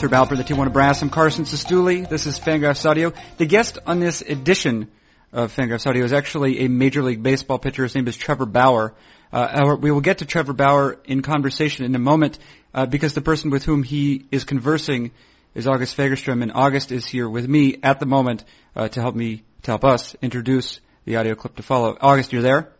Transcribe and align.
Herb 0.00 0.12
Alpert, 0.12 0.36
the 0.36 0.44
Tijuana 0.44 0.72
Brass. 0.72 1.02
I'm 1.02 1.10
Carson 1.10 1.44
Cistulli. 1.44 2.08
This 2.08 2.26
is 2.26 2.38
Fangraphs 2.38 2.88
Audio. 2.88 3.12
The 3.36 3.46
guest 3.46 3.78
on 3.84 3.98
this 3.98 4.20
edition 4.20 4.88
of 5.32 5.52
Fangraphs 5.52 5.88
Audio 5.88 6.04
is 6.04 6.12
actually 6.12 6.60
a 6.60 6.68
Major 6.68 7.02
League 7.02 7.20
Baseball 7.20 7.58
pitcher. 7.58 7.82
His 7.82 7.96
name 7.96 8.06
is 8.06 8.16
Trevor 8.16 8.46
Bauer. 8.46 8.94
Uh, 9.32 9.76
we 9.80 9.90
will 9.90 10.00
get 10.00 10.18
to 10.18 10.24
Trevor 10.24 10.52
Bauer 10.52 11.00
in 11.04 11.22
conversation 11.22 11.84
in 11.84 11.96
a 11.96 11.98
moment 11.98 12.38
uh, 12.72 12.86
because 12.86 13.14
the 13.14 13.20
person 13.20 13.50
with 13.50 13.64
whom 13.64 13.82
he 13.82 14.24
is 14.30 14.44
conversing 14.44 15.10
is 15.56 15.66
August 15.66 15.96
Fagerstrom, 15.96 16.42
and 16.42 16.52
August 16.52 16.92
is 16.92 17.04
here 17.04 17.28
with 17.28 17.48
me 17.48 17.78
at 17.82 17.98
the 17.98 18.06
moment 18.06 18.44
uh, 18.76 18.86
to 18.86 19.00
help 19.00 19.16
me, 19.16 19.42
to 19.62 19.72
help 19.72 19.84
us 19.84 20.14
introduce 20.22 20.80
the 21.06 21.16
audio 21.16 21.34
clip 21.34 21.56
to 21.56 21.64
follow. 21.64 21.98
August, 22.00 22.32
you're 22.32 22.42
there? 22.42 22.72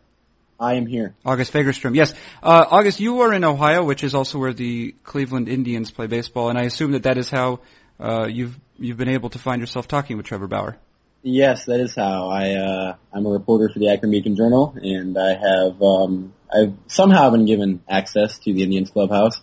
I 0.61 0.75
am 0.75 0.87
here. 0.87 1.15
August 1.25 1.53
Fagerstrom, 1.53 1.95
yes. 1.95 2.15
Uh, 2.43 2.65
August, 2.69 2.99
you 2.99 3.21
are 3.21 3.33
in 3.33 3.45
Ohio, 3.45 3.85
which 3.85 4.03
is 4.03 4.15
also 4.15 4.39
where 4.39 4.53
the 4.53 4.93
Cleveland 5.05 5.49
Indians 5.49 5.91
play 5.93 6.09
baseball, 6.09 6.49
and 6.51 6.59
I 6.59 6.63
assume 6.63 6.93
that 6.93 7.05
that 7.05 7.17
is 7.17 7.31
how 7.31 7.61
uh, 8.01 8.27
you've 8.27 8.59
you've 8.77 8.97
been 8.97 9.09
able 9.09 9.31
to 9.31 9.39
find 9.39 9.61
yourself 9.61 9.87
talking 9.87 10.17
with 10.17 10.27
Trevor 10.27 10.49
Bauer. 10.49 10.77
Yes, 11.23 11.67
that 11.67 11.81
is 11.81 11.95
how. 11.95 12.29
I 12.29 12.55
uh, 12.55 12.97
I'm 13.13 13.27
a 13.27 13.31
reporter 13.31 13.69
for 13.73 13.79
the 13.79 13.91
Akron 13.91 14.11
Beacon 14.11 14.35
Journal, 14.35 14.77
and 14.81 15.17
I 15.17 15.35
have 15.35 15.81
um, 15.81 16.33
I've 16.53 16.75
somehow 16.89 17.31
been 17.31 17.45
given 17.45 17.83
access 17.89 18.39
to 18.41 18.53
the 18.53 18.63
Indians 18.65 18.91
clubhouse, 18.91 19.41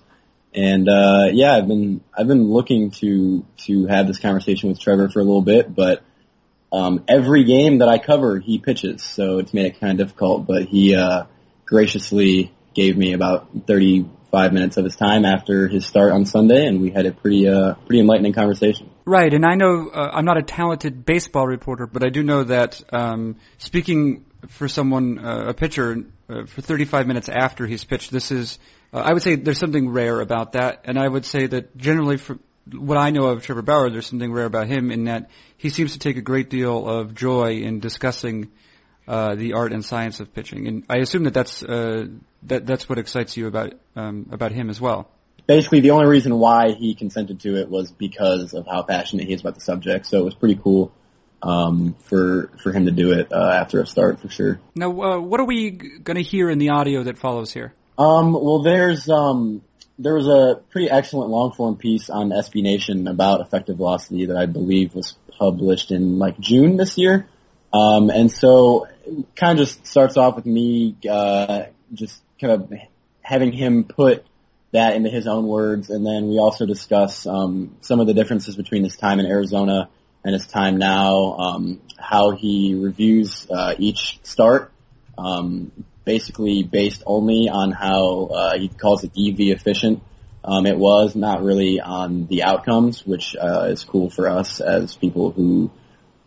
and 0.54 0.90
uh, 0.90 1.30
yeah, 1.32 1.54
I've 1.54 1.68
been 1.68 2.02
I've 2.18 2.27
been 2.27 2.50
looking 2.50 2.91
to 2.91 3.46
to 3.66 3.88
have 3.88 4.08
this 4.08 4.20
conversation 4.20 4.70
with 4.70 4.80
Trevor 4.80 5.10
for 5.10 5.20
a 5.20 5.24
little 5.24 5.41
bit, 5.41 5.74
but 5.74 6.04
um, 6.76 7.06
every 7.08 7.46
game 7.46 7.80
that 7.80 7.88
I 7.88 7.98
cover, 7.98 8.40
he 8.40 8.60
pitches, 8.60 9.02
so 9.02 9.40
it's 9.40 9.54
made 9.54 9.66
it 9.66 9.80
kind 9.80 9.99
of 9.99 10.08
difficult. 10.08 10.46
But 10.46 10.63
he 10.63 10.96
uh, 10.96 11.24
graciously 11.66 12.54
gave 12.74 12.98
me 12.98 13.13
about 13.13 13.48
35 13.66 14.52
minutes 14.52 14.76
of 14.76 14.84
his 14.84 14.98
time 14.98 15.24
after 15.24 15.70
his 15.70 15.86
start 15.86 16.12
on 16.12 16.26
Sunday, 16.26 16.68
and 16.68 16.82
we 16.82 16.91
had 16.91 17.05
a 17.05 17.14
pretty 17.14 17.48
uh, 17.48 17.76
pretty 17.86 18.02
enlightening 18.02 18.34
conversation. 18.34 18.90
Right, 19.05 19.34
and 19.34 19.46
I 19.46 19.55
know 19.55 19.90
uh, 19.90 20.10
I'm 20.14 20.26
not 20.26 20.38
a 20.38 20.44
talented 20.44 21.05
baseball 21.05 21.48
reporter, 21.48 21.88
but 21.88 22.05
I 22.05 22.10
do 22.10 22.24
know 22.24 22.44
that 22.44 22.82
um, 22.92 23.38
speaking 23.58 24.26
for 24.49 24.68
someone, 24.68 25.18
uh, 25.18 25.46
a 25.48 25.54
pitcher, 25.54 26.04
uh, 26.30 26.46
for 26.46 26.62
35 26.62 27.08
minutes 27.08 27.30
after 27.30 27.66
he's 27.66 27.84
pitched, 27.84 28.12
this 28.12 28.32
is, 28.32 28.60
uh, 28.94 28.98
I 28.98 29.14
would 29.14 29.24
say 29.24 29.36
there's 29.36 29.60
something 29.60 29.90
rare 29.90 30.20
about 30.20 30.54
that, 30.54 30.82
and 30.84 30.99
I 30.99 31.08
would 31.08 31.26
say 31.26 31.48
that 31.48 31.77
generally 31.77 32.18
for 32.18 32.38
what 32.71 32.98
I 32.98 33.12
know 33.12 33.27
of 33.27 33.44
Trevor 33.44 33.62
Bauer, 33.62 33.90
there's 33.90 34.08
something 34.08 34.32
rare 34.32 34.46
about 34.46 34.68
him 34.68 34.91
in 34.91 35.05
that 35.05 35.30
he 35.58 35.70
seems 35.70 35.94
to 35.94 35.99
take 35.99 36.18
a 36.18 36.21
great 36.21 36.49
deal 36.49 36.88
of 36.88 37.13
joy 37.13 37.58
in 37.58 37.80
discussing 37.80 38.52
uh, 39.08 39.35
the 39.35 39.54
art 39.54 39.71
and 39.71 39.85
science 39.85 40.20
of 40.20 40.34
pitching, 40.34 40.68
and 40.68 40.84
I 40.90 40.98
assume 40.98 41.26
that 41.26 41.34
that's 41.34 41.62
uh, 41.62 42.08
that 42.43 42.66
that's 42.66 42.90
what 42.90 42.98
excites 42.98 43.38
you 43.38 43.46
about 43.46 43.74
um, 43.96 44.27
about 44.32 44.52
him 44.52 44.70
as 44.70 44.82
well. 44.82 45.10
Basically, 45.46 45.82
the 45.82 45.91
only 45.91 46.08
reason 46.08 46.40
why 46.40 46.71
he 46.71 46.96
consented 46.96 47.40
to 47.41 47.55
it 47.55 47.70
was 47.70 47.91
because 47.91 48.55
of 48.55 48.66
how 48.66 48.82
passionate 48.82 49.27
he 49.27 49.34
is 49.34 49.41
about 49.41 49.54
the 49.54 49.62
subject. 49.62 50.08
So 50.08 50.18
it 50.18 50.26
was 50.26 50.34
pretty 50.34 50.55
cool 50.55 50.91
um, 51.43 51.96
for 52.05 52.49
for 52.63 52.71
him 52.71 52.86
to 52.86 52.91
do 52.91 53.12
it 53.12 53.32
uh, 53.32 53.52
after 53.62 53.80
a 53.80 53.86
start 53.86 54.20
for 54.20 54.30
sure. 54.30 54.60
Now, 54.74 54.90
uh, 54.90 55.20
what 55.20 55.40
are 55.40 55.46
we 55.46 55.70
going 55.70 56.18
to 56.18 56.24
hear 56.24 56.49
in 56.49 56.58
the 56.58 56.70
audio 56.70 57.04
that 57.04 57.20
follows 57.20 57.54
here? 57.54 57.74
Um, 57.98 58.34
well, 58.34 58.63
there's 58.63 59.08
um, 59.08 59.62
there 59.98 60.13
was 60.13 60.27
a 60.27 60.62
pretty 60.71 60.90
excellent 60.90 61.29
long 61.29 61.51
form 61.51 61.77
piece 61.77 62.10
on 62.10 62.29
SB 62.29 62.62
Nation 62.62 63.07
about 63.07 63.41
effective 63.41 63.77
velocity 63.77 64.25
that 64.25 64.38
I 64.38 64.46
believe 64.46 64.94
was 64.94 65.16
published 65.38 65.91
in 65.91 66.19
like 66.19 66.40
June 66.40 66.78
this 66.78 66.97
year. 66.97 67.28
Um, 67.74 68.09
and 68.09 68.31
so 68.31 68.88
it 69.06 69.35
kind 69.35 69.59
of 69.59 69.66
just 69.66 69.85
starts 69.85 70.18
off 70.18 70.35
with 70.35 70.46
me, 70.46 70.96
uh, 71.09 71.66
just 71.94 72.22
kind 72.40 72.53
of 72.53 72.74
having 73.22 73.52
him 73.52 73.84
put 73.84 74.25
that 74.72 74.96
into 74.96 75.09
his 75.09 75.28
own 75.28 75.47
words. 75.47 75.90
And 75.90 76.06
then 76.06 76.28
we 76.28 76.38
also 76.38 76.66
discuss, 76.66 77.25
um, 77.25 77.75
some 77.81 78.00
of 78.00 78.08
the 78.08 78.14
differences 78.14 78.56
between 78.56 78.84
his 78.84 78.97
time 78.97 79.20
in 79.20 79.25
Arizona 79.25 79.90
and 80.24 80.34
his 80.34 80.47
time 80.47 80.78
now, 80.78 81.36
um, 81.38 81.81
how 81.97 82.31
he 82.31 82.75
reviews, 82.75 83.47
uh, 83.50 83.75
each 83.78 84.20
start, 84.24 84.72
um, 85.18 85.72
basically 86.06 86.64
based 86.64 87.04
only 87.06 87.50
on 87.50 87.72
how 87.72 88.26
uh, 88.28 88.58
he 88.58 88.70
calls 88.70 89.04
it 89.04 89.12
EV 89.18 89.58
efficient. 89.58 90.02
Um, 90.44 90.68
it 90.68 90.78
was 90.78 91.16
not 91.16 91.44
really 91.44 91.82
on 91.82 92.28
the 92.28 92.44
outcomes, 92.44 93.06
which 93.06 93.36
uh, 93.36 93.68
is 93.72 93.84
cool 93.84 94.12
for 94.12 94.30
us 94.30 94.62
as 94.62 94.96
people 94.96 95.32
who 95.32 95.72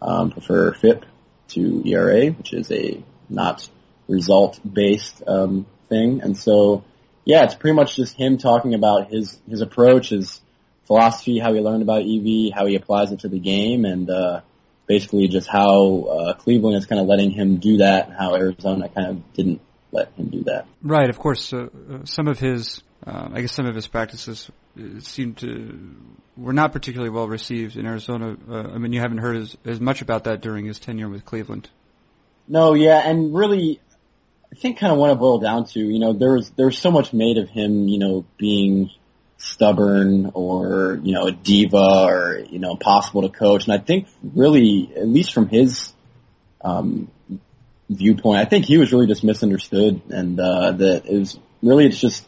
um, 0.02 0.30
prefer 0.30 0.72
FIP 0.72 1.04
to 1.48 1.82
ERA, 1.86 2.30
which 2.30 2.52
is 2.52 2.70
a 2.72 3.02
not 3.28 3.68
result 4.08 4.60
based 4.70 5.22
um, 5.26 5.66
thing. 5.88 6.20
And 6.22 6.36
so, 6.36 6.84
yeah, 7.24 7.44
it's 7.44 7.54
pretty 7.54 7.74
much 7.74 7.94
just 7.94 8.14
him 8.14 8.38
talking 8.38 8.74
about 8.74 9.10
his 9.10 9.38
his 9.48 9.60
approach, 9.60 10.08
his 10.08 10.40
philosophy, 10.86 11.38
how 11.38 11.52
he 11.54 11.60
learned 11.60 11.82
about 11.82 12.02
EV, 12.02 12.52
how 12.52 12.66
he 12.66 12.74
applies 12.74 13.12
it 13.12 13.20
to 13.20 13.28
the 13.28 13.38
game, 13.38 13.84
and 13.84 14.10
uh, 14.10 14.40
basically 14.86 15.28
just 15.28 15.46
how 15.46 16.02
uh, 16.02 16.32
Cleveland 16.34 16.76
is 16.76 16.86
kind 16.86 17.00
of 17.00 17.06
letting 17.06 17.30
him 17.30 17.58
do 17.58 17.76
that, 17.78 18.08
and 18.08 18.16
how 18.16 18.34
Arizona 18.34 18.88
kind 18.88 19.08
of 19.08 19.32
didn't 19.34 19.60
let 19.92 20.12
him 20.12 20.28
do 20.28 20.44
that. 20.44 20.66
Right. 20.82 21.08
Of 21.08 21.18
course, 21.18 21.52
uh, 21.52 21.68
uh, 21.90 22.04
some 22.04 22.28
of 22.28 22.38
his, 22.38 22.82
uh, 23.06 23.28
I 23.32 23.40
guess, 23.40 23.52
some 23.52 23.66
of 23.66 23.74
his 23.74 23.86
practices 23.86 24.50
uh, 24.78 25.00
seemed 25.00 25.38
to 25.38 25.96
were 26.36 26.52
not 26.52 26.72
particularly 26.72 27.10
well 27.10 27.26
received 27.26 27.76
in 27.76 27.86
Arizona. 27.86 28.36
Uh, 28.48 28.54
I 28.54 28.78
mean, 28.78 28.92
you 28.92 29.00
haven't 29.00 29.18
heard 29.18 29.36
as, 29.36 29.56
as 29.64 29.80
much 29.80 30.02
about 30.02 30.24
that 30.24 30.40
during 30.40 30.66
his 30.66 30.78
tenure 30.78 31.08
with 31.08 31.24
Cleveland. 31.24 31.68
No, 32.46 32.74
yeah, 32.74 33.02
and 33.04 33.34
really, 33.34 33.80
I 34.50 34.54
think 34.54 34.78
kind 34.78 34.92
of 34.92 34.98
what 34.98 35.10
it 35.10 35.18
boiled 35.18 35.42
down 35.42 35.66
to, 35.66 35.80
you 35.80 35.98
know, 35.98 36.12
there 36.12 36.32
was 36.32 36.50
there 36.50 36.66
was 36.66 36.78
so 36.78 36.90
much 36.90 37.12
made 37.12 37.38
of 37.38 37.48
him, 37.48 37.88
you 37.88 37.98
know, 37.98 38.24
being 38.38 38.90
stubborn 39.38 40.32
or 40.34 40.98
you 41.02 41.14
know 41.14 41.28
a 41.28 41.32
diva 41.32 41.76
or 41.76 42.40
you 42.50 42.58
know 42.58 42.72
impossible 42.72 43.22
to 43.22 43.28
coach, 43.28 43.64
and 43.64 43.72
I 43.72 43.78
think 43.78 44.08
really, 44.22 44.92
at 44.96 45.08
least 45.08 45.32
from 45.32 45.48
his 45.48 45.92
um, 46.60 47.10
viewpoint. 47.88 48.40
I 48.40 48.44
think 48.44 48.64
he 48.64 48.78
was 48.78 48.92
really 48.92 49.06
just 49.06 49.24
misunderstood, 49.24 50.02
and 50.10 50.38
uh, 50.38 50.72
that 50.72 51.06
it 51.06 51.18
was 51.18 51.38
really 51.62 51.86
it's 51.86 51.98
just 51.98 52.26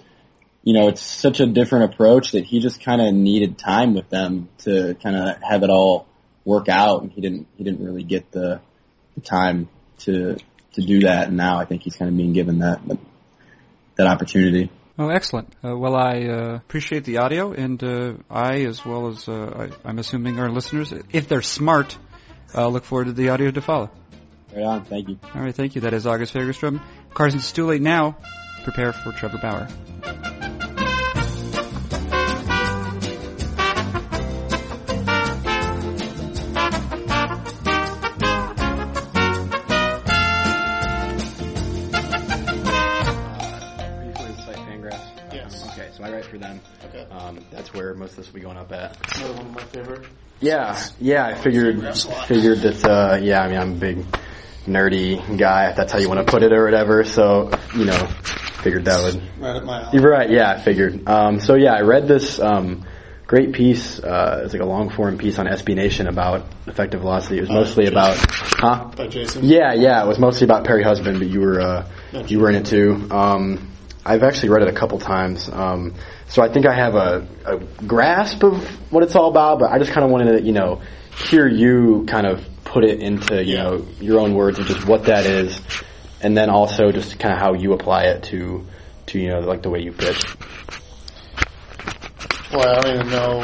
you 0.62 0.74
know 0.74 0.88
it's 0.88 1.02
such 1.02 1.40
a 1.40 1.46
different 1.46 1.92
approach 1.92 2.32
that 2.32 2.44
he 2.44 2.60
just 2.60 2.82
kind 2.82 3.00
of 3.00 3.14
needed 3.14 3.58
time 3.58 3.94
with 3.94 4.08
them 4.10 4.48
to 4.58 4.96
kind 5.02 5.16
of 5.16 5.42
have 5.42 5.62
it 5.62 5.70
all 5.70 6.06
work 6.44 6.68
out, 6.68 7.02
and 7.02 7.12
he 7.12 7.20
didn't 7.20 7.46
he 7.56 7.64
didn't 7.64 7.84
really 7.84 8.02
get 8.02 8.30
the, 8.32 8.60
the 9.14 9.20
time 9.20 9.68
to 9.98 10.36
to 10.74 10.82
do 10.82 11.00
that. 11.00 11.28
And 11.28 11.36
now 11.36 11.58
I 11.58 11.64
think 11.64 11.82
he's 11.82 11.96
kind 11.96 12.08
of 12.08 12.16
being 12.16 12.32
given 12.32 12.60
that 12.60 12.80
that 13.96 14.06
opportunity. 14.06 14.70
Oh, 14.98 15.08
excellent. 15.08 15.54
Uh, 15.64 15.76
well, 15.78 15.96
I 15.96 16.24
uh, 16.24 16.56
appreciate 16.56 17.04
the 17.04 17.18
audio, 17.18 17.52
and 17.52 17.82
uh, 17.82 18.12
I, 18.28 18.64
as 18.64 18.84
well 18.84 19.08
as 19.08 19.26
uh, 19.28 19.70
I, 19.82 19.88
am 19.88 19.98
assuming 19.98 20.38
our 20.38 20.50
listeners, 20.50 20.92
if 21.10 21.26
they're 21.26 21.40
smart, 21.40 21.96
uh, 22.54 22.68
look 22.68 22.84
forward 22.84 23.06
to 23.06 23.12
the 23.12 23.30
audio 23.30 23.50
to 23.50 23.62
follow. 23.62 23.90
Right 24.54 24.64
on. 24.64 24.84
Thank 24.84 25.08
you. 25.08 25.18
All 25.34 25.40
right. 25.42 25.54
Thank 25.54 25.74
you. 25.74 25.82
That 25.82 25.94
is 25.94 26.06
August 26.06 26.34
Fagerstrom. 26.34 26.80
Carson, 27.14 27.38
it's 27.38 27.52
too 27.52 27.66
late 27.66 27.82
now. 27.82 28.16
Prepare 28.64 28.92
for 28.92 29.12
Trevor 29.12 29.38
Bauer. 29.38 29.68
Uh 44.16 44.36
site 44.44 44.56
Fangraphs. 44.56 45.72
Okay, 45.72 45.88
so 45.96 46.04
I 46.04 46.10
write 46.12 46.24
for 46.24 46.38
them. 46.38 46.60
Okay. 46.86 47.06
Um, 47.10 47.44
that's 47.50 47.72
where 47.72 47.94
most 47.94 48.10
of 48.12 48.16
this 48.18 48.26
will 48.28 48.34
be 48.34 48.40
going 48.40 48.56
up 48.56 48.72
at. 48.72 48.96
Another 49.16 49.34
one 49.34 49.46
of 49.46 49.52
my 49.54 49.62
favorite. 49.64 50.06
Yeah, 50.40 50.80
yeah. 50.98 51.26
I 51.26 51.34
figured 51.34 51.80
figured 52.26 52.58
that. 52.62 52.84
Uh, 52.84 53.18
yeah, 53.20 53.42
I 53.42 53.48
mean, 53.48 53.58
I'm 53.58 53.72
a 53.72 53.76
big 53.76 54.04
nerdy 54.70 55.38
guy, 55.38 55.70
if 55.70 55.76
that's 55.76 55.92
how 55.92 55.98
you 55.98 56.08
want 56.08 56.26
to 56.26 56.30
put 56.30 56.42
it 56.42 56.52
or 56.52 56.64
whatever. 56.64 57.04
So, 57.04 57.50
you 57.74 57.84
know, 57.84 58.06
figured 58.62 58.84
that 58.86 59.02
would. 59.02 59.22
Right 59.40 59.56
up 59.56 59.64
my 59.64 59.82
alley. 59.82 59.98
You're 59.98 60.10
right, 60.10 60.30
yeah, 60.30 60.50
I 60.52 60.60
figured. 60.60 61.08
Um, 61.08 61.40
so 61.40 61.54
yeah, 61.54 61.74
I 61.74 61.82
read 61.82 62.08
this, 62.08 62.40
um, 62.40 62.84
great 63.26 63.52
piece, 63.52 64.00
uh, 64.00 64.42
it's 64.44 64.52
like 64.52 64.62
a 64.62 64.66
long 64.66 64.90
form 64.90 65.18
piece 65.18 65.38
on 65.38 65.46
SB 65.46 65.74
Nation 65.74 66.08
about 66.08 66.46
effective 66.66 67.00
velocity. 67.00 67.38
It 67.38 67.42
was 67.42 67.50
mostly 67.50 67.86
uh, 67.86 67.92
about, 67.92 68.16
huh? 68.18 68.90
By 68.96 69.08
Jason? 69.08 69.44
Yeah, 69.44 69.72
yeah, 69.74 70.02
it 70.02 70.08
was 70.08 70.18
mostly 70.18 70.44
about 70.44 70.64
Perry 70.64 70.82
Husband, 70.82 71.18
but 71.18 71.28
you 71.28 71.40
were, 71.40 71.60
uh, 71.60 71.88
you 72.26 72.40
were 72.40 72.50
in 72.50 72.56
it 72.56 72.66
too. 72.66 73.06
Um, 73.10 73.70
I've 74.04 74.22
actually 74.22 74.48
read 74.48 74.62
it 74.62 74.68
a 74.68 74.72
couple 74.72 74.98
times. 74.98 75.48
Um, 75.48 75.94
so 76.28 76.42
I 76.42 76.52
think 76.52 76.66
I 76.66 76.74
have 76.74 76.94
a, 76.94 77.26
a 77.44 77.58
grasp 77.84 78.42
of 78.42 78.64
what 78.92 79.02
it's 79.02 79.14
all 79.14 79.28
about, 79.28 79.58
but 79.58 79.70
I 79.70 79.78
just 79.78 79.92
kind 79.92 80.04
of 80.04 80.10
wanted 80.10 80.38
to, 80.38 80.42
you 80.42 80.52
know, 80.52 80.80
hear 81.28 81.46
you 81.46 82.06
kind 82.08 82.26
of 82.26 82.44
put 82.70 82.84
it 82.84 83.00
into 83.00 83.44
you 83.44 83.56
yeah. 83.56 83.62
know 83.64 83.86
your 84.00 84.20
own 84.20 84.34
words 84.34 84.58
of 84.58 84.66
just 84.66 84.86
what 84.86 85.04
that 85.04 85.26
is, 85.26 85.60
and 86.22 86.36
then 86.36 86.48
also 86.48 86.92
just 86.92 87.18
kind 87.18 87.34
of 87.34 87.40
how 87.40 87.54
you 87.54 87.72
apply 87.72 88.04
it 88.04 88.22
to 88.24 88.64
to 89.06 89.18
you 89.18 89.28
know 89.28 89.40
like 89.40 89.62
the 89.62 89.70
way 89.70 89.80
you 89.80 89.92
pitch. 89.92 90.24
Well, 92.52 92.68
I 92.68 92.80
don't 92.80 92.94
even 92.94 93.10
know. 93.10 93.42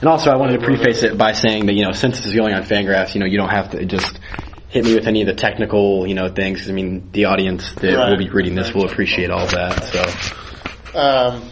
And 0.00 0.08
also, 0.08 0.30
I 0.30 0.36
wanted 0.36 0.60
to 0.60 0.66
preface 0.66 1.02
it 1.04 1.16
by 1.16 1.32
saying 1.32 1.66
that 1.66 1.74
you 1.74 1.84
know 1.84 1.92
since 1.92 2.16
this 2.16 2.26
is 2.26 2.34
going 2.34 2.54
on 2.54 2.62
Fangraphs, 2.62 3.14
you 3.14 3.20
know 3.20 3.26
you 3.26 3.36
don't 3.36 3.50
have 3.50 3.70
to 3.72 3.84
just 3.84 4.18
hit 4.68 4.84
me 4.84 4.94
with 4.94 5.06
any 5.06 5.20
of 5.20 5.26
the 5.26 5.34
technical 5.34 6.06
you 6.06 6.14
know 6.14 6.28
things. 6.28 6.68
I 6.68 6.72
mean, 6.72 7.10
the 7.12 7.26
audience 7.26 7.70
that 7.74 7.94
right. 7.94 8.10
will 8.10 8.18
be 8.18 8.30
reading 8.30 8.54
this 8.54 8.72
will 8.72 8.86
appreciate 8.86 9.30
all 9.30 9.46
that. 9.46 9.84
So. 9.84 10.98
Um, 10.98 11.50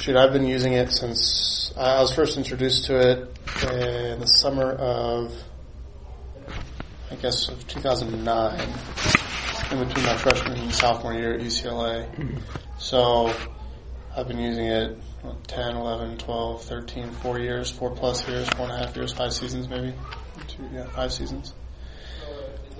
shoot, 0.00 0.16
I've 0.16 0.32
been 0.32 0.46
using 0.46 0.74
it 0.74 0.90
since 0.90 1.57
I 1.78 2.00
was 2.00 2.12
first 2.12 2.36
introduced 2.36 2.86
to 2.86 2.98
it 2.98 3.18
in 3.62 4.18
the 4.18 4.26
summer 4.26 4.72
of, 4.72 5.32
I 7.08 7.14
guess, 7.14 7.48
of 7.48 7.64
2009, 7.68 8.60
in 9.70 9.86
between 9.86 10.04
my 10.04 10.16
freshman 10.16 10.58
and 10.58 10.74
sophomore 10.74 11.14
year 11.14 11.34
at 11.34 11.40
UCLA. 11.40 12.40
So 12.78 13.32
I've 14.16 14.26
been 14.26 14.40
using 14.40 14.66
it 14.66 14.98
what, 15.22 15.46
10, 15.46 15.76
11, 15.76 16.18
12, 16.18 16.64
13, 16.64 17.12
four 17.12 17.38
years, 17.38 17.70
four 17.70 17.92
plus 17.92 18.26
years, 18.26 18.48
four 18.48 18.66
and 18.66 18.74
a 18.74 18.84
half 18.84 18.96
years, 18.96 19.12
five 19.12 19.32
seasons 19.32 19.68
maybe. 19.68 19.94
Two, 20.48 20.68
yeah, 20.72 20.86
five 20.86 21.12
seasons. 21.12 21.54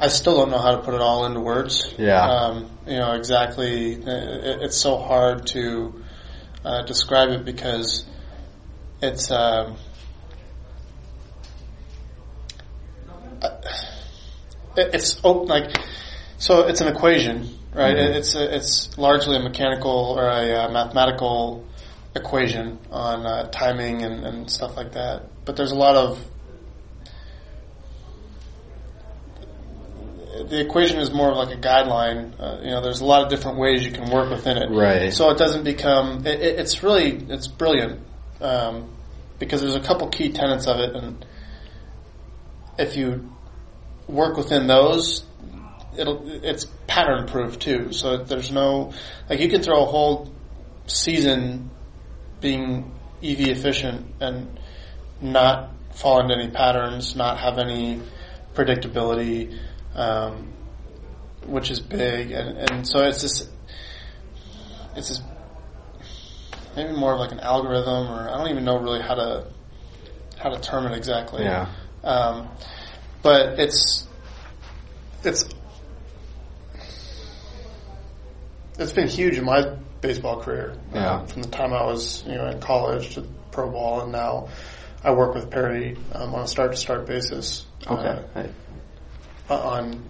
I 0.00 0.08
still 0.08 0.38
don't 0.38 0.50
know 0.50 0.58
how 0.58 0.72
to 0.72 0.82
put 0.82 0.94
it 0.94 1.00
all 1.00 1.24
into 1.24 1.38
words. 1.38 1.94
Yeah. 1.98 2.20
Um, 2.20 2.68
you 2.84 2.98
know, 2.98 3.12
exactly. 3.12 3.92
It, 3.92 4.62
it's 4.62 4.76
so 4.76 4.96
hard 4.96 5.46
to 5.48 6.02
uh, 6.64 6.82
describe 6.82 7.30
it 7.30 7.44
because 7.44 8.04
it's, 9.00 9.30
um, 9.30 9.76
uh, 13.42 13.50
it's 14.76 15.20
oh, 15.24 15.32
like, 15.42 15.76
so 16.38 16.66
it's 16.66 16.80
an 16.80 16.88
equation, 16.88 17.48
right? 17.74 17.96
Mhm. 17.96 18.14
It's 18.16 18.34
a, 18.34 18.54
it's 18.54 18.96
largely 18.98 19.36
a 19.36 19.40
mechanical 19.40 20.16
or 20.18 20.24
a 20.24 20.64
uh, 20.64 20.70
mathematical 20.70 21.64
equation 22.14 22.78
on 22.90 23.26
uh, 23.26 23.50
timing 23.50 24.02
and, 24.02 24.24
and 24.24 24.50
stuff 24.50 24.76
like 24.76 24.92
that. 24.92 25.24
But 25.44 25.56
there's 25.56 25.72
a 25.72 25.76
lot 25.76 25.96
of 25.96 26.24
the 30.48 30.60
equation 30.60 30.98
is 30.98 31.12
more 31.12 31.30
of 31.30 31.36
like 31.36 31.56
a 31.56 31.60
guideline. 31.60 32.32
Uh, 32.38 32.60
you 32.62 32.70
know, 32.70 32.80
there's 32.80 33.00
a 33.00 33.04
lot 33.04 33.22
of 33.22 33.28
different 33.28 33.58
ways 33.58 33.84
you 33.84 33.92
can 33.92 34.10
work 34.10 34.30
within 34.30 34.56
it. 34.56 34.70
Right. 34.70 35.12
So 35.12 35.30
it 35.30 35.38
doesn't 35.38 35.64
become. 35.64 36.26
It, 36.26 36.40
it, 36.40 36.58
it's 36.60 36.82
really 36.82 37.26
it's 37.28 37.48
brilliant 37.48 38.00
um, 38.40 38.90
because 39.38 39.60
there's 39.60 39.76
a 39.76 39.80
couple 39.80 40.08
key 40.08 40.32
tenets 40.32 40.66
of 40.66 40.80
it, 40.80 40.94
and 40.94 41.24
if 42.78 42.96
you 42.96 43.30
work 44.06 44.36
within 44.36 44.66
those, 44.66 45.24
it'll 45.96 46.22
it's 46.26 46.66
pattern 46.86 47.26
proof 47.26 47.58
too. 47.58 47.92
So 47.92 48.18
there's 48.18 48.50
no 48.50 48.92
like 49.28 49.40
you 49.40 49.48
can 49.48 49.62
throw 49.62 49.82
a 49.82 49.86
whole 49.86 50.32
season 50.86 51.70
being 52.40 52.92
EV 53.22 53.40
efficient 53.48 54.06
and 54.20 54.58
not 55.20 55.70
fall 55.94 56.20
into 56.20 56.34
any 56.34 56.50
patterns, 56.50 57.16
not 57.16 57.38
have 57.38 57.58
any 57.58 58.00
predictability, 58.54 59.58
um, 59.94 60.52
which 61.46 61.70
is 61.70 61.80
big, 61.80 62.30
and, 62.30 62.70
and 62.70 62.86
so 62.86 63.04
it's 63.04 63.22
this, 63.22 63.48
it's 64.94 65.08
this 65.08 65.22
maybe 66.76 66.92
more 66.92 67.14
of 67.14 67.20
like 67.20 67.32
an 67.32 67.40
algorithm, 67.40 68.08
or 68.08 68.28
I 68.28 68.38
don't 68.38 68.50
even 68.50 68.64
know 68.64 68.78
really 68.78 69.00
how 69.00 69.14
to 69.14 69.46
how 70.38 70.50
to 70.50 70.60
term 70.60 70.86
it 70.86 70.96
exactly. 70.96 71.44
Yeah. 71.44 71.68
Um, 72.04 72.48
but 73.22 73.58
it's 73.58 74.06
it's 75.24 75.48
it's 78.78 78.92
been 78.92 79.08
huge 79.08 79.36
in 79.36 79.44
my 79.44 79.76
baseball 80.00 80.40
career. 80.40 80.76
Yeah. 80.94 81.10
Uh, 81.10 81.26
from 81.26 81.42
the 81.42 81.48
time 81.48 81.72
I 81.72 81.84
was 81.84 82.24
you 82.26 82.34
know 82.34 82.46
in 82.46 82.60
college 82.60 83.14
to 83.14 83.22
pro 83.50 83.70
ball, 83.70 84.02
and 84.02 84.12
now 84.12 84.48
I 85.02 85.12
work 85.12 85.34
with 85.34 85.50
Perry 85.50 85.96
um, 86.12 86.34
on 86.34 86.42
a 86.42 86.48
start 86.48 86.72
to 86.72 86.76
start 86.76 87.06
basis. 87.06 87.66
Okay. 87.86 88.22
Uh, 89.50 89.54
on 89.54 90.02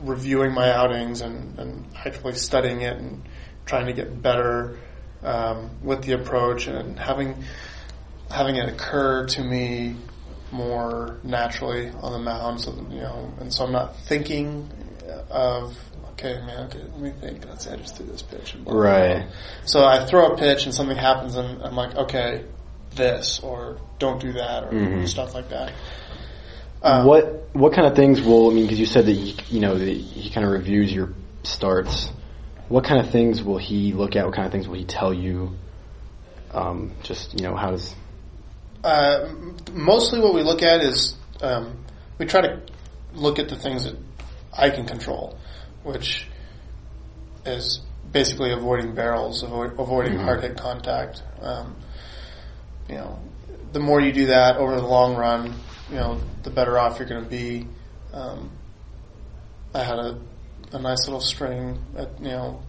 reviewing 0.00 0.52
my 0.52 0.70
outings 0.70 1.20
and, 1.20 1.58
and 1.58 1.84
actively 1.96 2.34
studying 2.34 2.82
it 2.82 2.96
and 2.96 3.22
trying 3.66 3.86
to 3.86 3.92
get 3.92 4.22
better 4.22 4.78
um, 5.22 5.70
with 5.82 6.02
the 6.04 6.12
approach 6.12 6.66
and 6.66 6.98
having 6.98 7.44
having 8.30 8.56
it 8.56 8.68
occur 8.68 9.26
to 9.26 9.42
me 9.42 9.96
more 10.50 11.18
naturally 11.22 11.90
on 11.90 12.12
the 12.12 12.18
mound. 12.18 12.60
So 12.60 12.74
you 12.90 13.00
know, 13.00 13.32
and 13.40 13.52
so 13.52 13.64
I'm 13.64 13.72
not 13.72 13.96
thinking 14.00 14.70
of 15.30 15.76
okay, 16.12 16.34
man, 16.44 16.66
okay, 16.66 16.80
let 16.80 17.00
me 17.00 17.10
think. 17.10 17.44
Let's 17.46 17.64
say 17.64 17.72
I 17.72 17.76
just 17.76 17.96
threw 17.96 18.06
this 18.06 18.22
pitch. 18.22 18.54
And 18.54 18.64
blah, 18.64 18.72
blah, 18.74 18.82
blah. 18.82 18.90
Right. 18.90 19.26
So 19.64 19.84
I 19.84 20.04
throw 20.04 20.32
a 20.32 20.36
pitch 20.36 20.64
and 20.64 20.74
something 20.74 20.96
happens 20.96 21.36
and 21.36 21.62
I'm 21.62 21.76
like, 21.76 21.94
okay, 21.96 22.44
this 22.94 23.40
or 23.40 23.78
don't 23.98 24.20
do 24.20 24.32
that 24.32 24.64
or 24.64 24.72
Mhm. 24.72 25.06
stuff 25.06 25.34
like 25.34 25.50
that. 25.50 25.72
Um, 26.82 27.06
what 27.06 27.48
what 27.54 27.72
kind 27.72 27.86
of 27.86 27.96
things 27.96 28.20
will 28.22 28.50
I 28.50 28.54
mean? 28.54 28.64
Because 28.64 28.78
you 28.78 28.86
said 28.86 29.06
that 29.06 29.12
he, 29.12 29.36
you 29.48 29.60
know 29.60 29.76
that 29.76 29.88
he 29.88 30.30
kind 30.30 30.46
of 30.46 30.52
reviews 30.52 30.92
your 30.92 31.10
starts. 31.42 32.10
What 32.68 32.84
kind 32.84 33.00
of 33.00 33.10
things 33.10 33.42
will 33.42 33.58
he 33.58 33.92
look 33.92 34.16
at? 34.16 34.26
What 34.26 34.34
kind 34.34 34.46
of 34.46 34.52
things 34.52 34.68
will 34.68 34.76
he 34.76 34.84
tell 34.84 35.12
you? 35.14 35.56
Um, 36.52 36.92
just 37.02 37.34
you 37.34 37.46
know, 37.46 37.56
how 37.56 37.70
does 37.70 37.94
Uh, 38.84 39.28
mostly 39.72 40.20
what 40.20 40.34
we 40.34 40.42
look 40.42 40.62
at 40.62 40.82
is 40.82 41.16
um, 41.42 41.84
we 42.18 42.26
try 42.26 42.40
to 42.40 42.60
look 43.14 43.38
at 43.38 43.48
the 43.48 43.56
things 43.56 43.84
that 43.84 43.96
I 44.56 44.70
can 44.70 44.86
control, 44.86 45.36
which 45.82 46.26
is 47.44 47.80
basically 48.12 48.52
avoiding 48.52 48.94
barrels, 48.94 49.42
avoid, 49.42 49.78
avoiding 49.78 50.14
Mhm. 50.14 50.24
hard 50.24 50.42
hit 50.42 50.56
contact. 50.56 51.22
Um, 51.42 51.74
you 52.88 52.96
know, 52.96 53.18
the 53.72 53.80
more 53.80 54.00
you 54.00 54.12
do 54.12 54.26
that 54.26 54.56
over 54.56 54.76
the 54.76 54.86
long 54.86 55.16
run, 55.16 55.54
you 55.90 55.96
know, 55.96 56.18
the 56.42 56.50
better 56.50 56.78
off 56.78 56.98
you're 56.98 57.08
going 57.08 57.24
to 57.24 57.30
be. 57.30 57.66
Um, 58.12 58.50
I 59.74 59.82
had 59.82 59.98
a, 59.98 60.16
a 60.72 60.78
nice 60.78 61.06
little 61.06 61.20
string 61.20 61.78
at 61.96 62.18
you 62.20 62.28
know 62.28 62.62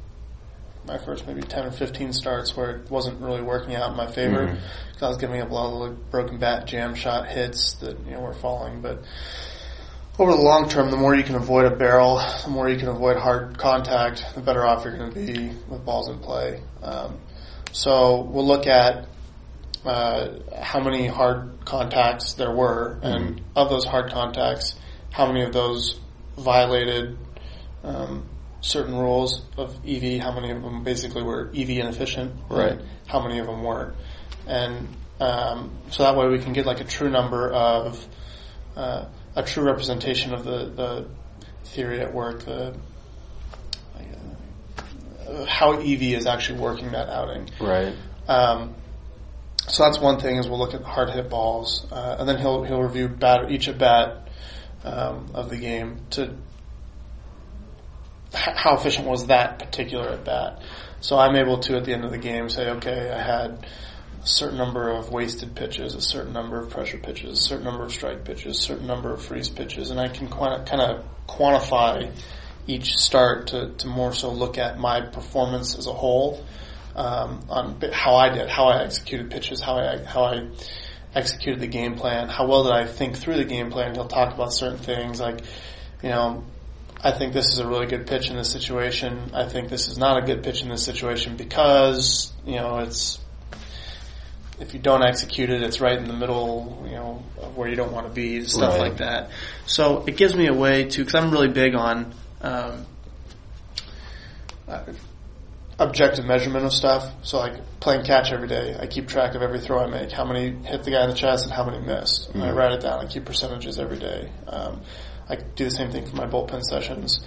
my 0.85 0.97
first 0.97 1.27
maybe 1.27 1.41
10 1.41 1.65
or 1.65 1.71
15 1.71 2.13
starts 2.13 2.55
where 2.55 2.77
it 2.77 2.89
wasn't 2.89 3.19
really 3.21 3.41
working 3.41 3.75
out 3.75 3.91
in 3.91 3.97
my 3.97 4.07
favor 4.09 4.45
because 4.87 5.03
I 5.03 5.07
was 5.09 5.17
giving 5.17 5.41
up 5.41 5.51
a 5.51 5.53
lot 5.53 5.73
of 5.73 5.89
like, 5.89 6.11
broken 6.11 6.37
bat 6.39 6.65
jam 6.67 6.95
shot 6.95 7.27
hits 7.27 7.73
that 7.81 7.99
you 8.05 8.11
know 8.11 8.21
were 8.21 8.33
falling. 8.33 8.81
But 8.81 9.03
over 10.17 10.31
the 10.31 10.41
long 10.41 10.67
term, 10.69 10.89
the 10.89 10.97
more 10.97 11.13
you 11.15 11.23
can 11.23 11.35
avoid 11.35 11.65
a 11.65 11.75
barrel, 11.75 12.21
the 12.43 12.49
more 12.49 12.69
you 12.69 12.77
can 12.77 12.87
avoid 12.87 13.17
hard 13.17 13.57
contact, 13.57 14.25
the 14.35 14.41
better 14.41 14.65
off 14.65 14.83
you're 14.83 14.97
going 14.97 15.13
to 15.13 15.25
be 15.25 15.49
with 15.67 15.85
balls 15.85 16.09
in 16.09 16.19
play. 16.19 16.61
Um, 16.81 17.19
so 17.71 18.21
we'll 18.21 18.47
look 18.47 18.65
at 18.67 19.05
uh, 19.85 20.39
how 20.61 20.81
many 20.81 21.07
hard 21.07 21.51
contacts 21.65 22.33
there 22.33 22.53
were, 22.53 22.99
and 23.01 23.37
Mhm. 23.37 23.43
of 23.55 23.69
those 23.69 23.85
hard 23.85 24.11
contacts, 24.11 24.75
how 25.11 25.27
many 25.27 25.43
of 25.43 25.53
those 25.53 25.99
violated 26.37 27.17
um, 27.83 28.27
certain 28.61 28.95
rules 28.95 29.41
of 29.57 29.75
EV, 29.87 30.19
how 30.21 30.31
many 30.33 30.51
of 30.51 30.61
them 30.61 30.83
basically 30.83 31.23
were 31.23 31.49
EV 31.55 31.69
inefficient, 31.69 32.33
Right. 32.49 32.79
how 33.07 33.21
many 33.21 33.39
of 33.39 33.47
them 33.47 33.63
weren't. 33.63 33.95
And 34.47 34.87
um, 35.19 35.71
so 35.91 36.03
that 36.03 36.15
way 36.17 36.27
we 36.27 36.39
can 36.39 36.53
get 36.53 36.65
like 36.65 36.81
a 36.81 36.85
true 36.85 37.09
number 37.09 37.51
of, 37.51 38.05
uh, 38.75 39.05
a 39.35 39.43
true 39.43 39.63
representation 39.63 40.33
of 40.33 40.43
the, 40.43 40.65
the 40.65 41.07
theory 41.65 42.01
at 42.01 42.13
work, 42.13 42.43
the, 42.45 42.75
uh, 45.27 45.45
how 45.45 45.73
EV 45.73 46.01
is 46.01 46.25
actually 46.25 46.59
working 46.59 46.91
that 46.91 47.09
outing. 47.09 47.49
right? 47.59 47.93
Um, 48.27 48.75
so 49.67 49.83
that's 49.83 49.99
one 49.99 50.19
thing 50.19 50.37
is 50.37 50.47
we'll 50.47 50.57
look 50.59 50.73
at 50.73 50.81
hard 50.81 51.11
hit 51.11 51.29
balls, 51.29 51.85
uh, 51.91 52.15
and 52.19 52.27
then 52.27 52.37
he'll 52.39 52.63
he'll 52.63 52.81
review 52.81 53.07
bat, 53.07 53.51
each 53.51 53.67
at 53.67 53.77
bat 53.77 54.27
um, 54.83 55.29
of 55.33 55.49
the 55.49 55.57
game 55.57 55.99
to 56.11 56.33
how 58.33 58.75
efficient 58.75 59.07
was 59.07 59.27
that 59.27 59.59
particular 59.59 60.09
at 60.09 60.25
bat. 60.25 60.61
So 61.01 61.17
I'm 61.17 61.35
able 61.35 61.59
to 61.59 61.77
at 61.77 61.85
the 61.85 61.93
end 61.93 62.03
of 62.03 62.11
the 62.11 62.17
game 62.17 62.49
say, 62.49 62.69
okay, 62.71 63.09
I 63.09 63.21
had 63.21 63.65
a 64.21 64.27
certain 64.27 64.57
number 64.57 64.89
of 64.89 65.11
wasted 65.11 65.55
pitches, 65.55 65.95
a 65.95 66.01
certain 66.01 66.33
number 66.33 66.59
of 66.59 66.69
pressure 66.69 66.97
pitches, 66.97 67.39
a 67.39 67.41
certain 67.41 67.63
number 67.63 67.83
of 67.83 67.91
strike 67.91 68.25
pitches, 68.25 68.59
a 68.59 68.61
certain 68.61 68.87
number 68.87 69.13
of 69.13 69.21
freeze 69.21 69.49
pitches, 69.49 69.91
and 69.91 69.99
I 69.99 70.09
can 70.09 70.27
kind 70.27 70.81
of 70.81 71.05
quantify 71.27 72.11
each 72.67 72.97
start 72.97 73.47
to, 73.47 73.73
to 73.77 73.87
more 73.87 74.13
so 74.13 74.31
look 74.31 74.57
at 74.57 74.77
my 74.77 75.01
performance 75.01 75.77
as 75.77 75.87
a 75.87 75.93
whole 75.93 76.43
um, 76.95 77.45
on 77.49 77.81
how 77.93 78.15
I 78.15 78.29
did, 78.29 78.49
how 78.49 78.65
I 78.67 78.83
executed 78.83 79.31
pitches, 79.31 79.61
how 79.61 79.77
I 79.77 80.03
how 80.03 80.25
I 80.25 80.49
executed 81.15 81.59
the 81.61 81.67
game 81.67 81.95
plan, 81.95 82.27
how 82.29 82.47
well 82.47 82.63
did 82.63 82.73
I 82.73 82.85
think 82.85 83.17
through 83.17 83.37
the 83.37 83.45
game 83.45 83.71
plan. 83.71 83.95
He'll 83.95 84.07
talk 84.07 84.33
about 84.33 84.53
certain 84.53 84.77
things 84.77 85.19
like, 85.19 85.41
you 86.03 86.09
know, 86.09 86.43
I 87.01 87.11
think 87.11 87.33
this 87.33 87.53
is 87.53 87.59
a 87.59 87.67
really 87.67 87.85
good 87.85 88.07
pitch 88.07 88.29
in 88.29 88.35
this 88.35 88.51
situation. 88.51 89.31
I 89.33 89.45
think 89.47 89.69
this 89.69 89.87
is 89.87 89.97
not 89.97 90.21
a 90.21 90.25
good 90.25 90.43
pitch 90.43 90.61
in 90.61 90.69
this 90.69 90.83
situation 90.83 91.37
because 91.37 92.33
you 92.45 92.55
know 92.55 92.79
it's 92.79 93.19
if 94.59 94.73
you 94.73 94.79
don't 94.79 95.03
execute 95.03 95.49
it, 95.49 95.61
it's 95.63 95.79
right 95.79 95.97
in 95.97 96.07
the 96.07 96.13
middle, 96.13 96.83
you 96.85 96.91
know, 96.95 97.23
of 97.41 97.55
where 97.55 97.69
you 97.69 97.75
don't 97.75 97.93
want 97.93 98.07
to 98.07 98.13
be, 98.13 98.43
stuff 98.43 98.73
Right. 98.73 98.89
like 98.89 98.97
that. 98.97 99.29
So 99.65 100.03
it 100.05 100.17
gives 100.17 100.35
me 100.35 100.47
a 100.47 100.53
way 100.53 100.83
to, 100.85 100.99
because 100.99 101.15
I'm 101.15 101.31
really 101.31 101.47
big 101.47 101.75
on 101.75 102.13
um, 102.41 102.85
uh, 104.67 104.83
objective 105.79 106.25
measurement 106.25 106.65
of 106.65 106.73
stuff. 106.73 107.09
So 107.23 107.37
like 107.39 107.79
playing 107.79 108.03
catch 108.03 108.31
every 108.31 108.49
day, 108.49 108.75
I 108.77 108.87
keep 108.87 109.07
track 109.07 109.33
of 109.35 109.41
every 109.41 109.59
throw 109.61 109.79
I 109.79 109.87
make, 109.87 110.11
how 110.11 110.25
many 110.25 110.51
hit 110.51 110.83
the 110.83 110.91
guy 110.91 111.03
in 111.03 111.09
the 111.09 111.15
chest 111.15 111.45
and 111.45 111.53
how 111.53 111.63
many 111.65 111.79
missed. 111.79 112.29
And 112.31 112.43
I 112.43 112.51
write 112.51 112.73
it 112.73 112.81
down. 112.81 112.99
I 112.99 113.05
keep 113.09 113.25
percentages 113.25 113.79
every 113.79 113.97
day. 113.97 114.29
Um, 114.47 114.81
I 115.29 115.35
do 115.35 115.65
the 115.65 115.71
same 115.71 115.91
thing 115.91 116.05
for 116.07 116.15
my 116.15 116.25
bullpen 116.25 116.63
sessions, 116.63 117.19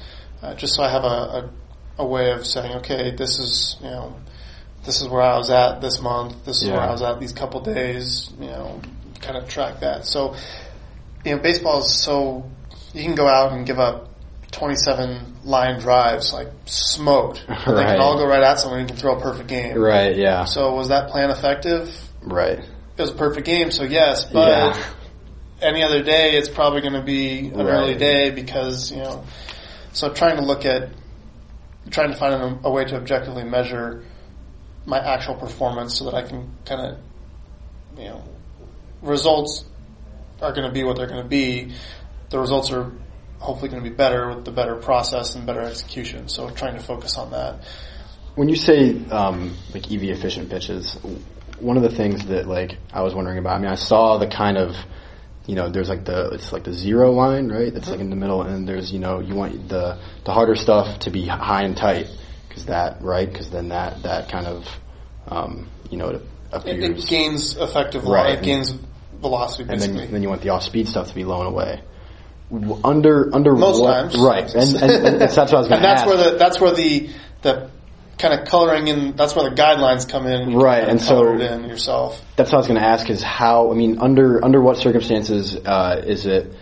uh, 0.42 0.54
just 0.54 0.75
so 0.75 0.82
I 0.82 0.90
have 0.90 1.04
a, 1.04 1.06
a, 1.06 1.50
a 1.99 2.06
way 2.06 2.32
of 2.32 2.44
saying, 2.47 2.75
okay, 2.78 3.14
this 3.14 3.38
is 3.38 3.76
you 3.80 3.90
know 3.90 4.16
this 4.85 5.00
is 5.00 5.09
where 5.09 5.23
I 5.23 5.37
was 5.37 5.50
at 5.50 5.80
this 5.80 6.00
month. 6.00 6.44
This 6.44 6.62
is 6.62 6.68
Yeah. 6.68 6.75
where 6.78 6.88
I 6.88 6.90
was 6.90 7.02
at 7.02 7.21
these 7.21 7.32
couple 7.32 7.61
days. 7.61 8.30
You 8.40 8.47
know, 8.49 8.80
kind 9.21 9.37
of 9.37 9.49
track 9.49 9.80
that. 9.80 10.04
So, 10.06 10.35
you 11.25 11.37
know, 11.37 11.40
baseball 11.42 11.78
is 11.80 11.94
so 11.94 12.50
you 12.92 13.04
can 13.04 13.14
go 13.14 13.28
out 13.28 13.52
and 13.52 13.64
give 13.64 13.78
up 13.78 14.09
27 14.50 15.37
line 15.44 15.78
drives 15.80 16.32
like 16.32 16.49
smoked. 16.66 17.44
They 17.49 17.54
Right. 17.73 17.87
can 17.87 18.00
all 18.00 18.16
go 18.18 18.26
right 18.26 18.42
at 18.42 18.59
someone. 18.59 18.80
You 18.80 18.87
can 18.87 18.97
throw 18.97 19.16
a 19.16 19.21
perfect 19.21 19.49
game. 19.49 19.78
Right. 19.78 20.16
Yeah. 20.16 20.44
So 20.44 20.75
was 20.75 20.88
that 20.88 21.11
plan 21.11 21.30
effective? 21.30 21.94
Right. 22.23 22.59
It 22.59 23.00
was 23.00 23.11
a 23.11 23.14
perfect 23.14 23.47
game, 23.47 23.71
so 23.71 23.85
yes. 23.85 24.25
But 24.25 24.49
Yeah. 24.76 24.85
Any 25.62 25.83
other 25.83 26.02
day, 26.02 26.33
it's 26.37 26.49
probably 26.49 26.81
going 26.81 26.95
to 26.95 27.02
be 27.02 27.49
an 27.49 27.57
Right. 27.57 27.66
early 27.66 27.95
day 27.95 28.31
because 28.31 28.90
you 28.90 28.99
know. 28.99 29.25
So 29.92 30.12
trying 30.12 30.37
to 30.37 30.42
look 30.42 30.64
at, 30.64 30.90
trying 31.90 32.11
to 32.11 32.16
find 32.16 32.35
a, 32.35 32.69
a 32.69 32.71
way 32.71 32.85
to 32.85 32.97
objectively 32.97 33.45
measure 33.45 34.04
my 34.87 34.99
actual 34.99 35.35
performance 35.35 35.99
so 35.99 36.07
that 36.07 36.14
I 36.14 36.23
can 36.23 36.50
kind 36.64 36.81
of, 36.81 36.99
you 37.99 38.07
know, 38.09 38.25
results 39.02 39.64
are 40.40 40.52
going 40.52 40.66
to 40.66 40.73
be 40.73 40.83
what 40.83 40.97
they're 40.97 41.07
going 41.07 41.23
to 41.23 41.28
be. 41.28 41.75
The 42.31 42.38
results 42.38 42.73
are 42.73 42.90
hopefully 43.38 43.69
going 43.71 43.83
to 43.83 43.88
be 43.88 43.95
better 43.95 44.28
with 44.35 44.45
the 44.45 44.50
better 44.52 44.76
process 44.76 45.35
and 45.35 45.47
better 45.47 45.61
execution. 45.61 46.28
So 46.28 46.50
trying 46.50 46.75
to 46.76 46.83
focus 46.83 47.19
on 47.19 47.31
that. 47.33 47.64
When 48.35 48.49
you 48.49 48.57
say 48.57 49.04
um, 49.11 49.54
like 49.75 49.92
EV 49.92 50.04
efficient 50.04 50.49
pitches, 50.49 50.95
one 51.61 51.76
of 51.76 51.83
the 51.83 51.90
things 51.95 52.26
that 52.26 52.47
like 52.49 52.76
I 52.92 53.02
was 53.02 53.14
wondering 53.14 53.38
about. 53.38 53.57
I 53.57 53.59
mean, 53.59 53.71
I 53.71 53.76
saw 53.76 54.19
the 54.19 54.26
kind 54.26 54.57
of 54.57 54.75
you 55.46 55.54
know 55.56 55.68
there's 55.68 55.88
like 55.88 56.04
the 56.04 56.30
it's 56.30 56.52
like 56.52 56.64
the 56.64 56.72
zero 56.72 57.11
line 57.12 57.49
right 57.49 57.72
that's 57.75 57.88
like 57.88 58.00
in 58.00 58.11
the 58.11 58.16
middle 58.16 58.42
and 58.42 58.68
there's 58.68 58.92
you 58.92 58.99
know 59.00 59.18
you 59.20 59.34
want 59.34 59.68
the 59.68 59.99
the 60.25 60.32
harder 60.32 60.54
stuff 60.54 61.00
to 61.00 61.11
be 61.11 61.26
high 61.26 61.62
and 61.64 61.76
tight 61.76 62.06
because 62.49 62.66
that 62.66 63.02
right 63.02 63.28
because 63.28 63.50
then 63.50 63.68
that 63.70 64.02
that 64.04 64.30
kind 64.30 64.46
of 64.46 64.68
um, 65.28 65.68
you 65.90 65.96
know 65.99 66.08
it 66.11 66.16
It, 66.16 66.22
appears 66.52 67.04
it 67.04 67.08
gains 67.08 67.56
effective, 67.56 68.04
Right. 68.04 68.38
it 68.38 68.44
gains 68.44 68.70
velocity 69.20 69.70
and 69.70 69.80
then 69.80 69.96
then 70.12 70.22
you 70.22 70.28
want 70.28 70.42
the 70.42 70.50
off 70.50 70.62
speed 70.62 70.87
stuff 70.88 71.08
to 71.08 71.14
be 71.14 71.25
low 71.25 71.38
and 71.40 71.49
away. 71.49 71.80
Under 72.84 73.34
under 73.34 73.52
Most 73.54 73.80
what, 73.80 73.92
times. 74.12 74.18
right 74.18 74.54
and, 74.54 74.76
and, 74.76 75.06
and 75.06 75.20
that's 75.20 75.37
what 75.37 75.54
I 75.54 75.58
was 75.58 75.68
going 75.68 75.72
and 75.72 75.82
to 75.82 75.88
that's 75.88 76.02
ask. 76.02 76.06
where 76.06 76.16
the 76.30 76.37
that's 76.37 76.61
where 76.61 76.75
the 76.75 77.11
the 77.42 77.70
kind 78.23 78.38
of 78.41 78.47
coloring 78.47 78.87
in 78.88 79.17
that's 79.17 79.35
where 79.35 79.50
the 79.50 79.55
guidelines 79.55 80.09
come 80.09 80.26
in. 80.26 80.55
Right, 80.55 80.88
and 80.88 81.00
so- 81.00 81.33
in 81.38 81.64
yourself. 81.64 82.23
That's 82.37 82.50
what 82.50 82.59
I 82.59 82.61
was 82.61 82.69
going 82.69 82.81
to 82.81 82.87
ask: 82.87 83.11
is 83.11 83.23
how? 83.23 83.71
I 83.73 83.75
mean, 83.75 83.99
under 83.99 84.43
under 84.45 84.62
what 84.62 84.79
circumstances 84.79 85.57
uh, 85.57 86.00
is 86.07 86.25
it 86.26 86.55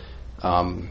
um, 0.43 0.89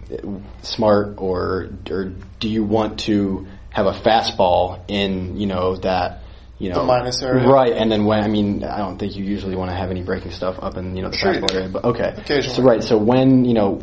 smart, 0.61 1.15
or 1.17 1.69
or 1.89 2.13
do 2.39 2.47
you 2.47 2.63
want 2.63 2.99
to 3.01 3.47
have 3.71 3.87
a 3.87 3.93
fastball 3.93 4.79
in 4.87 5.37
you 5.37 5.47
know 5.47 5.75
that 5.77 6.21
you 6.59 6.69
know 6.69 6.81
The 6.81 6.85
minus 6.85 7.21
area. 7.21 7.47
right? 7.47 7.73
And 7.73 7.91
then 7.91 8.05
when 8.05 8.23
I 8.23 8.27
mean, 8.27 8.63
I 8.63 8.77
don't 8.77 8.97
think 8.99 9.15
you 9.15 9.25
usually 9.25 9.55
want 9.55 9.71
to 9.71 9.75
have 9.77 9.89
any 9.91 10.03
breaking 10.03 10.31
stuff 10.31 10.57
up 10.61 10.77
in 10.77 10.95
you 10.95 11.01
know 11.03 11.09
the 11.09 11.17
Sure 11.17 11.33
fastball 11.33 11.53
area, 11.53 11.69
but 11.69 11.83
okay. 11.83 12.13
Occasionally. 12.17 12.55
So 12.55 12.63
right, 12.63 12.83
so 12.83 12.97
when 12.97 13.43
you 13.45 13.55
know 13.55 13.73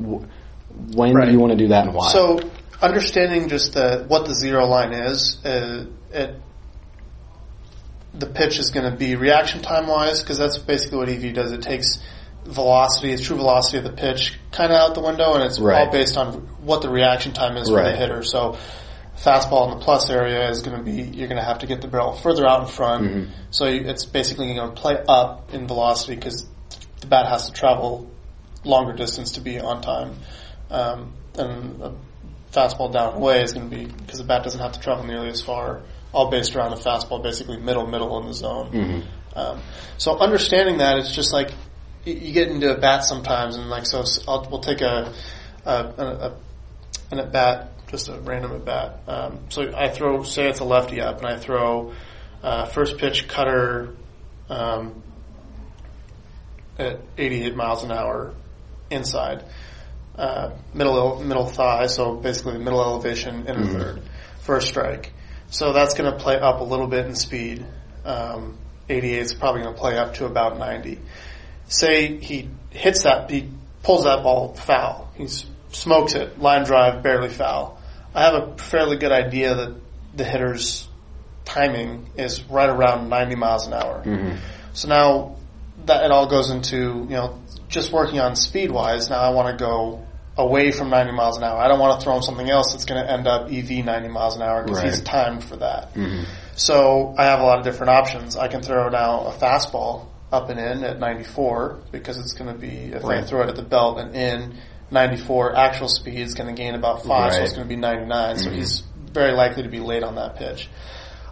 when 0.95 1.15
Right. 1.15 1.27
do 1.27 1.33
you 1.33 1.41
want 1.41 1.53
to 1.53 1.59
do 1.59 1.69
that 1.69 1.87
and 1.87 1.95
why? 1.95 2.13
So 2.13 2.39
understanding 2.81 3.49
just 3.49 3.75
the 3.75 4.05
what 4.09 4.27
the 4.27 4.35
zero 4.35 4.67
line 4.67 4.93
is, 4.93 5.45
uh, 5.45 5.87
it 6.13 6.43
the 8.19 8.27
pitch 8.27 8.59
is 8.59 8.71
going 8.71 8.91
to 8.91 8.97
be 8.97 9.15
reaction 9.17 9.63
time 9.63 9.87
wise 9.87 10.21
because 10.23 10.39
that's 10.39 10.59
basically 10.59 10.99
what 10.99 11.09
EV 11.09 11.35
does. 11.35 11.53
It 11.53 11.63
takes 11.63 11.99
velocity, 12.45 13.15
the 13.15 13.23
true 13.23 13.37
velocity 13.37 13.79
of 13.79 13.85
the 13.85 13.93
pitch, 13.93 14.39
kind 14.53 14.73
of 14.73 14.79
out 14.79 14.95
the 14.95 15.01
window, 15.03 15.35
and 15.35 15.43
it's 15.43 15.59
Right. 15.59 15.87
all 15.87 15.93
based 15.93 16.17
on 16.17 16.33
what 16.65 16.83
the 16.83 16.89
reaction 16.89 17.33
time 17.33 17.57
is 17.57 17.69
for 17.69 17.83
the 17.83 17.97
hitter. 17.97 18.23
So. 18.23 18.59
Fastball 19.19 19.73
in 19.73 19.79
the 19.79 19.83
plus 19.83 20.11
area 20.11 20.51
is 20.51 20.61
going 20.61 20.77
to 20.77 20.83
be 20.85 20.93
you're 21.01 21.27
going 21.27 21.39
to 21.41 21.43
have 21.43 21.61
to 21.61 21.67
get 21.67 21.81
the 21.81 21.89
barrel 21.89 22.13
further 22.13 22.47
out 22.47 22.61
in 22.61 22.67
front, 22.69 23.05
Mm-hmm. 23.05 23.31
so 23.51 23.65
you, 23.65 23.81
it's 23.89 24.05
basically 24.05 24.53
going 24.55 24.69
to 24.75 24.79
play 24.79 25.03
up 25.09 25.55
in 25.55 25.67
velocity 25.67 26.17
because 26.17 26.47
the 27.01 27.07
bat 27.07 27.27
has 27.27 27.47
to 27.47 27.53
travel 27.55 28.11
longer 28.63 28.93
distance 28.93 29.33
to 29.33 29.41
be 29.41 29.59
on 29.59 29.81
time. 29.81 30.17
Um, 30.71 31.15
and 31.39 31.81
a 31.81 31.95
fastball 32.53 32.93
down 32.93 33.15
away 33.15 33.43
is 33.43 33.55
going 33.55 33.71
to 33.71 33.75
be 33.75 33.87
because 33.87 34.19
the 34.19 34.25
bat 34.27 34.45
doesn't 34.45 34.61
have 34.61 34.73
to 34.73 34.81
travel 34.81 35.05
nearly 35.05 35.29
as 35.31 35.41
far. 35.41 35.81
All 36.17 36.31
based 36.31 36.57
around 36.57 36.71
the 36.71 36.77
fastball, 36.77 37.23
basically 37.23 37.59
middle 37.59 37.87
middle 37.87 38.19
in 38.21 38.27
the 38.27 38.33
zone. 38.33 38.71
Mm-hmm. 38.71 39.39
Um, 39.39 39.61
so 39.99 40.19
understanding 40.19 40.79
that, 40.79 40.97
it's 40.99 41.15
just 41.15 41.31
like 41.31 41.51
you, 42.07 42.33
get 42.33 42.49
into 42.49 42.75
a 42.75 42.79
bat 42.79 43.05
sometimes, 43.05 43.57
and 43.57 43.69
like 43.69 43.85
so, 43.85 44.03
I'll, 44.27 44.49
we'll 44.51 44.61
take 44.61 44.81
a, 44.81 45.13
a, 45.67 45.71
a, 45.71 46.05
a 46.05 46.37
an 47.11 47.19
at 47.19 47.33
bat, 47.33 47.73
just 47.89 48.09
a 48.09 48.19
random 48.19 48.53
at 48.53 48.65
bat. 48.65 49.01
Um, 49.07 49.41
so 49.51 49.73
I 49.77 49.91
throw, 49.91 50.23
say 50.23 50.49
it's 50.49 50.61
a 50.61 50.65
lefty 50.65 51.03
up, 51.03 51.19
and 51.19 51.27
I 51.27 51.37
throw 51.37 51.93
uh, 52.43 52.65
first 52.65 52.97
pitch 52.97 53.29
cutter 53.29 53.95
um, 54.49 55.03
at 56.79 57.01
88 57.19 57.55
miles 57.57 57.85
an 57.85 57.93
hour 57.93 58.35
inside, 58.91 59.45
uh, 60.17 60.53
middle 60.73 61.23
middle 61.23 61.47
thigh, 61.47 61.89
so 61.89 62.15
basically 62.15 62.59
middle 62.59 62.83
elevation, 62.83 63.47
inner 63.47 63.67
third, 63.67 64.03
first 64.41 64.69
strike. 64.69 65.13
So 65.51 65.73
that's 65.73 65.95
going 65.95 66.11
to 66.11 66.19
play 66.19 66.39
up 66.39 66.61
a 66.61 66.65
little 66.65 66.87
bit 66.87 67.07
in 67.07 67.15
speed. 67.15 67.65
Um, 68.05 68.59
88 68.89 69.19
is 69.19 69.35
probably 69.35 69.63
going 69.63 69.75
to 69.75 69.81
play 69.81 69.97
up 69.97 70.15
to 70.15 70.27
about 70.27 70.59
90. 70.59 71.01
Say 71.69 72.19
he 72.19 72.49
hits 72.71 73.03
that, 73.03 73.31
he 73.31 73.51
pulls 73.83 74.05
that 74.05 74.23
ball 74.23 74.55
foul. 74.55 75.11
He 75.17 75.29
smokes 75.71 76.15
it, 76.15 76.39
line 76.39 76.65
drive, 76.65 77.03
barely 77.03 77.29
foul. 77.29 77.81
I 78.15 78.25
have 78.25 78.35
a 78.35 78.57
fairly 78.59 78.97
good 78.97 79.13
idea 79.13 79.55
that 79.55 79.77
the 80.15 80.25
hitter's 80.25 80.89
timing 81.45 82.11
is 82.17 82.43
right 82.45 82.69
around 82.69 83.09
90 83.09 83.35
miles 83.37 83.67
an 83.67 83.75
hour. 83.75 84.03
So 84.73 84.89
now 84.89 85.37
that 85.85 86.05
it 86.05 86.11
all 86.11 86.27
goes 86.29 86.51
into, 86.51 86.77
you 86.77 87.17
know, 87.17 87.43
just 87.69 87.93
working 87.93 88.21
on 88.21 88.37
speed 88.37 88.71
wise, 88.71 89.11
now 89.11 89.21
I 89.21 89.31
want 89.31 89.57
to 89.57 89.65
go 89.65 90.07
away 90.39 90.71
from 90.71 90.91
90 90.91 91.13
miles 91.13 91.39
an 91.39 91.45
hour. 91.45 91.59
I 91.59 91.69
don't 91.69 91.79
want 91.79 91.99
to 91.99 92.05
throw 92.05 92.15
him 92.17 92.23
something 92.23 92.51
else 92.51 92.73
that's 92.73 92.85
going 92.85 93.03
to 93.03 93.11
end 93.11 93.27
up 93.27 93.51
EV 93.51 93.85
90 93.85 94.09
miles 94.09 94.37
an 94.37 94.43
hour 94.43 94.63
because 94.65 94.83
he's 94.83 95.01
timed 95.03 95.43
for 95.45 95.57
that. 95.57 95.95
So 96.55 97.15
I 97.17 97.25
have 97.25 97.41
a 97.41 97.45
lot 97.45 97.59
of 97.59 97.65
different 97.65 97.91
options. 97.91 98.37
I 98.37 98.49
can 98.49 98.63
throw 98.63 98.89
now 98.89 99.27
a 99.27 99.33
fastball 99.33 100.09
up 100.33 100.51
and 100.51 100.59
in 100.59 100.85
at 100.85 100.99
94 100.99 101.81
because 101.93 102.19
it's 102.19 102.33
going 102.35 102.53
to 102.53 102.59
be, 102.59 102.93
if 102.93 103.05
I 103.05 103.23
throw 103.23 103.43
it 103.43 103.49
at 103.49 103.57
the 103.57 103.63
belt 103.63 103.99
and 103.99 104.15
in, 104.15 104.59
94 104.91 105.57
actual 105.57 105.89
speed 105.89 106.19
is 106.19 106.35
going 106.35 106.55
to 106.55 106.61
gain 106.61 106.75
about 106.75 107.05
5, 107.05 107.33
so 107.33 107.43
it's 107.43 107.53
going 107.55 107.65
to 107.65 107.69
be 107.69 107.77
99. 107.77 108.39
So 108.39 108.51
he's 108.51 108.81
very 109.13 109.33
likely 109.33 109.63
to 109.65 109.69
be 109.69 109.81
late 109.81 110.03
on 110.03 110.15
that 110.17 110.37
pitch. 110.37 110.69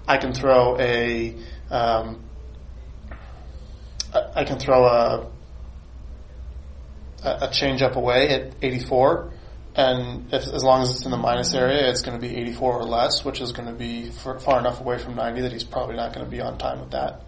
I 0.08 0.16
can 0.18 0.32
throw 0.34 0.76
a, 0.78 1.36
um, 1.70 2.24
I 4.34 4.44
can 4.44 4.58
throw 4.58 4.84
a 4.84 5.26
a 7.24 7.50
change 7.50 7.82
up 7.82 7.96
away 7.96 8.28
at 8.28 8.54
84, 8.62 9.32
and 9.74 10.32
if, 10.32 10.46
as 10.46 10.62
long 10.62 10.82
as 10.82 10.90
it's 10.90 11.04
in 11.04 11.10
the 11.10 11.16
minus 11.16 11.52
area, 11.54 11.88
it's 11.88 12.02
going 12.02 12.18
to 12.18 12.24
be 12.24 12.36
84 12.36 12.80
or 12.80 12.84
less, 12.84 13.24
which 13.24 13.40
is 13.40 13.52
going 13.52 13.68
to 13.68 13.74
be 13.74 14.10
far, 14.10 14.38
far 14.38 14.58
enough 14.60 14.80
away 14.80 14.98
from 14.98 15.16
90 15.16 15.40
that 15.42 15.52
he's 15.52 15.64
probably 15.64 15.96
not 15.96 16.12
going 16.12 16.24
to 16.24 16.30
be 16.30 16.40
on 16.40 16.58
time 16.58 16.80
with 16.80 16.92
that. 16.92 17.22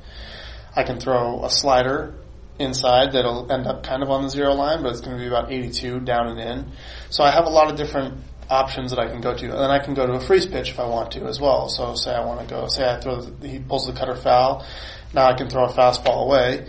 I 0.75 0.85
can 0.85 1.01
throw 1.01 1.45
a 1.45 1.51
slider 1.51 2.15
inside 2.59 3.13
that'll 3.13 3.51
end 3.51 3.67
up 3.67 3.83
kind 3.83 4.03
of 4.03 4.11
on 4.11 4.23
the 4.23 4.29
zero 4.29 4.55
line, 4.55 4.83
but 4.83 4.93
it's 4.93 5.01
going 5.01 5.17
to 5.17 5.23
be 5.23 5.27
about 5.27 5.51
82 5.51 6.01
down 6.01 6.29
and 6.29 6.39
in. 6.39 6.73
So 7.11 7.25
I 7.25 7.31
have 7.31 7.47
a 7.47 7.51
lot 7.51 7.71
of 7.71 7.77
different 7.77 8.23
options 8.49 8.91
that 8.91 9.01
I 9.01 9.09
can 9.09 9.21
go 9.21 9.37
to, 9.37 9.45
and 9.45 9.59
then 9.59 9.71
I 9.71 9.81
can 9.81 9.95
go 9.95 10.07
to 10.07 10.13
a 10.13 10.21
freeze 10.21 10.47
pitch 10.47 10.71
if 10.71 10.79
I 10.79 10.87
want 10.87 11.13
to 11.13 11.25
as 11.27 11.41
well. 11.41 11.69
So 11.69 11.95
say 11.95 12.15
I 12.15 12.25
want 12.25 12.47
to 12.47 12.55
go, 12.55 12.69
say 12.69 12.89
I 12.89 13.01
throw, 13.01 13.23
the, 13.23 13.49
he 13.49 13.59
pulls 13.59 13.87
the 13.87 13.93
cutter 13.93 14.15
foul, 14.15 14.65
now 15.13 15.27
I 15.27 15.35
can 15.35 15.49
throw 15.49 15.65
a 15.65 15.73
fastball 15.73 16.25
away. 16.27 16.69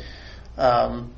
Um, 0.58 1.14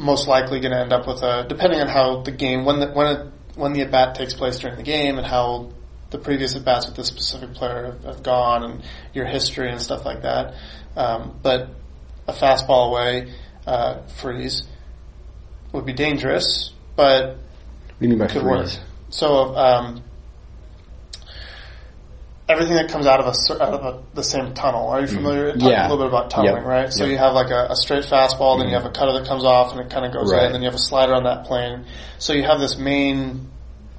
most 0.00 0.26
likely 0.26 0.60
going 0.60 0.72
to 0.72 0.80
end 0.80 0.92
up 0.92 1.06
with 1.06 1.22
a, 1.22 1.46
depending 1.48 1.80
on 1.80 1.88
how 1.88 2.22
the 2.22 2.32
game, 2.32 2.64
when 2.64 2.80
the, 2.80 2.88
when 2.88 3.06
it, 3.06 3.32
when 3.54 3.72
the 3.72 3.82
at 3.82 3.90
bat 3.90 4.14
takes 4.14 4.34
place 4.34 4.58
during 4.58 4.76
the 4.76 4.82
game 4.82 5.18
and 5.18 5.26
how 5.26 5.70
the 6.10 6.18
previous 6.18 6.56
at 6.56 6.64
bats 6.64 6.86
with 6.86 6.96
this 6.96 7.06
specific 7.06 7.54
player 7.54 7.96
have, 8.04 8.22
gone 8.22 8.64
and 8.64 8.82
your 9.14 9.26
history 9.26 9.70
and 9.70 9.80
stuff 9.80 10.04
like 10.04 10.22
that. 10.22 10.54
Um, 10.96 11.38
but 11.42 11.68
a 12.26 12.32
fastball 12.32 12.88
away, 12.88 13.32
uh, 13.66 14.02
freeze 14.20 14.62
would 15.72 15.86
be 15.86 15.92
dangerous, 15.92 16.72
but 16.96 17.28
what 17.28 17.38
do 18.00 18.06
you 18.06 18.08
mean 18.08 18.18
by 18.18 18.26
could 18.26 18.42
freeze? 18.42 18.78
work. 18.78 18.86
So, 19.10 19.54
um, 19.56 20.02
everything 22.50 22.74
that 22.74 22.90
comes 22.90 23.06
out 23.06 23.20
of 23.20 23.26
a 23.26 23.62
out 23.62 23.74
of 23.74 23.84
a, 23.84 24.02
the 24.14 24.22
same 24.22 24.54
tunnel. 24.54 24.88
Are 24.88 25.00
you 25.00 25.06
familiar? 25.06 25.48
It 25.48 25.56
Mm-hmm. 25.58 25.68
Yeah. 25.68 25.82
a 25.86 25.88
little 25.88 25.98
bit 26.04 26.08
about 26.08 26.30
tunneling, 26.30 26.56
Yep. 26.62 26.64
right? 26.66 26.92
So 26.92 27.04
Yep. 27.04 27.12
you 27.12 27.18
have 27.18 27.32
like 27.34 27.50
a, 27.50 27.68
a 27.70 27.76
straight 27.76 28.04
fastball, 28.04 28.58
then 28.58 28.68
you 28.68 28.74
have 28.74 28.84
a 28.86 28.90
cutter 28.90 29.12
that 29.18 29.26
comes 29.26 29.44
off 29.44 29.72
and 29.72 29.80
it 29.80 29.90
kind 29.90 30.04
of 30.04 30.12
goes 30.12 30.32
Right. 30.32 30.46
in, 30.46 30.52
then 30.52 30.62
you 30.62 30.66
have 30.66 30.74
a 30.74 30.78
slider 30.78 31.14
on 31.14 31.24
that 31.24 31.44
plane. 31.46 31.86
So 32.18 32.32
you 32.32 32.42
have 32.44 32.58
this 32.60 32.76
main 32.76 33.48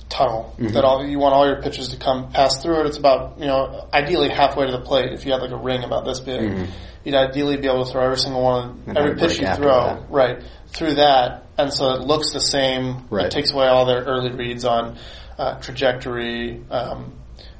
tunnel 0.10 0.53
Mm-hmm. 0.60 0.74
that 0.74 0.84
all 0.84 1.05
you 1.05 1.20
want 1.20 1.34
all 1.34 1.48
your 1.48 1.62
pitches 1.62 1.89
to 1.89 1.98
come 1.98 2.31
pass 2.31 2.62
through 2.62 2.81
it. 2.81 2.86
It's 2.88 2.98
about 2.98 3.39
you 3.39 3.46
know 3.48 3.88
ideally 3.93 4.29
halfway 4.29 4.65
to 4.65 4.72
the 4.72 4.81
plate. 4.81 5.12
If 5.13 5.25
you 5.25 5.31
had 5.31 5.41
like 5.41 5.51
a 5.51 5.58
ring 5.58 5.84
about 5.84 6.03
this 6.05 6.20
big, 6.20 6.67
you'd 7.03 7.15
ideally 7.15 7.58
be 7.58 7.67
able 7.67 7.86
to 7.86 7.91
throw 7.91 8.03
every 8.03 8.17
single 8.17 8.41
one, 8.43 8.70
Mm-hmm. 8.74 8.89
And 8.89 8.98
every 8.98 9.15
pitch 9.15 9.39
you 9.39 9.48
throw, 9.55 9.96
that. 9.96 10.10
right 10.10 10.43
through 10.67 10.96
that, 10.96 11.43
and 11.58 11.74
so 11.74 11.93
it 11.96 12.01
looks 12.01 12.31
the 12.34 12.39
same. 12.41 13.05
Right. 13.10 13.25
It 13.25 13.31
takes 13.31 13.51
away 13.51 13.67
all 13.67 13.86
their 13.86 14.03
early 14.03 14.31
reads 14.31 14.63
on 14.65 14.98
uh, 15.38 15.60
trajectory, 15.60 16.62
um, 16.70 17.13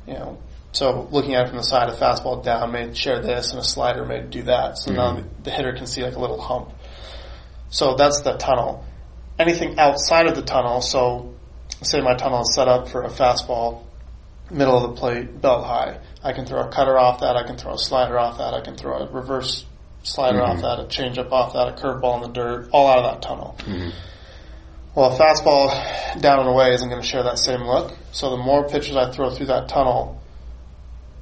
you 0.08 0.14
know, 0.14 0.38
So 0.74 1.08
looking 1.12 1.36
at 1.36 1.46
it 1.46 1.50
from 1.50 1.58
the 1.58 1.64
side, 1.64 1.90
a 1.90 1.96
fastball 1.96 2.44
down 2.44 2.72
may 2.72 2.94
share 2.94 3.22
this, 3.22 3.52
and 3.52 3.60
a 3.60 3.64
slider 3.64 4.06
may 4.06 4.22
do 4.22 4.44
that. 4.44 4.78
So 4.78 4.94
now 4.94 5.18
mm-hmm. 5.18 5.44
the, 5.44 5.52
hitter 5.52 5.74
can 5.74 5.86
see 5.86 6.04
like 6.04 6.16
a 6.16 6.20
little 6.20 6.40
hump. 6.40 6.72
So 7.70 7.96
that's 7.96 8.22
the 8.22 8.38
tunnel. 8.38 8.86
Anything 9.38 9.80
outside 9.80 10.28
of 10.28 10.36
the 10.36 10.42
tunnel, 10.42 10.82
so 10.82 11.34
say 11.82 12.00
my 12.02 12.16
tunnel 12.16 12.42
is 12.42 12.54
set 12.54 12.68
up 12.68 12.88
for 12.90 13.04
a 13.04 13.10
fastball, 13.10 13.84
middle 14.50 14.78
of 14.78 14.94
the 14.94 15.00
plate, 15.00 15.42
belt 15.42 15.66
high. 15.66 16.00
I 16.24 16.34
can 16.34 16.46
throw 16.46 16.62
a 16.62 16.72
cutter 16.72 16.98
off 16.98 17.20
that. 17.22 17.36
I 17.36 17.44
can 17.46 17.58
throw 17.58 17.74
a 17.74 17.78
slider 17.78 18.18
off 18.18 18.38
that. 18.38 18.54
I 18.54 18.62
can 18.62 18.78
throw 18.78 18.98
a 18.98 19.12
reverse 19.12 19.66
slider 20.04 20.42
off 20.42 20.62
mm-hmm. 20.62 20.62
that, 20.62 20.80
a 20.80 20.84
changeup 20.86 21.32
off 21.32 21.54
that, 21.54 21.68
a 21.68 21.72
curveball 21.72 22.18
in 22.18 22.22
the 22.22 22.40
dirt, 22.40 22.70
all 22.72 22.88
out 22.88 23.00
of 23.00 23.14
that 23.14 23.22
tunnel. 23.22 23.56
Mm-hmm. 23.60 23.90
Well, 24.96 25.14
a 25.14 25.18
fastball 25.18 26.22
down 26.22 26.40
and 26.40 26.50
away 26.50 26.74
isn't 26.74 26.90
going 26.90 27.02
to 27.02 27.08
share 27.08 27.24
that 27.24 27.40
same 27.40 27.62
look. 27.62 27.98
So 28.12 28.30
the 28.30 28.38
more 28.38 28.68
pitches 28.68 28.96
I 28.96 29.12
throw 29.12 29.30
through 29.30 29.46
that 29.48 29.70
tunnel, 29.70 30.21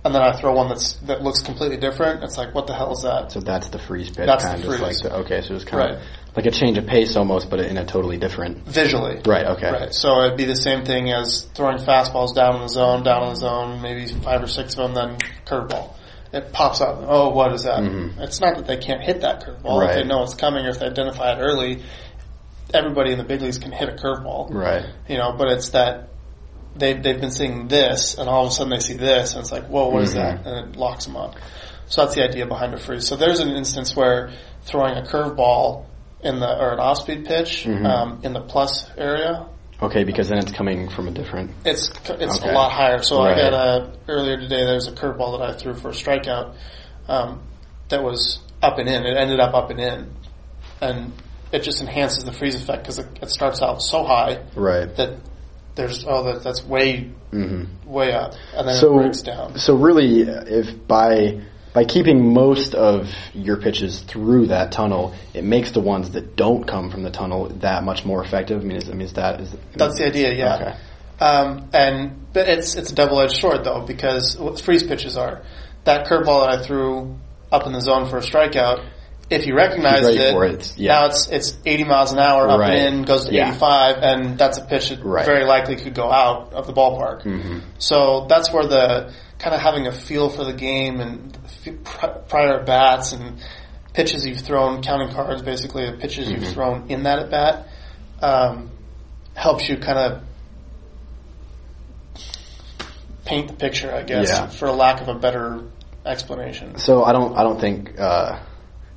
and 0.06 0.15
then 0.15 0.22
I 0.22 0.32
throw 0.39 0.53
one 0.53 0.70
that's 0.70 0.94
that 1.08 1.22
looks 1.22 1.41
completely 1.41 1.77
different, 1.77 2.24
it's 2.24 2.38
like, 2.38 2.56
what 2.56 2.68
the 2.68 2.74
hell 2.74 2.94
is 2.94 3.03
that? 3.03 3.32
So 3.32 3.39
that's 3.41 3.70
the 3.70 3.79
freeze 3.79 4.08
pitch, 4.10 4.25
That's 4.27 4.44
kind 4.46 4.62
the 4.62 4.68
just 4.68 4.79
like 4.82 4.91
freeze. 4.91 5.01
the, 5.01 5.15
okay, 5.18 5.41
so 5.41 5.56
it's 5.56 5.65
kind 5.65 5.96
of 5.96 6.01
like 6.36 6.46
a 6.46 6.51
change 6.51 6.77
of 6.77 6.86
pace 6.86 7.15
almost, 7.15 7.50
but 7.50 7.60
in 7.60 7.77
a 7.77 7.86
totally 7.86 8.18
different. 8.18 8.65
Visually. 8.65 9.20
Right. 9.25 9.46
Okay. 9.46 9.70
Right. 9.72 9.94
So 9.94 10.22
it'd 10.24 10.38
be 10.38 10.46
the 10.46 10.56
same 10.56 10.86
thing 10.86 11.12
as 11.12 11.44
throwing 11.53 11.77
fastballs 11.79 12.34
down 12.36 12.56
in 12.56 12.62
the 12.62 12.70
zone, 12.70 13.03
down 13.03 13.24
in 13.24 13.29
the 13.29 13.36
zone, 13.36 13.82
maybe 13.82 14.08
five 14.08 14.41
or 14.41 14.48
six 14.48 14.77
of 14.77 14.94
them, 14.94 14.94
then 14.94 15.18
curveball. 15.46 15.96
It 16.32 16.53
pops 16.53 16.79
up. 16.79 17.00
Oh, 17.01 17.29
what 17.29 17.51
is 17.53 17.63
that? 17.63 17.84
It's 18.20 18.39
not 18.39 18.56
that 18.58 18.68
they 18.68 18.77
can't 18.77 19.01
hit 19.03 19.22
that 19.22 19.41
curveball. 19.44 19.84
If 19.84 19.89
Mm-hmm. 19.89 20.00
They 20.00 20.03
know 20.06 20.24
it's 20.24 20.36
coming 20.36 20.65
or 20.65 20.70
if 20.70 20.79
they 20.79 20.86
identify 20.86 21.34
it 21.34 21.39
early, 21.41 21.82
everybody 22.74 23.12
in 23.12 23.18
the 23.18 23.24
big 23.24 23.41
leagues 23.41 23.58
can 23.58 23.72
hit 23.72 23.89
a 23.89 23.94
curveball. 23.94 24.53
Right. 24.53 24.86
You 25.08 25.18
know, 25.18 25.34
but 25.38 25.48
it's 25.51 25.70
that 25.70 26.10
they've, 26.75 27.01
they've 27.01 27.19
been 27.19 27.31
seeing 27.31 27.67
this 27.67 28.17
and 28.17 28.29
all 28.29 28.45
of 28.45 28.51
a 28.51 28.51
sudden 28.55 28.71
they 28.71 28.79
see 28.79 28.93
this 28.95 29.33
and 29.33 29.41
it's 29.41 29.51
like, 29.51 29.67
whoa, 29.67 29.89
what 29.89 30.03
is 30.03 30.13
Mm-hmm. 30.13 30.43
that? 30.43 30.47
And 30.47 30.69
it 30.75 30.79
locks 30.79 31.05
them 31.05 31.15
up. 31.17 31.35
So 31.88 32.03
that's 32.03 32.15
the 32.15 32.23
idea 32.23 32.45
behind 32.45 32.73
a 32.73 32.77
freeze. 32.79 33.07
So 33.07 33.15
there's 33.15 33.39
an 33.39 33.49
instance 33.51 33.95
where 33.95 34.31
throwing 34.63 34.97
a 34.97 35.01
curveball 35.01 35.85
in 36.21 36.39
the, 36.39 36.47
or 36.47 36.73
an 36.73 36.79
off-speed 36.79 37.25
pitch, 37.25 37.65
Mm-hmm. 37.65 37.85
um, 37.85 38.19
in 38.23 38.33
the 38.33 38.41
plus 38.41 38.89
area, 38.97 39.47
Okay, 39.81 40.03
because 40.03 40.27
then 40.27 40.39
it's 40.39 40.51
coming 40.51 40.89
from 40.89 41.07
a 41.07 41.11
different. 41.11 41.51
it's 41.63 41.89
it's 42.09 42.09
Okay. 42.39 42.49
a 42.49 42.53
lot 42.53 42.69
higher. 42.69 43.01
So 43.01 43.23
Right. 43.23 43.38
I 43.38 43.49
got 43.49 43.53
a 43.53 43.91
earlier 44.09 44.35
today. 44.35 44.65
There's 44.65 44.88
a 44.89 44.91
curveball 44.91 45.39
that 45.39 45.49
I 45.49 45.53
threw 45.57 45.73
for 45.73 45.88
a 45.88 45.93
strikeout 45.93 46.55
um, 47.07 47.41
that 47.88 48.03
was 48.03 48.39
up 48.61 48.77
and 48.77 48.89
in. 48.89 49.05
It 49.05 49.15
ended 49.15 49.39
up 49.39 49.53
up 49.53 49.69
and 49.69 49.79
in, 49.79 50.11
and 50.81 51.13
it 51.53 51.63
just 51.63 51.79
enhances 51.79 52.25
the 52.25 52.33
freeze 52.33 52.55
effect 52.61 52.83
because 52.83 52.99
it, 52.99 53.07
it 53.21 53.29
starts 53.29 53.61
out 53.61 53.81
so 53.81 54.03
high 54.03 54.43
Right. 54.53 54.93
that 54.97 55.15
there's 55.79 56.05
oh 56.07 56.24
that 56.24 56.43
that's 56.43 56.63
way 56.63 57.12
way 57.86 58.13
up, 58.13 58.33
and 58.53 58.67
then 58.67 58.75
Mm-hmm. 58.75 58.79
So 58.79 59.00
it 59.00 59.01
breaks 59.01 59.21
down. 59.21 59.57
so 59.57 59.75
really, 59.75 60.21
if 60.21 60.88
by 60.88 61.41
by 61.74 61.86
keeping 61.86 62.33
most 62.33 62.74
of 62.75 63.09
your 63.33 63.57
pitches 63.57 64.01
through 64.01 64.48
that 64.48 64.71
tunnel, 64.71 65.13
it 65.33 65.43
makes 65.43 65.71
the 65.71 65.79
ones 65.79 66.12
that 66.12 66.36
don't 66.36 66.65
come 66.65 66.89
from 66.89 67.03
the 67.03 67.12
tunnel 67.12 67.50
that 67.62 67.83
much 67.83 68.05
more 68.05 68.24
effective. 68.24 68.59
I 68.62 68.63
mean, 68.63 68.77
is, 68.77 68.89
I 68.89 68.93
mean, 68.93 69.01
is 69.01 69.13
that 69.13 69.39
is 69.39 69.55
That's 69.75 69.98
the 69.98 70.07
idea, 70.07 70.33
yeah. 70.33 70.55
Okay. 70.55 70.77
Um, 71.19 71.69
and 71.74 72.27
but 72.33 72.48
it's 72.48 72.75
it's 72.75 72.91
a 72.91 72.95
double 72.95 73.21
edged 73.21 73.38
sword 73.38 73.63
though 73.63 73.81
because 73.81 74.38
what 74.38 74.59
freeze 74.59 74.83
pitches 74.83 75.17
are 75.17 75.43
that 75.83 76.07
curveball 76.07 76.45
that 76.45 76.59
I 76.59 76.63
threw 76.63 77.17
up 77.51 77.65
in 77.65 77.74
the 77.74 77.81
zone 77.81 78.09
for 78.09 78.17
a 78.17 78.21
strikeout. 78.21 78.88
If 79.29 79.45
you 79.45 79.55
recognize 79.55 80.03
it, 80.07 80.15
it, 80.17 80.74
yeah. 80.77 80.93
now 80.93 81.05
it's 81.07 81.27
it's 81.27 81.55
80 81.63 81.83
miles 81.83 82.12
an 82.12 82.17
hour 82.19 82.50
up 82.50 82.59
Right. 82.59 82.79
and 82.79 82.95
in, 83.00 83.03
goes 83.03 83.25
to 83.25 83.33
Yeah. 83.33 83.50
85, 83.50 83.98
and 84.01 84.38
that's 84.39 84.57
a 84.57 84.65
pitch 84.65 84.89
that 84.89 85.03
Right. 85.03 85.24
very 85.25 85.45
likely 85.45 85.75
could 85.75 85.93
go 85.93 86.12
out 86.12 86.53
of 86.53 86.65
the 86.65 86.74
ballpark. 86.74 87.24
Mm-hmm. 87.24 87.59
So 87.77 88.25
that's 88.27 88.51
where 88.51 88.65
the 88.65 89.13
kind 89.37 89.55
of 89.55 89.61
having 89.61 89.85
a 89.85 89.92
feel 89.92 90.29
for 90.29 90.44
the 90.44 90.53
game 90.53 91.00
and 91.00 91.37
prior 92.27 92.63
bats 92.63 93.11
and 93.11 93.39
pitches 93.94 94.25
you've 94.25 94.39
thrown, 94.39 94.81
counting 94.81 95.09
cards 95.11 95.42
basically, 95.44 95.85
the 95.89 95.98
pitches 95.98 96.27
Mm-hmm. 96.27 96.44
you've 96.44 96.53
thrown 96.53 96.85
in 96.89 97.03
that 97.03 97.20
at 97.20 97.29
bat, 97.29 97.68
um, 98.24 98.72
helps 99.35 99.70
you 99.70 99.77
kind 99.77 100.00
of 100.00 100.24
paint 103.25 103.48
the 103.48 103.53
picture, 103.53 103.94
I 103.94 104.01
guess, 104.03 104.29
Yeah. 104.29 104.48
for 104.48 104.72
lack 104.72 105.01
of 105.01 105.07
a 105.07 105.13
better 105.15 105.61
explanation. 106.05 106.77
So 106.79 107.03
I 107.03 107.11
don't 107.11 107.37
I 107.37 107.44
don't 107.44 107.59
think 107.61 108.00
uh, 108.00 108.39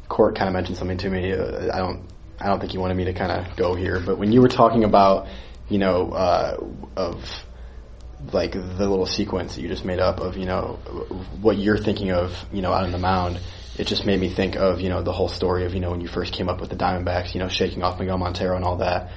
Court 0.09 0.37
kind 0.37 0.49
of 0.49 0.55
mentioned 0.55 0.79
something 0.79 0.99
to 0.99 1.11
me. 1.11 1.33
Uh, 1.33 1.75
I 1.75 1.79
don't 1.79 2.07
I 2.41 2.47
don't 2.47 2.61
think 2.61 2.73
he 2.73 2.79
wanted 2.79 2.97
me 2.97 3.05
to 3.05 3.13
kind 3.13 3.33
of 3.33 3.57
go 3.57 3.75
here. 3.75 4.01
But 4.01 4.19
when 4.19 4.33
you 4.33 4.41
were 4.41 4.49
talking 4.49 4.85
about 4.85 5.29
you 5.69 5.79
know 5.79 6.11
uh, 6.13 6.57
of 6.97 7.25
like 8.33 8.53
the 8.53 8.61
little 8.61 9.07
sequence 9.07 9.57
that 9.57 9.63
you 9.63 9.69
just 9.69 9.85
made 9.85 9.99
up 9.99 10.21
of 10.21 10.37
you 10.37 10.47
know 10.47 10.79
what 11.41 11.59
you're 11.59 11.79
thinking 11.79 12.13
of 12.13 12.33
you 12.53 12.63
know 12.63 12.73
out 12.73 12.85
on 12.85 12.93
the 12.93 12.99
mound. 12.99 13.41
It 13.79 13.87
just 13.87 14.05
made 14.05 14.21
me 14.21 14.29
think 14.29 14.55
of 14.57 14.81
you 14.83 14.91
know 14.91 15.03
the 15.03 15.13
whole 15.13 15.29
story 15.29 15.65
of 15.65 15.75
you 15.75 15.81
know 15.81 15.91
when 15.91 16.01
you 16.01 16.09
first 16.09 16.35
came 16.35 16.49
up 16.49 16.61
with 16.61 16.71
the 16.71 16.77
Diamondbacks, 16.77 17.35
you 17.35 17.41
know 17.41 17.49
shaking 17.49 17.83
off 17.83 17.99
Miguel 17.99 18.19
Montero 18.19 18.57
and 18.57 18.65
all 18.65 18.77
that. 18.79 19.11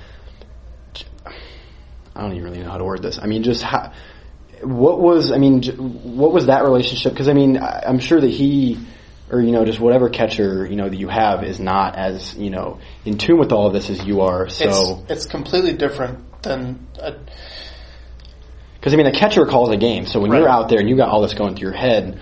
I 2.16 2.22
don't 2.22 2.32
even 2.32 2.46
really 2.46 2.60
know 2.60 2.72
how 2.72 2.78
to 2.78 2.86
word 2.86 3.02
this. 3.02 3.20
I 3.22 3.26
mean, 3.26 3.44
just 3.44 3.62
how, 3.62 3.92
what 4.62 5.00
was 5.00 5.32
I 5.32 5.38
mean, 5.38 5.62
what 6.18 6.32
was 6.32 6.46
that 6.46 6.64
relationship? 6.64 7.12
Because 7.12 7.28
I 7.28 7.34
mean, 7.34 7.58
I'm 7.58 8.00
sure 8.00 8.22
that 8.22 8.30
he, 8.30 8.80
or 9.30 9.42
you 9.42 9.52
know, 9.52 9.66
just 9.66 9.80
whatever 9.80 10.10
catcher 10.10 10.66
you 10.66 10.76
know 10.76 10.88
that 10.90 10.98
you 10.98 11.08
have 11.10 11.44
is 11.44 11.60
not 11.60 11.96
as 11.96 12.36
you 12.36 12.50
know 12.50 12.80
in 13.06 13.18
tune 13.18 13.40
with 13.40 13.52
all 13.52 13.68
of 13.68 13.74
this 13.74 13.90
as 13.90 14.04
you 14.04 14.22
are. 14.22 14.50
So, 14.50 15.04
It's, 15.10 15.12
it's 15.12 15.26
completely 15.26 15.74
different 15.74 16.42
than 16.44 16.88
because 18.80 18.94
I 18.94 18.98
mean, 18.98 19.08
a 19.08 19.12
catcher 19.12 19.46
calls 19.46 19.72
a 19.72 19.78
game. 19.78 20.06
So 20.06 20.20
when 20.20 20.32
Right. 20.32 20.40
you're 20.40 20.50
out 20.50 20.70
there 20.70 20.80
and 20.80 20.88
you 20.88 20.96
got 20.96 21.10
all 21.10 21.22
this 21.22 21.34
going 21.34 21.56
through 21.56 21.70
your 21.70 21.78
head, 21.78 22.20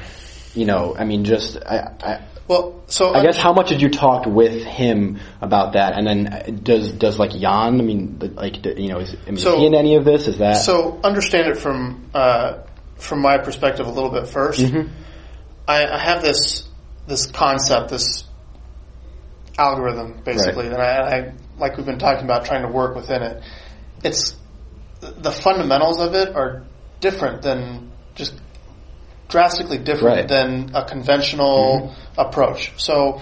you 0.53 0.65
know, 0.65 0.95
I 0.97 1.03
mean, 1.03 1.25
just 1.25 1.57
I, 1.57 1.91
I, 2.01 2.21
well. 2.47 2.81
So 2.87 3.13
I 3.13 3.21
guess 3.23 3.37
how 3.37 3.53
much 3.53 3.69
did 3.69 3.81
you 3.81 3.89
talk 3.89 4.25
with 4.25 4.63
him 4.63 5.19
about 5.41 5.73
that? 5.73 5.97
And 5.97 6.07
then 6.07 6.27
uh, 6.33 6.43
does 6.63 6.91
does 6.93 7.19
like 7.19 7.31
Jan? 7.31 7.79
I 7.79 7.83
mean, 7.83 8.17
like 8.35 8.65
you 8.65 8.87
know, 8.89 8.99
is, 8.99 9.13
I 9.27 9.31
mean, 9.31 9.37
So- 9.37 9.55
is 9.55 9.59
he 9.59 9.65
in 9.65 9.75
any 9.75 9.95
of 9.95 10.05
this? 10.05 10.27
Is 10.27 10.37
that 10.37 10.53
So 10.63 10.99
understand 11.03 11.49
it 11.49 11.57
from 11.57 12.09
uh, 12.13 12.59
from 12.95 13.19
my 13.19 13.37
perspective 13.39 13.85
a 13.85 13.91
little 13.91 14.11
bit 14.11 14.23
1st 14.23 14.89
I, 15.67 15.85
I 15.85 15.97
have 15.97 16.21
this 16.21 16.67
this 17.07 17.27
concept, 17.27 17.89
this 17.89 18.25
algorithm, 19.57 20.21
basically, 20.23 20.67
and 20.67 20.75
I, 20.75 21.17
I 21.17 21.33
like 21.57 21.77
we've 21.77 21.85
been 21.85 21.99
talking 21.99 22.25
about, 22.25 22.45
trying 22.45 22.63
to 22.63 22.71
work 22.71 22.95
within 22.95 23.21
it. 23.21 23.43
It's 24.03 24.35
the 24.99 25.31
fundamentals 25.31 25.99
of 25.99 26.15
it 26.15 26.35
are 26.35 26.63
different 26.99 27.41
than 27.41 27.91
just 28.15 28.33
drastically 29.27 29.77
different 29.77 30.17
Right. 30.17 30.27
than 30.27 30.71
a 30.75 30.85
conventional 30.85 31.91
mm-hmm. 31.91 32.19
approach. 32.19 32.71
So 32.77 33.21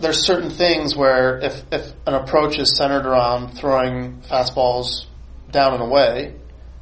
there's 0.00 0.24
certain 0.24 0.50
things 0.50 0.96
where 0.96 1.38
if, 1.38 1.62
if 1.72 1.92
an 2.06 2.14
approach 2.14 2.58
is 2.58 2.76
centered 2.76 3.06
around 3.06 3.54
throwing 3.54 4.22
fastballs 4.22 5.06
down 5.50 5.74
and 5.74 5.82
away, 5.82 6.34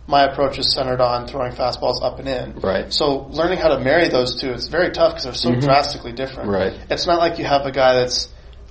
my 0.06 0.24
approach 0.24 0.58
is 0.58 0.72
centered 0.72 1.00
on 1.00 1.26
throwing 1.26 1.52
fastballs 1.52 2.02
up 2.02 2.18
and 2.18 2.28
in. 2.28 2.60
Right. 2.60 2.92
So 2.92 3.26
learning 3.30 3.58
how 3.58 3.68
to 3.68 3.80
marry 3.80 4.08
those 4.08 4.40
two 4.40 4.52
is 4.52 4.68
very 4.68 4.92
tough 4.92 5.12
because 5.12 5.24
they're 5.24 5.34
so 5.34 5.50
mm-hmm. 5.50 5.60
drastically 5.60 6.12
different. 6.12 6.50
Right. 6.50 6.78
It's 6.88 7.06
not 7.06 7.18
like 7.18 7.38
you 7.38 7.44
have 7.44 7.66
a 7.66 7.72
guy 7.72 7.94
that's, 7.94 8.28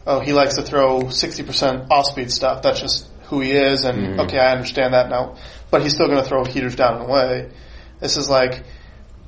oh, 0.08 0.21
he 0.21 0.32
likes 0.32 0.56
to 0.56 0.63
throw 0.63 1.02
60% 1.04 1.88
off-speed 1.91 2.32
stuff. 2.32 2.62
That's 2.62 2.80
just 2.80 3.10
who 3.24 3.41
he 3.41 3.52
is 3.52 3.84
and 3.84 3.98
mm-hmm. 3.98 4.19
okay, 4.21 4.39
I 4.39 4.54
understand 4.54 4.93
that 4.93 5.10
now. 5.10 5.36
But 5.71 5.82
he's 5.82 5.93
still 5.93 6.08
going 6.08 6.24
to 6.24 6.28
throw 6.28 6.45
heaters 6.45 6.76
down 6.76 7.02
and 7.02 7.10
away. 7.10 7.52
This 8.00 8.15
is 8.15 8.30
like, 8.30 8.63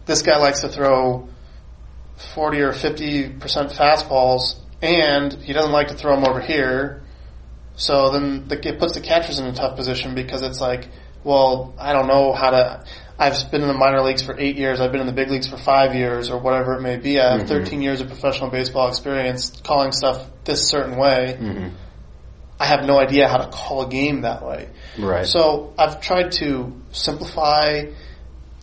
this 0.06 0.22
guy 0.22 0.38
likes 0.38 0.62
to 0.62 0.70
throw 0.70 1.28
40 2.36 2.62
or 2.62 2.72
50% 2.72 3.40
fastballs 3.40 4.56
and 4.82 5.34
he 5.34 5.52
doesn't 5.52 5.74
like 5.74 5.90
to 5.90 5.96
throw 5.96 6.16
them 6.16 6.24
over 6.24 6.40
here. 6.40 7.04
So 7.76 8.12
then 8.12 8.48
the, 8.48 8.66
it 8.66 8.80
puts 8.80 8.94
the 8.94 9.02
catchers 9.02 9.40
in 9.40 9.46
a 9.46 9.54
tough 9.54 9.76
position 9.76 10.16
because 10.16 10.42
it's 10.42 10.62
like, 10.62 10.88
well, 11.24 11.74
I 11.80 11.94
don't 11.94 12.08
know 12.08 12.34
how 12.34 12.52
to. 12.52 12.86
I've 13.20 13.50
been 13.50 13.62
in 13.62 13.68
the 13.68 13.74
minor 13.74 14.02
leagues 14.02 14.22
for 14.22 14.40
eight 14.40 14.58
years. 14.58 14.80
I've 14.80 14.92
been 14.92 15.02
in 15.02 15.08
the 15.08 15.14
big 15.14 15.30
leagues 15.30 15.48
for 15.48 15.58
five 15.58 15.96
years, 15.96 16.30
or 16.30 16.40
whatever 16.40 16.76
it 16.76 16.82
may 16.82 16.98
be. 16.98 17.20
I 17.20 17.32
have 17.32 17.42
mm-hmm. 17.42 17.64
13 17.64 17.82
years 17.82 18.02
of 18.02 18.08
professional 18.08 18.52
baseball 18.52 18.90
experience 18.90 19.60
calling 19.62 19.92
stuff 19.92 20.28
this 20.44 20.68
certain 20.70 20.98
way. 20.98 21.38
Mm-hmm. 21.40 21.70
I 22.60 22.66
have 22.66 22.86
no 22.86 23.00
idea 23.00 23.28
how 23.28 23.38
to 23.38 23.50
call 23.50 23.84
a 23.84 23.90
game 23.90 24.22
that 24.22 24.44
way. 24.44 24.70
right? 24.98 25.28
So 25.28 25.74
I've 25.78 26.02
tried 26.02 26.32
to 26.34 26.74
simplify 26.92 27.86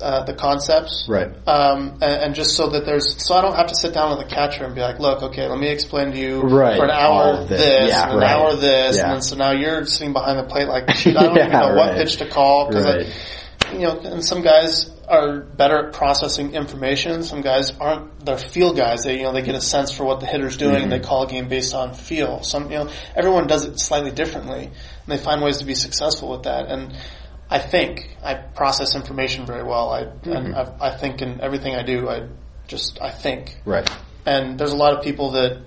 uh, 0.01 0.25
the 0.25 0.35
concepts, 0.35 1.07
Right. 1.09 1.29
Um, 1.47 1.93
and, 2.03 2.03
and 2.03 2.35
just 2.35 2.57
so 2.57 2.71
that 2.71 2.85
there's, 2.85 3.23
so 3.25 3.35
I 3.35 3.41
don't 3.43 3.55
have 3.55 3.69
to 3.69 3.77
sit 3.77 3.95
down 3.95 4.17
with 4.17 4.27
the 4.29 4.35
catcher 4.35 4.65
and 4.65 4.75
be 4.75 4.81
like, 4.81 4.99
look, 4.99 5.23
okay, 5.23 5.47
let 5.47 5.59
me 5.59 5.69
explain 5.69 6.11
to 6.13 6.19
you 6.19 6.41
Right. 6.41 6.77
for 6.77 6.85
an 6.85 6.91
hour 6.91 7.45
this, 7.47 7.61
this. 7.61 7.89
Yeah, 7.91 8.03
and 8.05 8.13
an 8.15 8.19
right. 8.19 8.31
hour 8.31 8.57
this, 8.57 8.97
Yeah. 8.97 9.05
and 9.05 9.13
then 9.15 9.23
so 9.23 9.37
now 9.37 9.53
you're 9.53 9.87
sitting 9.87 10.13
behind 10.13 10.39
the 10.39 10.45
plate 10.45 10.67
like, 10.69 10.91
shoot, 10.95 11.17
I 11.17 11.23
don't 11.23 11.37
even 11.39 11.51
Yeah, 11.51 11.61
know 11.61 11.75
what 11.77 11.95
pitch 11.97 12.17
to 12.17 12.29
call 12.29 12.69
because 12.69 12.85
Right. 12.87 13.73
you 13.73 13.81
know, 13.81 13.99
and 14.01 14.25
some 14.25 14.43
guys 14.43 14.91
are 15.09 15.41
better 15.41 15.87
at 15.89 15.93
processing 15.93 16.55
information. 16.55 17.23
Some 17.23 17.43
guys 17.43 17.71
aren't. 17.79 18.25
They're 18.25 18.39
feel 18.39 18.73
guys. 18.73 19.05
They 19.05 19.19
you 19.19 19.25
know 19.25 19.33
they 19.33 19.43
get 19.43 19.55
a 19.55 19.61
sense 19.61 19.91
for 19.93 20.05
what 20.05 20.21
the 20.21 20.27
hitter's 20.27 20.57
doing 20.57 20.77
and 20.83 20.91
they 20.91 20.97
Mm-hmm. 20.99 21.05
call 21.07 21.25
a 21.25 21.27
game 21.29 21.49
based 21.49 21.75
on 21.75 21.93
feel. 21.95 22.43
Some 22.43 22.71
you 22.71 22.79
know 22.79 22.91
everyone 23.15 23.47
does 23.47 23.65
it 23.67 23.79
slightly 23.79 24.11
differently 24.13 24.65
and 24.65 24.73
they 25.07 25.19
find 25.19 25.43
ways 25.43 25.59
to 25.59 25.67
be 25.67 25.75
successful 25.75 26.31
with 26.31 26.45
that. 26.45 26.67
And 26.71 26.95
I 27.51 27.59
think 27.59 28.17
I 28.23 28.35
process 28.35 28.95
information 28.95 29.47
very 29.47 29.63
well. 29.63 29.91
I 29.91 30.01
and 30.01 30.23
mm-hmm. 30.23 30.83
I, 30.83 30.89
I 30.89 30.97
think 30.97 31.23
in 31.23 31.41
everything 31.41 31.75
I 31.75 31.83
do, 31.83 32.09
I 32.09 32.29
just 32.67 33.01
I 33.01 33.11
think. 33.11 33.59
Right. 33.65 33.89
And 34.27 34.59
there's 34.59 34.73
a 34.73 34.77
lot 34.77 34.97
of 34.97 35.05
people 35.05 35.33
that 35.33 35.61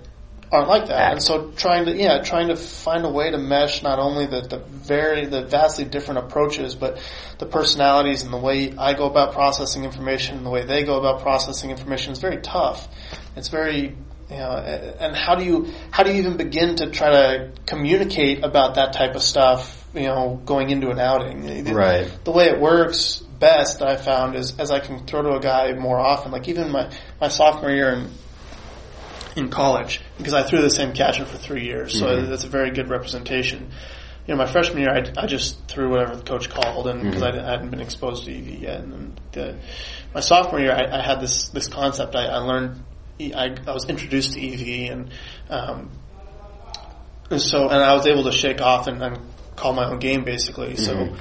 aren't 0.50 0.68
like 0.68 0.86
that, 0.86 0.98
Act. 0.98 1.12
and 1.12 1.22
so 1.22 1.50
trying 1.52 1.84
to 1.86 1.96
yeah, 1.96 2.22
trying 2.22 2.48
to 2.48 2.56
find 2.56 3.04
a 3.04 3.08
way 3.08 3.30
to 3.30 3.38
mesh 3.38 3.82
not 3.82 3.98
only 3.98 4.26
the 4.26 4.40
the 4.40 4.58
very 4.58 5.26
the 5.26 5.44
vastly 5.44 5.84
different 5.84 6.18
approaches, 6.18 6.74
but 6.74 7.00
the 7.38 7.46
personalities 7.46 8.22
and 8.22 8.32
the 8.32 8.38
way 8.38 8.72
I 8.76 8.94
go 8.94 9.06
about 9.06 9.32
processing 9.32 9.84
information, 9.84 10.38
and 10.38 10.46
the 10.46 10.50
way 10.50 10.64
they 10.64 10.84
go 10.84 10.98
about 10.98 11.22
processing 11.22 11.70
information 11.70 12.12
is 12.12 12.18
very 12.18 12.38
tough. 12.38 12.88
It's 13.36 13.48
very 13.48 13.96
you 14.30 14.36
know, 14.36 14.52
and 15.00 15.16
how 15.16 15.36
do 15.36 15.44
you 15.44 15.72
how 15.90 16.02
do 16.02 16.12
you 16.12 16.18
even 16.18 16.36
begin 16.36 16.76
to 16.76 16.90
try 16.90 17.10
to 17.10 17.52
communicate 17.66 18.44
about 18.44 18.74
that 18.74 18.92
type 18.92 19.14
of 19.14 19.22
stuff? 19.22 19.77
You 19.94 20.02
know, 20.02 20.40
going 20.44 20.70
into 20.70 20.90
an 20.90 20.98
outing, 20.98 21.72
Right. 21.72 22.12
the 22.24 22.30
way 22.30 22.46
it 22.46 22.60
works 22.60 23.22
best 23.38 23.82
I 23.82 23.96
found 23.96 24.34
is 24.36 24.58
as 24.58 24.70
I 24.70 24.80
can 24.80 25.06
throw 25.06 25.22
to 25.22 25.30
a 25.36 25.40
guy 25.40 25.72
more 25.72 25.98
often. 25.98 26.32
Like 26.32 26.48
even 26.48 26.70
my 26.70 26.90
my 27.20 27.28
sophomore 27.28 27.70
year 27.70 27.90
in 27.92 28.10
in 29.36 29.50
college, 29.50 30.00
because 30.16 30.34
I 30.34 30.42
threw 30.42 30.60
the 30.60 30.70
same 30.70 30.92
catcher 30.92 31.24
for 31.24 31.38
three 31.38 31.64
years, 31.64 31.96
so 31.98 32.22
that's 32.22 32.44
a 32.44 32.48
very 32.48 32.70
good 32.70 32.88
representation. 32.88 33.70
You 34.26 34.34
know, 34.34 34.38
my 34.38 34.46
freshman 34.50 34.82
year, 34.82 34.90
I, 34.90 35.22
I 35.22 35.26
just 35.26 35.64
threw 35.68 35.88
whatever 35.90 36.16
the 36.16 36.22
coach 36.22 36.50
called, 36.50 36.86
and 36.88 37.02
because 37.02 37.22
I, 37.22 37.30
I 37.30 37.50
hadn't 37.52 37.70
been 37.70 37.80
exposed 37.80 38.24
to 38.26 38.36
EV 38.36 38.60
yet. 38.60 38.80
And 38.80 39.18
the, 39.32 39.56
my 40.12 40.20
sophomore 40.20 40.60
year, 40.60 40.72
I, 40.72 40.98
I 40.98 41.02
had 41.02 41.20
this 41.20 41.48
this 41.50 41.68
concept. 41.68 42.14
I, 42.14 42.26
I 42.26 42.38
learned, 42.38 42.82
I, 43.20 43.56
I 43.66 43.72
was 43.72 43.88
introduced 43.88 44.34
to 44.34 44.40
EV, 44.40 44.90
and 44.92 45.10
um, 45.48 45.90
and 47.30 47.40
so, 47.40 47.68
and 47.68 47.82
I 47.82 47.94
was 47.94 48.06
able 48.06 48.24
to 48.24 48.32
shake 48.32 48.60
off 48.60 48.86
and, 48.86 49.02
and 49.02 49.18
call 49.58 49.72
my 49.72 49.90
own 49.90 49.98
game 49.98 50.24
basically. 50.24 50.76
So, 50.76 51.16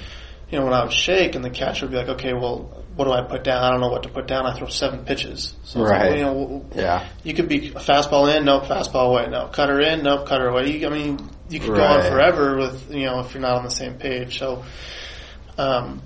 you 0.49 0.59
know, 0.59 0.65
when 0.65 0.73
I 0.73 0.83
would 0.83 0.93
shake 0.93 1.35
and 1.35 1.43
the 1.43 1.49
catcher 1.49 1.85
would 1.85 1.91
be 1.91 1.97
like, 1.97 2.09
okay, 2.09 2.33
well, 2.33 2.83
what 2.95 3.05
do 3.05 3.11
I 3.11 3.21
put 3.21 3.43
down? 3.43 3.63
I 3.63 3.69
don't 3.71 3.81
know 3.81 3.89
what 3.89 4.03
to 4.03 4.09
put 4.09 4.27
down. 4.27 4.45
I 4.45 4.53
throw 4.57 4.67
seven 4.67 5.05
pitches. 5.05 5.53
So 5.63 5.79
like, 5.81 5.91
Right. 5.91 6.09
well, 6.09 6.17
you 6.17 6.23
know, 6.23 6.65
Yeah. 6.75 7.07
you 7.23 7.33
could 7.33 7.47
be 7.47 7.67
a 7.69 7.71
fastball 7.79 8.35
in, 8.35 8.45
nope, 8.45 8.63
fastball 8.63 9.09
away, 9.09 9.27
no, 9.29 9.47
cutter 9.47 9.79
in, 9.81 10.03
nope, 10.03 10.25
cutter 10.27 10.47
away. 10.47 10.71
You, 10.71 10.87
I 10.87 10.89
mean, 10.89 11.29
you 11.49 11.59
could 11.59 11.75
go 11.75 11.83
on 11.83 12.01
forever 12.03 12.57
with, 12.57 12.91
you 12.91 13.05
know, 13.05 13.19
if 13.19 13.33
you're 13.33 13.41
not 13.41 13.57
on 13.57 13.63
the 13.63 13.69
same 13.69 13.95
page. 13.95 14.39
So, 14.39 14.63
um, 15.57 16.01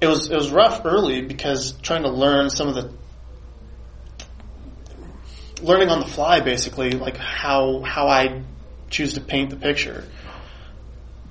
it 0.00 0.06
was, 0.06 0.30
it 0.30 0.34
was 0.34 0.50
rough 0.50 0.82
early 0.84 1.22
because 1.22 1.72
trying 1.82 2.02
to 2.02 2.10
learn 2.10 2.50
some 2.50 2.68
of 2.68 2.74
the, 2.74 2.92
learning 5.62 5.88
on 5.90 6.00
the 6.00 6.06
fly 6.06 6.40
basically, 6.40 6.90
like 6.92 7.16
how, 7.16 7.82
how 7.82 8.08
I 8.08 8.42
choose 8.90 9.14
to 9.14 9.20
paint 9.20 9.50
the 9.50 9.56
picture. 9.56 10.04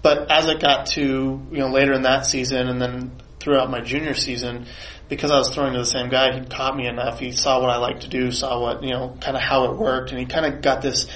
But 0.01 0.31
as 0.31 0.47
it 0.47 0.59
got 0.59 0.87
to, 0.87 1.01
you 1.01 1.57
know, 1.57 1.69
later 1.69 1.93
in 1.93 2.03
that 2.03 2.25
season 2.25 2.67
and 2.67 2.81
then 2.81 3.11
throughout 3.39 3.69
my 3.69 3.81
junior 3.81 4.13
season, 4.13 4.65
because 5.09 5.29
I 5.29 5.37
was 5.37 5.49
throwing 5.53 5.73
to 5.73 5.79
the 5.79 5.85
same 5.85 6.09
guy, 6.09 6.39
he 6.39 6.45
taught 6.45 6.75
me 6.75 6.87
enough. 6.87 7.19
He 7.19 7.31
saw 7.31 7.59
what 7.59 7.69
I 7.69 7.77
liked 7.77 8.03
to 8.03 8.07
do, 8.07 8.31
saw 8.31 8.61
what, 8.61 8.83
you 8.83 8.91
know, 8.91 9.17
kind 9.19 9.35
of 9.35 9.43
how 9.43 9.65
it 9.65 9.77
worked, 9.77 10.11
and 10.11 10.19
he 10.19 10.25
kind 10.25 10.45
of 10.45 10.61
got 10.61 10.81
this, 10.81 11.07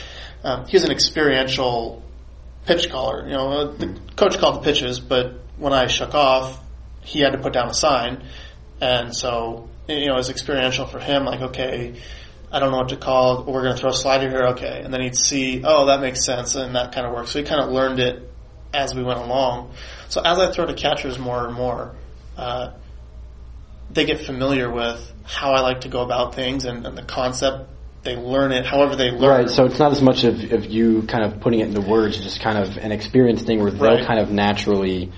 um, 0.43 0.65
he 0.67 0.75
was 0.75 0.83
an 0.83 0.91
experiential 0.91 2.03
pitch 2.65 2.89
caller. 2.89 3.25
You 3.25 3.33
know, 3.33 3.51
uh, 3.51 3.77
the 3.77 3.99
coach 4.15 4.37
called 4.37 4.55
the 4.55 4.61
pitches, 4.61 4.99
but 4.99 5.39
when 5.57 5.73
I 5.73 5.87
shook 5.87 6.13
off, 6.13 6.61
he 7.01 7.21
had 7.21 7.31
to 7.31 7.37
put 7.37 7.53
down 7.53 7.69
a 7.69 7.73
sign. 7.73 8.23
And 8.81 9.15
so, 9.15 9.69
you 9.87 10.07
know, 10.07 10.13
it 10.13 10.17
was 10.17 10.29
experiential 10.29 10.85
for 10.85 10.99
him, 10.99 11.25
like, 11.25 11.41
okay, 11.41 11.95
I 12.51 12.59
don't 12.59 12.71
know 12.71 12.77
what 12.77 12.89
to 12.89 12.97
call. 12.97 13.45
We're 13.45 13.63
going 13.63 13.75
to 13.75 13.81
throw 13.81 13.91
a 13.91 13.93
slider 13.93 14.29
here, 14.29 14.47
okay. 14.49 14.81
And 14.83 14.93
then 14.93 15.01
he'd 15.01 15.15
see, 15.15 15.61
oh, 15.63 15.87
that 15.87 16.01
makes 16.01 16.25
sense, 16.25 16.55
and 16.55 16.75
that 16.75 16.93
kind 16.93 17.07
of 17.07 17.13
works. 17.13 17.31
So 17.31 17.39
he 17.39 17.45
kind 17.45 17.61
of 17.61 17.71
learned 17.71 17.99
it 17.99 18.31
as 18.73 18.93
we 18.93 19.03
went 19.03 19.19
along. 19.19 19.71
So 20.09 20.21
as 20.21 20.37
I 20.39 20.51
throw 20.51 20.65
to 20.65 20.73
catchers 20.73 21.17
more 21.17 21.45
and 21.45 21.53
more, 21.55 21.95
uh, 22.37 22.71
they 23.91 24.05
get 24.05 24.19
familiar 24.21 24.69
with 24.69 25.13
how 25.23 25.53
I 25.53 25.61
like 25.61 25.81
to 25.81 25.89
go 25.89 26.01
about 26.01 26.35
things 26.35 26.65
and, 26.65 26.85
and 26.85 26.97
the 26.97 27.03
concept. 27.03 27.69
They 28.03 28.15
learn 28.15 28.51
it 28.51 28.65
however 28.65 28.95
they 28.95 29.09
learn. 29.09 29.23
It 29.23 29.43
right. 29.45 29.49
So 29.49 29.65
it's 29.65 29.79
not 29.79 29.91
as 29.91 30.01
much 30.01 30.23
of, 30.25 30.51
of 30.51 30.65
you 30.65 31.03
kind 31.03 31.23
of 31.23 31.39
putting 31.41 31.61
it 31.61 31.67
into 31.67 31.81
words, 31.81 32.19
just 32.19 32.39
kind 32.39 32.57
of 32.57 32.77
an 32.77 32.91
experience 32.91 33.41
thing 33.41 33.59
where 33.61 33.71
they'll 33.71 34.05
kind 34.05 34.19
of 34.19 34.29
naturally, 34.29 35.11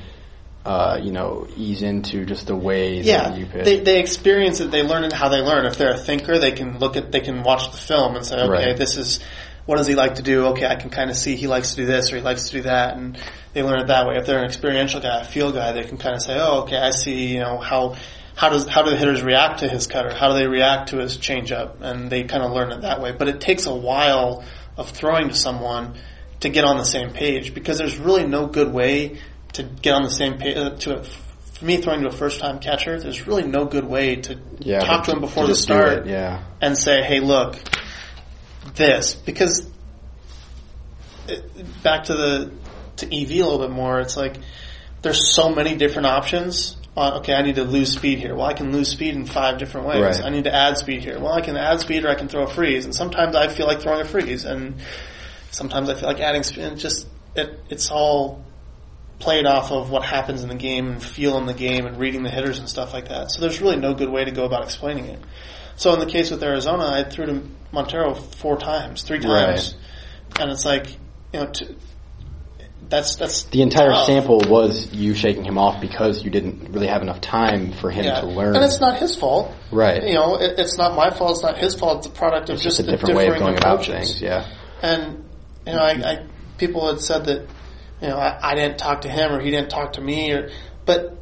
uh, 0.63 0.97
you 1.01 1.11
know, 1.11 1.47
ease 1.57 1.81
into 1.81 2.25
just 2.25 2.47
the 2.47 2.55
way 2.55 3.01
yeah, 3.01 3.29
that 3.29 3.37
you 3.37 3.45
pitch. 3.45 3.65
they 3.65 3.79
they 3.81 3.99
experience 3.99 4.61
it. 4.61 4.71
They 4.71 4.83
learn 4.83 5.03
it 5.03 5.11
how 5.11 5.27
they 5.27 5.41
learn. 5.41 5.65
If 5.65 5.77
they're 5.77 5.95
a 5.95 5.97
thinker, 5.97 6.39
they 6.39 6.53
can 6.53 6.79
look 6.79 6.95
at 6.95 7.11
they 7.11 7.19
can 7.19 7.43
watch 7.43 7.71
the 7.71 7.77
film 7.77 8.15
and 8.15 8.25
say, 8.25 8.35
okay, 8.35 8.47
Right. 8.49 8.77
this 8.77 8.95
is 8.95 9.19
what 9.67 9.77
does 9.77 9.85
he 9.85 9.93
like 9.93 10.15
to 10.15 10.23
do? 10.23 10.47
Okay, 10.47 10.65
I 10.65 10.75
can 10.75 10.89
kind 10.89 11.11
of 11.11 11.15
see 11.15 11.35
he 11.35 11.45
likes 11.45 11.71
to 11.71 11.75
do 11.75 11.85
this 11.85 12.11
or 12.11 12.15
he 12.15 12.21
likes 12.23 12.45
to 12.49 12.51
do 12.53 12.61
that, 12.63 12.97
and 12.97 13.21
they 13.53 13.61
learn 13.61 13.79
it 13.81 13.87
that 13.87 14.07
way. 14.07 14.15
If 14.17 14.25
they're 14.25 14.39
an 14.39 14.45
experiential 14.45 14.99
guy, 15.01 15.21
a 15.21 15.25
feel 15.25 15.51
guy, 15.51 15.73
they 15.73 15.83
can 15.83 15.97
kind 15.97 16.15
of 16.15 16.21
say, 16.23 16.37
oh, 16.39 16.61
okay, 16.61 16.77
I 16.77 16.89
see. 16.89 17.33
You 17.33 17.41
know 17.41 17.59
how. 17.59 17.95
How 18.35 18.49
does 18.49 18.67
how 18.67 18.83
do 18.83 18.91
the 18.91 18.97
hitters 18.97 19.23
react 19.23 19.61
to 19.61 19.67
his 19.67 19.87
cutter? 19.87 20.13
How 20.13 20.27
do 20.27 20.35
they 20.35 20.45
react 20.47 20.89
to 20.89 20.97
his 20.99 21.17
changeup? 21.17 21.81
And 21.81 22.07
they 22.07 22.23
kind 22.25 22.43
of 22.43 22.51
learn 22.51 22.71
it 22.71 22.81
that 22.81 23.01
way. 23.01 23.11
But 23.11 23.29
it 23.29 23.41
takes 23.41 23.65
a 23.65 23.73
while 23.73 24.45
of 24.77 24.91
throwing 24.91 25.29
to 25.29 25.35
someone 25.35 25.97
to 26.41 26.49
get 26.49 26.63
on 26.63 26.77
the 26.77 26.85
same 26.85 27.13
page 27.13 27.55
because 27.55 27.79
there's 27.79 27.97
really 27.97 28.27
no 28.27 28.45
good 28.45 28.71
way 28.71 29.17
to 29.53 29.63
get 29.63 29.95
on 29.95 30.03
the 30.03 30.11
same 30.11 30.37
page 30.37 30.55
uh, 30.55 30.69
to 30.75 30.99
a, 30.99 31.03
for 31.03 31.65
me 31.65 31.77
throwing 31.77 32.01
to 32.01 32.09
a 32.09 32.11
first 32.11 32.39
time 32.39 32.59
catcher. 32.59 32.99
There's 32.99 33.25
really 33.25 33.41
no 33.41 33.65
good 33.65 33.85
way 33.85 34.17
to 34.17 34.39
yeah, 34.59 34.81
talk 34.81 35.05
to 35.05 35.13
him 35.13 35.19
before 35.19 35.47
the 35.47 35.55
start 35.55 36.05
it, 36.05 36.05
Yeah. 36.05 36.43
and 36.61 36.77
say, 36.77 37.01
"Hey, 37.01 37.19
look, 37.21 37.55
this," 38.75 39.13
because 39.15 39.69
it, 41.27 41.83
back 41.83 42.05
to 42.05 42.13
the 42.13 42.51
to 42.97 43.05
EV 43.05 43.31
a 43.31 43.43
little 43.43 43.59
bit 43.59 43.71
more. 43.71 43.99
It's 43.99 44.17
like 44.17 44.37
there's 45.01 45.33
so 45.33 45.49
many 45.49 45.75
different 45.75 46.07
options. 46.07 46.75
On, 46.95 47.19
okay, 47.19 47.33
I 47.33 47.43
need 47.43 47.55
to 47.55 47.63
lose 47.63 47.91
speed 47.91 48.17
here. 48.19 48.35
Well, 48.35 48.45
I 48.45 48.53
can 48.53 48.71
lose 48.71 48.89
speed 48.89 49.13
in 49.13 49.25
five 49.25 49.59
different 49.59 49.87
ways. 49.87 50.01
Right. 50.01 50.23
I 50.23 50.29
need 50.29 50.45
to 50.45 50.53
add 50.53 50.77
speed 50.77 51.03
here. 51.03 51.19
Well, 51.19 51.31
I 51.31 51.41
can 51.41 51.55
add 51.55 51.79
speed 51.79 52.05
or 52.05 52.09
I 52.09 52.15
can 52.15 52.27
throw 52.27 52.43
a 52.43 52.47
freeze. 52.47 52.85
And 52.85 52.95
sometimes 52.95 53.35
I 53.35 53.49
feel 53.49 53.67
like 53.67 53.81
throwing 53.81 54.01
a 54.01 54.05
freeze, 54.05 54.45
and 54.45 54.75
sometimes 55.51 55.89
I 55.89 55.93
feel 55.93 56.09
like 56.09 56.19
adding 56.19 56.43
speed. 56.43 56.63
And 56.63 56.77
just 56.79 57.07
it, 57.35 57.59
it's 57.69 57.91
all 57.91 58.43
played 59.19 59.45
off 59.45 59.71
of 59.71 59.89
what 59.89 60.03
happens 60.03 60.43
in 60.43 60.49
the 60.49 60.55
game 60.55 60.87
and 60.87 61.03
feel 61.03 61.37
in 61.37 61.45
the 61.45 61.53
game 61.53 61.85
and 61.85 61.97
reading 61.97 62.23
the 62.23 62.29
hitters 62.29 62.59
and 62.59 62.69
stuff 62.69 62.93
like 62.93 63.09
that. 63.09 63.31
So 63.31 63.41
there's 63.41 63.61
really 63.61 63.77
no 63.77 63.93
good 63.93 64.09
way 64.09 64.25
to 64.25 64.31
go 64.31 64.45
about 64.45 64.63
explaining 64.63 65.05
it. 65.05 65.19
So 65.77 65.93
in 65.93 65.99
the 65.99 66.05
case 66.05 66.29
with 66.31 66.43
Arizona, 66.43 66.85
I 66.87 67.03
threw 67.09 67.25
to 67.27 67.43
Montero 67.71 68.13
four 68.13 68.57
times, 68.57 69.03
three 69.03 69.19
times, 69.19 69.75
and 70.39 70.51
it's 70.51 70.65
like 70.65 70.91
you 71.33 71.39
know, 71.41 71.51
that's 72.89 73.15
that's 73.17 73.43
The 73.43 73.61
entire 73.61 73.89
tough. 73.91 74.05
sample 74.05 74.41
was 74.47 74.93
you 74.93 75.13
shaking 75.13 75.43
him 75.43 75.57
off 75.57 75.81
because 75.81 76.23
you 76.23 76.29
didn't 76.29 76.71
really 76.71 76.87
have 76.87 77.01
enough 77.01 77.19
time 77.21 77.73
for 77.73 77.91
him 77.91 78.05
Yeah. 78.05 78.21
to 78.21 78.27
learn. 78.27 78.55
and 78.55 78.63
it's 78.63 78.79
not 78.79 78.97
his 78.97 79.15
fault, 79.15 79.53
right. 79.71 80.01
You 80.03 80.13
know, 80.15 80.35
it, 80.35 80.57
it's 80.57 80.77
not 80.77 80.95
my 80.95 81.09
fault. 81.11 81.31
It's 81.31 81.43
not 81.43 81.57
his 81.57 81.75
fault. 81.75 81.99
It's 81.99 82.07
a 82.07 82.11
product 82.11 82.49
of 82.49 82.55
it's 82.55 82.63
just, 82.63 82.77
just 82.77 82.87
a 82.87 82.91
the 82.91 82.97
different 82.97 83.15
way 83.15 83.27
of 83.27 83.37
going 83.39 83.57
about 83.57 83.81
approaches. 83.85 84.09
things. 84.11 84.21
Yeah. 84.21 84.47
And 84.81 85.25
you 85.65 85.73
know, 85.73 85.79
I, 85.79 85.91
I 85.91 86.25
people 86.57 86.87
had 86.87 87.01
said 87.01 87.25
that 87.25 87.41
you 88.01 88.07
know 88.07 88.17
I, 88.17 88.51
I 88.51 88.55
didn't 88.55 88.77
talk 88.77 89.01
to 89.01 89.09
him 89.09 89.33
or 89.33 89.41
he 89.41 89.51
didn't 89.51 89.69
talk 89.69 89.93
to 89.93 90.01
me, 90.01 90.31
or 90.31 90.49
but 90.85 91.17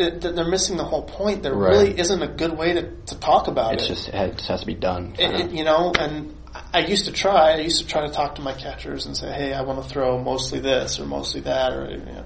it, 0.00 0.20
they're 0.20 0.44
missing 0.48 0.76
the 0.76 0.84
whole 0.84 1.02
point. 1.02 1.42
There 1.42 1.54
Right. 1.54 1.70
really 1.70 1.98
isn't 1.98 2.22
a 2.22 2.26
good 2.28 2.56
way 2.56 2.72
to, 2.74 2.90
to 3.06 3.18
talk 3.20 3.46
about 3.48 3.74
It's 3.74 3.84
it. 3.84 3.88
just 3.88 4.08
it 4.08 4.36
just 4.36 4.48
has 4.48 4.60
to 4.60 4.66
be 4.66 4.74
done. 4.74 5.14
It- 5.18 5.50
you 5.52 5.64
know, 5.64 5.92
and 5.98 6.34
I 6.74 6.80
used 6.80 7.04
to 7.06 7.12
try. 7.12 7.52
I 7.52 7.58
used 7.60 7.80
to 7.80 7.86
try 7.86 8.06
to 8.06 8.12
talk 8.12 8.34
to 8.36 8.42
my 8.42 8.52
catchers 8.54 9.06
and 9.06 9.16
say, 9.16 9.30
"Hey, 9.32 9.52
I 9.52 9.62
want 9.62 9.82
to 9.82 9.88
throw 9.88 10.18
mostly 10.18 10.58
this 10.60 10.98
or 10.98 11.06
mostly 11.06 11.42
that," 11.42 11.72
or 11.72 11.88
you 11.90 11.98
know. 11.98 12.24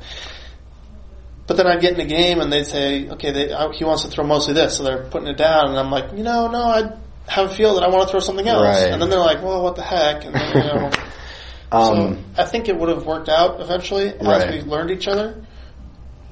But 1.46 1.58
then 1.58 1.66
I'd 1.66 1.80
get 1.82 1.92
in 1.92 1.98
the 1.98 2.06
game 2.06 2.40
and 2.40 2.50
they'd 2.50 2.66
say, 2.66 3.08
"Okay, 3.10 3.30
they, 3.32 3.52
I, 3.52 3.70
he 3.72 3.84
wants 3.84 4.02
to 4.02 4.08
throw 4.08 4.24
mostly 4.24 4.54
this," 4.54 4.76
so 4.78 4.82
they're 4.84 5.04
putting 5.10 5.28
it 5.28 5.36
down, 5.36 5.68
and 5.68 5.78
I'm 5.78 5.90
like, 5.90 6.12
"You 6.16 6.22
know, 6.22 6.48
no, 6.48 6.62
I 6.62 6.92
have 7.28 7.50
a 7.50 7.54
feel 7.54 7.74
that 7.74 7.82
I 7.84 7.88
want 7.88 8.04
to 8.04 8.10
throw 8.10 8.20
something 8.20 8.48
else." 8.48 8.62
Right. 8.62 8.90
And 8.92 9.00
then 9.02 9.10
they're 9.10 9.18
like, 9.18 9.42
"Well, 9.42 9.62
what 9.62 9.76
the 9.76 9.82
heck?" 9.82 10.24
And 10.24 10.34
then, 10.34 10.48
you 10.56 10.62
know, 10.62 10.90
um, 11.72 11.96
so 12.36 12.42
I 12.42 12.46
think 12.46 12.68
it 12.70 12.76
would 12.78 12.88
have 12.88 13.04
worked 13.04 13.28
out 13.28 13.60
eventually 13.60 14.08
as 14.08 14.26
Right. 14.26 14.50
we 14.64 14.70
learned 14.70 14.90
each 14.90 15.06
other. 15.06 15.44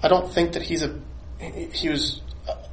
I 0.02 0.08
don't 0.08 0.32
think 0.32 0.52
that 0.54 0.62
he's 0.62 0.82
a 0.82 0.98
he 1.72 1.88
was 1.88 2.20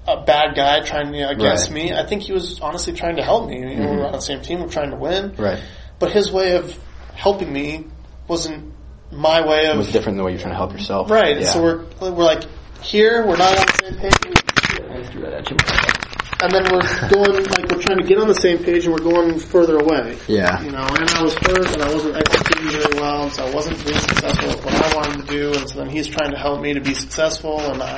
a, 0.07 0.23
bad 0.23 0.55
guy 0.55 0.79
trying 0.81 1.11
to 1.11 1.29
against 1.29 1.69
Right. 1.71 1.79
Mm-hmm. 1.81 1.93
me. 1.93 1.93
I 1.93 2.05
think 2.05 2.23
he 2.23 2.31
was 2.33 2.59
honestly 2.61 2.93
trying 2.93 3.17
to 3.17 3.23
help 3.23 3.49
me. 3.49 3.59
You 3.59 3.75
know, 3.79 3.91
we're 3.93 4.05
on 4.05 4.11
the 4.13 4.21
same 4.21 4.41
team, 4.41 4.61
we're 4.61 4.69
trying 4.69 4.91
to 4.91 4.97
win. 4.97 5.35
right. 5.37 5.61
But 5.99 6.11
his 6.11 6.31
way 6.31 6.55
of 6.55 6.77
helping 7.13 7.51
me 7.51 7.85
wasn't 8.27 8.73
my 9.11 9.45
way 9.45 9.65
It 9.65 9.71
of 9.71 9.77
was 9.77 9.91
different 9.91 10.15
than 10.15 10.17
the 10.17 10.23
way 10.23 10.31
you're 10.31 10.39
trying 10.39 10.53
to 10.53 10.57
help 10.57 10.71
yourself. 10.71 11.09
right. 11.11 11.39
Yeah. 11.41 11.49
So 11.49 11.61
we're 11.61 11.83
we're 12.11 12.23
like 12.23 12.43
here, 12.81 13.25
we're 13.27 13.37
not 13.37 13.57
on 13.59 13.65
the 13.65 13.83
same 13.83 13.95
page. 13.99 14.89
I 14.89 15.03
threw 15.11 15.21
that 15.21 15.33
at 15.33 15.49
you. 15.49 15.57
And 16.41 16.51
then 16.53 16.63
we're 16.71 17.09
going 17.09 17.43
like 17.43 17.69
we're 17.69 17.81
trying 17.81 17.97
to 17.97 18.05
get 18.07 18.17
on 18.17 18.29
the 18.29 18.33
same 18.35 18.59
page, 18.63 18.85
and 18.85 18.93
we're 18.93 19.03
going 19.03 19.37
further 19.39 19.77
away. 19.77 20.17
Yeah. 20.29 20.61
You 20.63 20.71
know, 20.71 20.87
and 20.87 21.09
I 21.09 21.21
was 21.21 21.33
hurt, 21.33 21.73
and 21.73 21.81
I 21.83 21.93
wasn't 21.93 22.15
executing 22.15 22.71
very 22.71 22.93
well, 23.01 23.23
and 23.23 23.31
so 23.33 23.45
I 23.45 23.53
wasn't 23.53 23.83
being 23.83 23.99
successful 23.99 24.49
at 24.51 24.63
what 24.63 24.73
I 24.73 24.95
wanted 24.95 25.25
to 25.27 25.31
do, 25.33 25.51
and 25.59 25.69
so 25.69 25.79
then 25.79 25.89
he's 25.89 26.07
trying 26.07 26.31
to 26.31 26.37
help 26.37 26.61
me 26.61 26.73
to 26.75 26.79
be 26.79 26.93
successful, 26.93 27.59
and 27.59 27.83
I, 27.83 27.97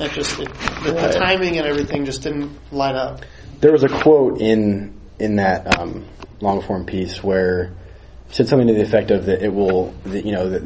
it 0.00 0.12
just 0.12 0.38
it, 0.38 0.48
the, 0.84 0.92
the 0.92 1.12
timing 1.18 1.58
and 1.58 1.66
everything 1.66 2.04
just 2.04 2.22
didn't 2.22 2.58
line 2.72 2.96
up. 2.96 3.24
There 3.60 3.72
was 3.72 3.84
a 3.84 3.88
quote 3.88 4.40
in 4.40 4.98
in 5.18 5.36
that 5.36 5.78
um, 5.78 6.06
long 6.40 6.62
form 6.62 6.86
piece 6.86 7.22
where 7.22 7.64
it 8.28 8.34
said 8.34 8.48
something 8.48 8.68
to 8.68 8.74
the 8.74 8.82
effect 8.82 9.10
of 9.10 9.26
that 9.26 9.42
it 9.42 9.52
will, 9.52 9.92
that, 10.04 10.24
you 10.24 10.32
know, 10.32 10.48
the, 10.48 10.60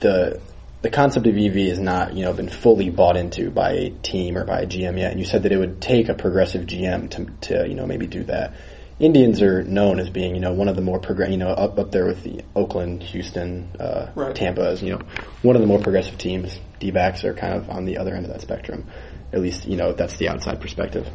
the 0.00 0.40
the 0.82 0.90
concept 0.90 1.26
of 1.26 1.34
EV 1.34 1.54
has 1.68 1.78
not, 1.78 2.12
you 2.12 2.26
know, 2.26 2.34
been 2.34 2.50
fully 2.50 2.90
bought 2.90 3.16
into 3.16 3.50
by 3.50 3.72
a 3.72 3.90
team 3.90 4.36
or 4.36 4.44
by 4.44 4.60
a 4.60 4.66
GM 4.66 4.98
yet. 4.98 5.12
And 5.12 5.18
you 5.18 5.24
said 5.24 5.44
that 5.44 5.52
it 5.52 5.56
would 5.56 5.80
take 5.80 6.10
a 6.10 6.14
progressive 6.14 6.66
GM 6.66 7.08
to, 7.12 7.24
to 7.48 7.66
you 7.66 7.74
know, 7.74 7.86
maybe 7.86 8.06
do 8.06 8.22
that. 8.24 8.52
Indians 9.00 9.42
are 9.42 9.64
known 9.64 9.98
as 9.98 10.08
being, 10.08 10.34
you 10.34 10.40
know, 10.40 10.52
one 10.52 10.68
of 10.68 10.76
the 10.76 10.82
more 10.82 11.00
progressive, 11.00 11.32
you 11.32 11.38
know, 11.38 11.48
up 11.48 11.78
up 11.78 11.90
there 11.90 12.06
with 12.06 12.22
the 12.22 12.42
Oakland, 12.54 13.02
Houston, 13.02 13.70
uh, 13.80 14.10
Right. 14.14 14.34
Tampa 14.34 14.62
as, 14.62 14.82
you 14.82 14.90
know, 14.90 15.00
one 15.42 15.56
of 15.56 15.62
the 15.62 15.66
more 15.66 15.80
progressive 15.80 16.16
teams. 16.16 16.58
D-backs 16.78 17.24
are 17.24 17.34
kind 17.34 17.54
of 17.54 17.70
on 17.70 17.86
the 17.86 17.98
other 17.98 18.14
end 18.14 18.24
of 18.24 18.32
that 18.32 18.40
spectrum. 18.40 18.86
At 19.32 19.40
least, 19.40 19.66
you 19.66 19.76
know, 19.76 19.92
that's 19.92 20.16
the 20.16 20.28
outside 20.28 20.60
perspective. 20.60 21.08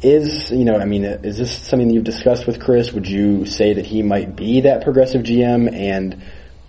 Is, 0.00 0.50
you 0.50 0.64
know, 0.64 0.76
I 0.76 0.84
mean, 0.84 1.04
is 1.04 1.38
this 1.38 1.50
something 1.50 1.88
that 1.88 1.94
you've 1.94 2.04
discussed 2.04 2.46
with 2.46 2.60
Chris? 2.60 2.92
Would 2.92 3.06
you 3.08 3.46
say 3.46 3.74
that 3.74 3.86
he 3.86 4.02
might 4.02 4.36
be 4.36 4.62
that 4.62 4.82
progressive 4.82 5.22
GM? 5.22 5.72
And 5.72 6.22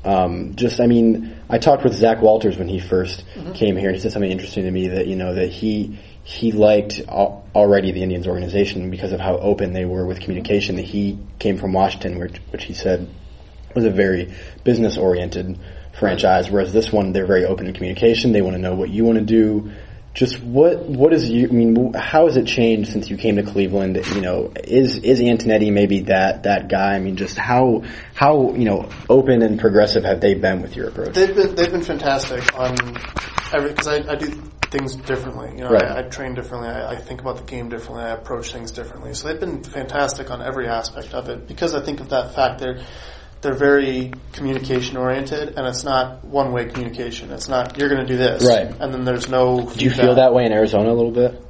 um, 0.06 0.56
just, 0.56 0.80
I 0.80 0.88
mean, 0.88 1.36
I 1.50 1.58
talked 1.58 1.84
with 1.84 1.94
Zach 1.94 2.22
Walters 2.22 2.58
when 2.58 2.68
he 2.68 2.80
1st 2.80 3.56
came 3.56 3.76
here, 3.76 3.88
and 3.90 3.96
he 3.96 4.02
said 4.02 4.12
something 4.12 4.32
interesting 4.32 4.64
to 4.64 4.72
me 4.72 4.90
that 4.90 5.08
you 5.08 5.16
know 5.16 5.34
that 5.36 5.50
he 5.52 6.00
he 6.26 6.52
liked 6.52 7.02
al- 7.08 7.46
already 7.54 7.92
the 7.92 8.02
Indians 8.02 8.26
organization 8.26 8.90
because 8.90 9.12
of 9.12 9.20
how 9.20 9.38
open 9.38 9.74
they 9.74 9.86
were 9.86 10.08
with 10.08 10.20
communication. 10.20 10.76
He 10.76 11.20
came 11.38 11.58
from 11.60 11.72
Washington, 11.72 12.18
which, 12.18 12.38
which 12.50 12.64
he 12.64 12.74
said 12.74 13.08
was 13.76 13.86
a 13.86 13.92
very 13.92 14.34
business 14.64 14.98
oriented 14.98 15.60
franchise, 15.94 16.50
whereas 16.50 16.74
this 16.74 16.92
one 16.92 17.14
they're 17.14 17.28
very 17.28 17.46
open 17.46 17.68
to 17.68 17.74
communication. 17.74 18.32
They 18.32 18.42
want 18.42 18.56
to 18.56 18.62
know 18.62 18.74
what 18.74 18.90
you 18.90 19.06
want 19.06 19.20
to 19.20 19.24
do. 19.24 19.72
Just 20.16 20.42
what 20.42 20.86
what 20.86 21.14
is 21.14 21.30
you? 21.30 21.48
I 21.48 21.52
mean, 21.52 21.94
how 21.94 22.26
has 22.26 22.38
it 22.38 22.48
changed 22.48 22.92
since 22.92 23.10
you 23.10 23.18
came 23.18 23.36
to 23.36 23.44
Cleveland? 23.44 24.02
You 24.16 24.22
know, 24.22 24.52
is 24.64 24.98
is 24.98 25.20
Antonetti 25.20 25.72
maybe 25.72 26.04
that 26.04 26.44
that 26.44 26.70
guy? 26.70 26.96
I 26.96 27.00
mean, 27.00 27.18
just 27.18 27.38
how 27.38 27.84
how 28.16 28.54
you 28.54 28.64
know 28.64 28.90
open 29.10 29.44
and 29.44 29.60
progressive 29.60 30.06
have 30.06 30.22
they 30.22 30.34
been 30.34 30.62
with 30.62 30.76
your 30.76 30.88
approach? 30.88 31.14
They've 31.14 31.36
been 31.36 31.54
they've 31.54 31.72
been 31.72 31.84
fantastic 31.84 32.58
on 32.58 32.98
every 33.54 33.70
because 33.70 33.88
I, 33.88 34.10
I 34.10 34.16
do 34.16 34.42
things 34.78 34.96
differently. 34.96 35.52
You 35.52 35.64
know, 35.64 35.70
Right. 35.72 35.84
I, 35.86 36.00
I 36.00 36.02
train 36.04 36.34
differently. 36.36 36.70
I, 36.70 36.94
I 36.94 36.96
think 36.98 37.22
about 37.22 37.38
the 37.38 37.44
game 37.44 37.70
differently. 37.70 38.04
I 38.04 38.10
approach 38.12 38.52
things 38.52 38.72
differently. 38.72 39.14
So 39.14 39.28
they've 39.28 39.40
been 39.40 39.64
fantastic 39.64 40.30
on 40.32 40.42
every 40.42 40.68
aspect 40.68 41.14
of 41.14 41.30
it 41.30 41.48
because 41.48 41.74
I 41.74 41.82
think 41.84 42.00
of 42.00 42.10
that 42.10 42.36
fact. 42.36 42.60
They're 42.60 42.84
they're 43.42 43.54
very 43.54 44.12
communication 44.34 44.98
oriented, 44.98 45.50
and 45.56 45.68
it's 45.68 45.84
not 45.84 46.24
one 46.24 46.52
way 46.52 46.66
communication. 46.66 47.32
It's 47.32 47.48
not 47.48 47.78
you're 47.78 47.90
going 47.90 48.02
to 48.02 48.08
do 48.08 48.18
this, 48.18 48.44
Right. 48.44 48.68
And 48.80 48.94
then 48.94 49.04
there's 49.06 49.30
no. 49.30 49.62
Do 49.62 49.84
you 49.84 49.92
feel 49.92 50.16
that 50.16 50.34
way 50.34 50.46
in 50.46 50.52
Arizona 50.52 50.92
a 50.92 50.98
little 51.00 51.12
bit? 51.12 51.42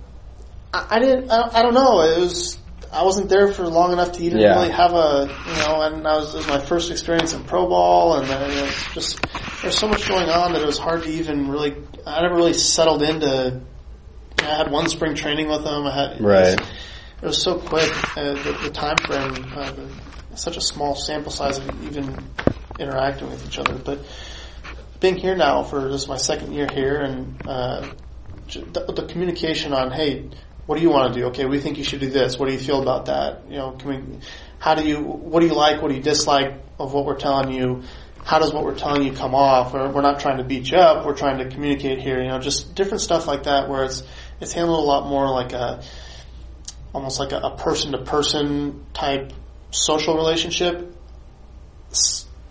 I, 0.74 0.88
I 0.90 1.00
didn't. 1.00 1.32
I, 1.32 1.60
I 1.60 1.62
don't 1.64 1.74
know. 1.74 2.02
It 2.02 2.20
was. 2.20 2.58
I 2.92 3.04
wasn't 3.04 3.28
there 3.30 3.52
for 3.52 3.68
long 3.68 3.92
enough 3.92 4.14
to 4.14 4.24
even 4.24 4.40
Yeah. 4.40 4.56
really 4.56 4.72
have 4.72 4.94
a, 4.94 5.28
you 5.28 5.56
know, 5.68 5.82
and 5.82 6.08
I 6.08 6.16
was, 6.16 6.34
it 6.34 6.38
was 6.38 6.48
my 6.48 6.60
first 6.60 6.92
experience 6.92 7.34
in 7.34 7.44
pro 7.44 7.68
ball, 7.68 8.18
and 8.18 8.28
then 8.30 8.50
it 8.50 8.62
was 8.62 8.86
just 8.94 9.20
there's 9.66 9.80
so 9.80 9.88
much 9.88 10.08
going 10.08 10.30
on 10.30 10.54
that 10.54 10.62
it 10.62 10.66
was 10.66 10.78
hard 10.78 11.02
to 11.04 11.10
even 11.10 11.50
really. 11.50 11.76
I 12.06 12.22
never 12.22 12.36
really 12.36 12.54
settled 12.54 13.02
into. 13.02 13.62
I 14.38 14.44
had 14.44 14.70
one 14.70 14.88
spring 14.90 15.16
training 15.16 15.48
with 15.50 15.64
them. 15.64 15.88
I 15.88 15.92
had 15.92 16.12
it 16.18 16.22
was- 16.22 16.56
Right. 16.56 16.68
It 17.24 17.26
was 17.26 17.42
so 17.42 17.58
quick. 17.58 17.90
Uh, 18.16 18.34
the, 18.34 18.60
the 18.66 18.70
time 18.70 18.98
frame, 18.98 19.52
uh, 19.56 19.72
the, 19.72 19.90
such 20.36 20.58
a 20.58 20.62
small 20.62 20.94
sample 20.94 21.32
size 21.32 21.58
of 21.58 21.84
even 21.84 22.16
interacting 22.78 23.28
with 23.28 23.44
each 23.48 23.58
other, 23.58 23.74
but 23.74 24.06
being 25.00 25.16
here 25.16 25.36
now 25.36 25.64
for 25.64 25.90
this 25.90 26.04
is 26.04 26.08
my 26.08 26.18
second 26.18 26.54
year 26.54 26.68
here, 26.72 27.02
and 27.02 27.42
uh, 27.48 27.88
the, 28.48 28.94
the 28.96 29.08
communication 29.10 29.74
on 29.74 29.90
hey, 29.92 30.30
what 30.68 30.76
do 30.76 30.84
you 30.84 30.92
want 30.92 31.12
to 31.14 31.20
do? 31.20 31.26
Okay, 31.28 31.46
we 31.46 31.60
think 31.60 31.80
you 31.80 31.84
should 31.84 32.02
do 32.02 32.10
this. 32.12 32.38
What 32.38 32.46
do 32.48 32.52
you 32.54 32.60
feel 32.60 32.84
about 32.84 33.08
that? 33.08 33.50
You 33.50 33.58
know, 33.58 33.72
can 33.72 33.90
we? 33.90 34.20
How 34.60 34.76
do 34.76 34.88
you? 34.88 35.00
What 35.02 35.40
do 35.40 35.48
you 35.48 35.56
like? 35.56 35.82
What 35.82 35.88
do 35.90 35.96
you 35.96 36.04
dislike 36.04 36.54
of 36.78 36.94
what 36.94 37.06
we're 37.06 37.18
telling 37.18 37.52
you? 37.52 37.82
How 38.26 38.40
does 38.40 38.52
what 38.52 38.64
we're 38.64 38.76
telling 38.76 39.04
you 39.04 39.14
come 39.14 39.36
off? 39.36 39.72
We're, 39.72 39.92
we're 39.92 40.02
not 40.02 40.20
trying 40.20 40.40
to 40.40 40.44
beat 40.44 40.72
you 40.72 40.78
up. 40.80 41.06
We're 41.06 41.16
trying 41.16 41.38
to 41.38 41.50
communicate 41.50 42.00
here. 42.02 42.20
You 42.22 42.30
know, 42.30 42.40
just 42.40 42.74
different 42.74 43.02
stuff 43.02 43.28
like 43.28 43.44
that, 43.44 43.70
where 43.70 43.84
it's 43.86 44.04
it's 44.42 44.52
handled 44.52 44.80
a 44.80 44.88
lot 44.88 45.08
more 45.08 45.30
like 45.30 45.54
a 45.54 45.84
almost 46.92 47.20
like 47.20 47.32
a 47.34 47.52
person 47.52 47.92
to 47.92 48.00
person 48.04 48.86
type 48.94 49.32
social 49.70 50.16
relationship 50.16 50.92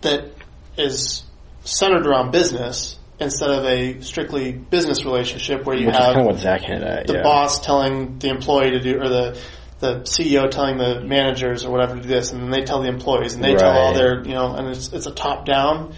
that 0.03 0.31
is 0.77 1.25
centered 1.65 2.07
around 2.07 2.31
business 2.31 2.97
instead 3.19 3.51
of 3.51 3.65
a 3.65 4.01
strictly 4.03 4.53
business 4.53 5.05
relationship 5.05 5.65
where 5.65 5.77
you 5.77 5.87
Which 5.87 5.97
have 5.97 6.15
kind 6.15 6.21
of 6.21 6.27
what 6.27 6.39
Zach 6.39 6.63
hinted 6.63 6.83
at. 6.83 7.07
the 7.07 7.15
yeah. 7.15 7.23
boss 7.23 7.61
telling 7.61 8.19
the 8.19 8.29
employee 8.29 8.71
to 8.71 8.81
do, 8.81 9.01
or 9.01 9.09
the 9.09 9.41
the 9.85 10.01
CEO 10.01 10.51
telling 10.51 10.79
the 10.79 11.01
managers 11.01 11.65
or 11.65 11.71
whatever 11.71 11.97
to 11.97 12.03
do 12.03 12.09
this, 12.09 12.33
and 12.33 12.43
then 12.43 12.51
they 12.51 12.65
tell 12.65 12.81
the 12.83 12.89
employees, 12.89 13.35
and 13.35 13.45
they 13.45 13.55
tell 13.55 13.73
all 13.73 13.93
their, 13.95 14.23
you 14.25 14.35
know, 14.35 14.55
and 14.55 14.69
it's 14.69 14.93
it's 14.93 15.07
a 15.07 15.13
top 15.13 15.45
down. 15.47 15.95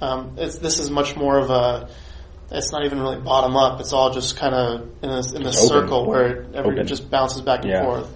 Um, 0.00 0.34
it's, 0.38 0.56
this 0.58 0.78
is 0.78 0.90
much 0.90 1.16
more 1.16 1.38
of 1.38 1.50
a. 1.50 1.88
It's 2.50 2.70
not 2.72 2.84
even 2.84 3.00
really 3.00 3.20
bottom 3.20 3.56
up. 3.56 3.80
It's 3.80 3.92
all 3.92 4.12
just 4.12 4.36
kind 4.36 4.54
of 4.54 4.80
in 5.02 5.10
a, 5.10 5.18
in 5.34 5.42
a 5.44 5.48
It's 5.48 5.56
open. 5.58 5.68
circle 5.68 6.06
where 6.06 6.26
it, 6.26 6.54
every, 6.54 6.78
it 6.78 6.84
just 6.84 7.10
bounces 7.10 7.42
back 7.42 7.62
and 7.62 7.70
Yeah. 7.70 7.82
forth. 7.82 8.08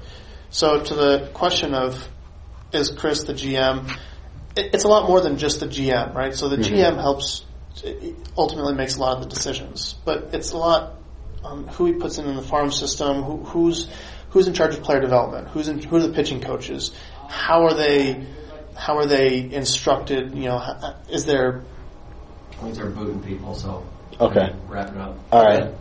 So 0.50 0.82
to 0.82 0.94
the 0.94 1.30
question 1.34 1.74
of 1.74 2.08
is 2.72 2.90
Chris 2.90 3.24
the 3.24 3.34
GM? 3.34 3.88
It, 4.56 4.74
it's 4.74 4.84
a 4.84 4.88
lot 4.88 5.08
more 5.08 5.20
than 5.20 5.36
just 5.38 5.60
the 5.60 5.66
GM, 5.66 6.14
right? 6.14 6.34
So 6.34 6.48
the 6.48 6.56
Mm-hmm. 6.56 6.74
GM 6.74 7.00
helps 7.00 7.44
ultimately 8.36 8.74
makes 8.74 8.96
a 8.96 9.00
lot 9.00 9.16
of 9.16 9.22
the 9.22 9.28
decisions, 9.28 9.96
but 10.04 10.30
it's 10.34 10.52
a 10.52 10.58
lot 10.58 10.96
um, 11.44 11.66
who 11.68 11.86
he 11.86 11.92
puts 11.94 12.18
in 12.18 12.26
in 12.26 12.36
the 12.36 12.42
farm 12.42 12.70
system, 12.70 13.22
who, 13.22 13.38
who's 13.44 13.88
who's 14.30 14.46
in 14.48 14.54
charge 14.54 14.74
of 14.74 14.82
player 14.82 15.00
development, 15.00 15.48
who's 15.48 15.68
in, 15.68 15.80
who 15.82 15.96
are 15.96 16.00
the 16.00 16.12
pitching 16.12 16.40
coaches, 16.40 16.94
how 17.28 17.64
are 17.64 17.74
they 17.74 18.24
how 18.76 18.96
are 18.96 19.06
they 19.06 19.50
instructed? 19.52 20.34
You 20.34 20.44
know, 20.44 20.62
h- 20.82 20.94
is 21.14 21.26
there 21.26 21.62
Points 22.52 22.78
are 22.78 22.90
booting 22.90 23.22
people, 23.22 23.54
so 23.54 23.84
Okay. 24.20 24.54
wrap 24.68 24.90
it 24.90 24.96
up. 24.98 25.16
All 25.32 25.42
right. 25.44 25.72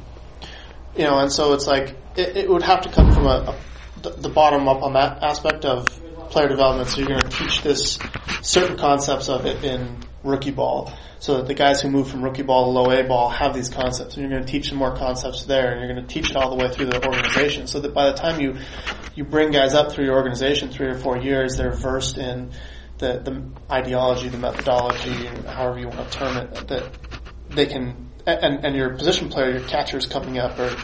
you 0.96 1.04
know, 1.04 1.20
and 1.20 1.32
so 1.32 1.54
it's 1.54 1.68
like 1.68 1.96
it, 2.16 2.38
it 2.38 2.50
would 2.50 2.64
have 2.64 2.82
to 2.82 2.90
come 2.90 3.12
from 3.12 3.26
a, 3.26 3.30
a 3.30 3.56
the, 4.02 4.12
the 4.12 4.30
bottom 4.30 4.68
up 4.68 4.82
on 4.82 4.94
that 4.94 5.22
aspect 5.24 5.66
of 5.66 5.88
player 6.30 6.48
development. 6.48 6.88
So 6.90 7.00
you're 7.00 7.10
going 7.10 7.22
to 7.22 7.30
teach 7.30 7.62
this 7.64 8.00
certain 8.42 8.78
concepts 8.78 9.28
of 9.30 9.46
it 9.46 9.64
in 9.64 9.98
rookie 10.24 10.52
ball, 10.52 10.94
so 11.20 11.38
that 11.38 11.48
the 11.48 11.54
guys 11.54 11.82
who 11.82 11.90
move 11.90 12.10
from 12.10 12.22
rookie 12.24 12.44
ball 12.44 12.66
to 12.66 12.72
low 12.72 12.92
A 12.92 13.04
ball 13.08 13.30
have 13.30 13.54
these 13.54 13.70
concepts, 13.70 14.16
and 14.16 14.24
you're 14.24 14.32
going 14.32 14.46
to 14.46 14.52
teach 14.52 14.70
them 14.70 14.78
more 14.78 14.96
concepts 14.96 15.46
there, 15.46 15.72
and 15.72 15.80
you're 15.80 15.94
going 15.94 16.06
to 16.06 16.14
teach 16.14 16.30
it 16.32 16.36
all 16.36 16.50
the 16.50 16.56
way 16.56 16.72
through 16.72 16.88
the 16.88 17.06
organization, 17.06 17.68
so 17.68 17.80
that 17.80 17.94
by 17.94 18.12
the 18.12 18.18
time 18.18 18.40
you 18.40 18.58
you 19.16 19.24
bring 19.24 19.52
guys 19.52 19.74
up 19.74 19.92
through 19.92 20.06
your 20.06 20.16
organization, 20.16 20.70
three 20.70 20.88
or 20.88 20.98
four 20.98 21.18
years, 21.18 21.58
they're 21.58 21.72
versed 21.72 22.18
in 22.18 22.52
the 22.98 23.20
the 23.20 23.74
ideology, 23.74 24.30
the 24.30 24.38
methodology, 24.38 25.26
however 25.48 25.80
you 25.80 25.88
want 25.88 26.12
to 26.12 26.18
term 26.18 26.38
it, 26.38 26.68
that 26.68 26.90
they 27.50 27.66
can 27.66 28.10
and 28.26 28.66
and 28.66 28.76
your 28.76 28.96
position 28.96 29.30
player, 29.30 29.52
your 29.52 29.68
catchers 29.68 30.06
coming 30.06 30.38
up 30.38 30.60
are 30.60 30.76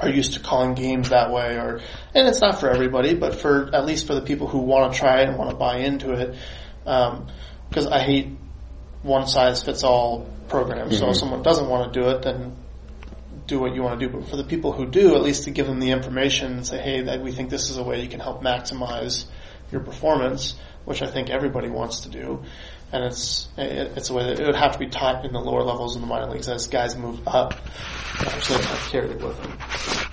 are 0.00 0.08
used 0.08 0.32
to 0.32 0.40
calling 0.40 0.74
games 0.74 1.10
that 1.10 1.30
way 1.30 1.56
or 1.56 1.80
and 2.14 2.26
it's 2.26 2.40
not 2.40 2.58
for 2.58 2.70
everybody, 2.70 3.14
but 3.14 3.34
for 3.34 3.74
at 3.74 3.84
least 3.84 4.06
for 4.06 4.14
the 4.14 4.22
people 4.22 4.46
who 4.46 4.58
want 4.58 4.92
to 4.92 4.98
try 4.98 5.20
it 5.20 5.28
and 5.28 5.38
want 5.38 5.50
to 5.50 5.56
buy 5.56 5.78
into 5.78 6.12
it. 6.12 6.36
Um, 6.86 7.28
Because 7.70 7.86
I 7.86 8.00
hate 8.00 8.28
one 9.02 9.26
size 9.26 9.62
fits 9.62 9.82
all 9.82 10.28
programs. 10.48 10.98
So 10.98 11.08
if 11.08 11.16
someone 11.16 11.42
doesn't 11.42 11.68
want 11.68 11.92
to 11.92 12.00
do 12.00 12.08
it, 12.10 12.22
then 12.22 12.56
do 13.46 13.58
what 13.58 13.74
you 13.74 13.82
want 13.82 13.98
to 13.98 14.06
do. 14.06 14.12
But 14.12 14.28
for 14.28 14.36
the 14.36 14.44
people 14.44 14.72
who 14.72 14.86
do, 14.86 15.14
at 15.14 15.22
least 15.22 15.44
to 15.44 15.50
give 15.50 15.66
them 15.66 15.80
the 15.80 15.90
information 15.90 16.52
and 16.52 16.66
say, 16.66 16.78
hey, 16.78 17.02
that 17.02 17.22
we 17.22 17.32
think 17.32 17.48
this 17.48 17.70
is 17.70 17.78
a 17.78 17.82
way 17.82 18.02
you 18.02 18.08
can 18.08 18.20
help 18.20 18.42
maximize 18.42 19.24
your 19.72 19.80
performance, 19.80 20.56
which 20.84 21.00
I 21.00 21.06
think 21.06 21.30
everybody 21.30 21.68
wants 21.70 22.00
to 22.00 22.08
do. 22.08 22.42
And 22.92 23.04
it's 23.04 23.48
it, 23.56 23.92
it's 23.96 24.10
a 24.10 24.14
way 24.14 24.24
that 24.24 24.40
it 24.40 24.46
would 24.46 24.56
have 24.56 24.72
to 24.72 24.78
be 24.78 24.88
taught 24.88 25.24
in 25.24 25.32
the 25.32 25.38
lower 25.38 25.62
levels 25.62 25.94
in 25.94 26.00
the 26.00 26.08
minor 26.08 26.28
leagues 26.28 26.48
as 26.48 26.66
guys 26.66 26.96
move 26.96 27.26
up, 27.26 27.54
so 28.40 28.54
they 28.54 28.64
can 28.64 28.76
carry 28.90 29.10
it 29.10 29.22
with 29.22 29.40
them. 29.40 29.58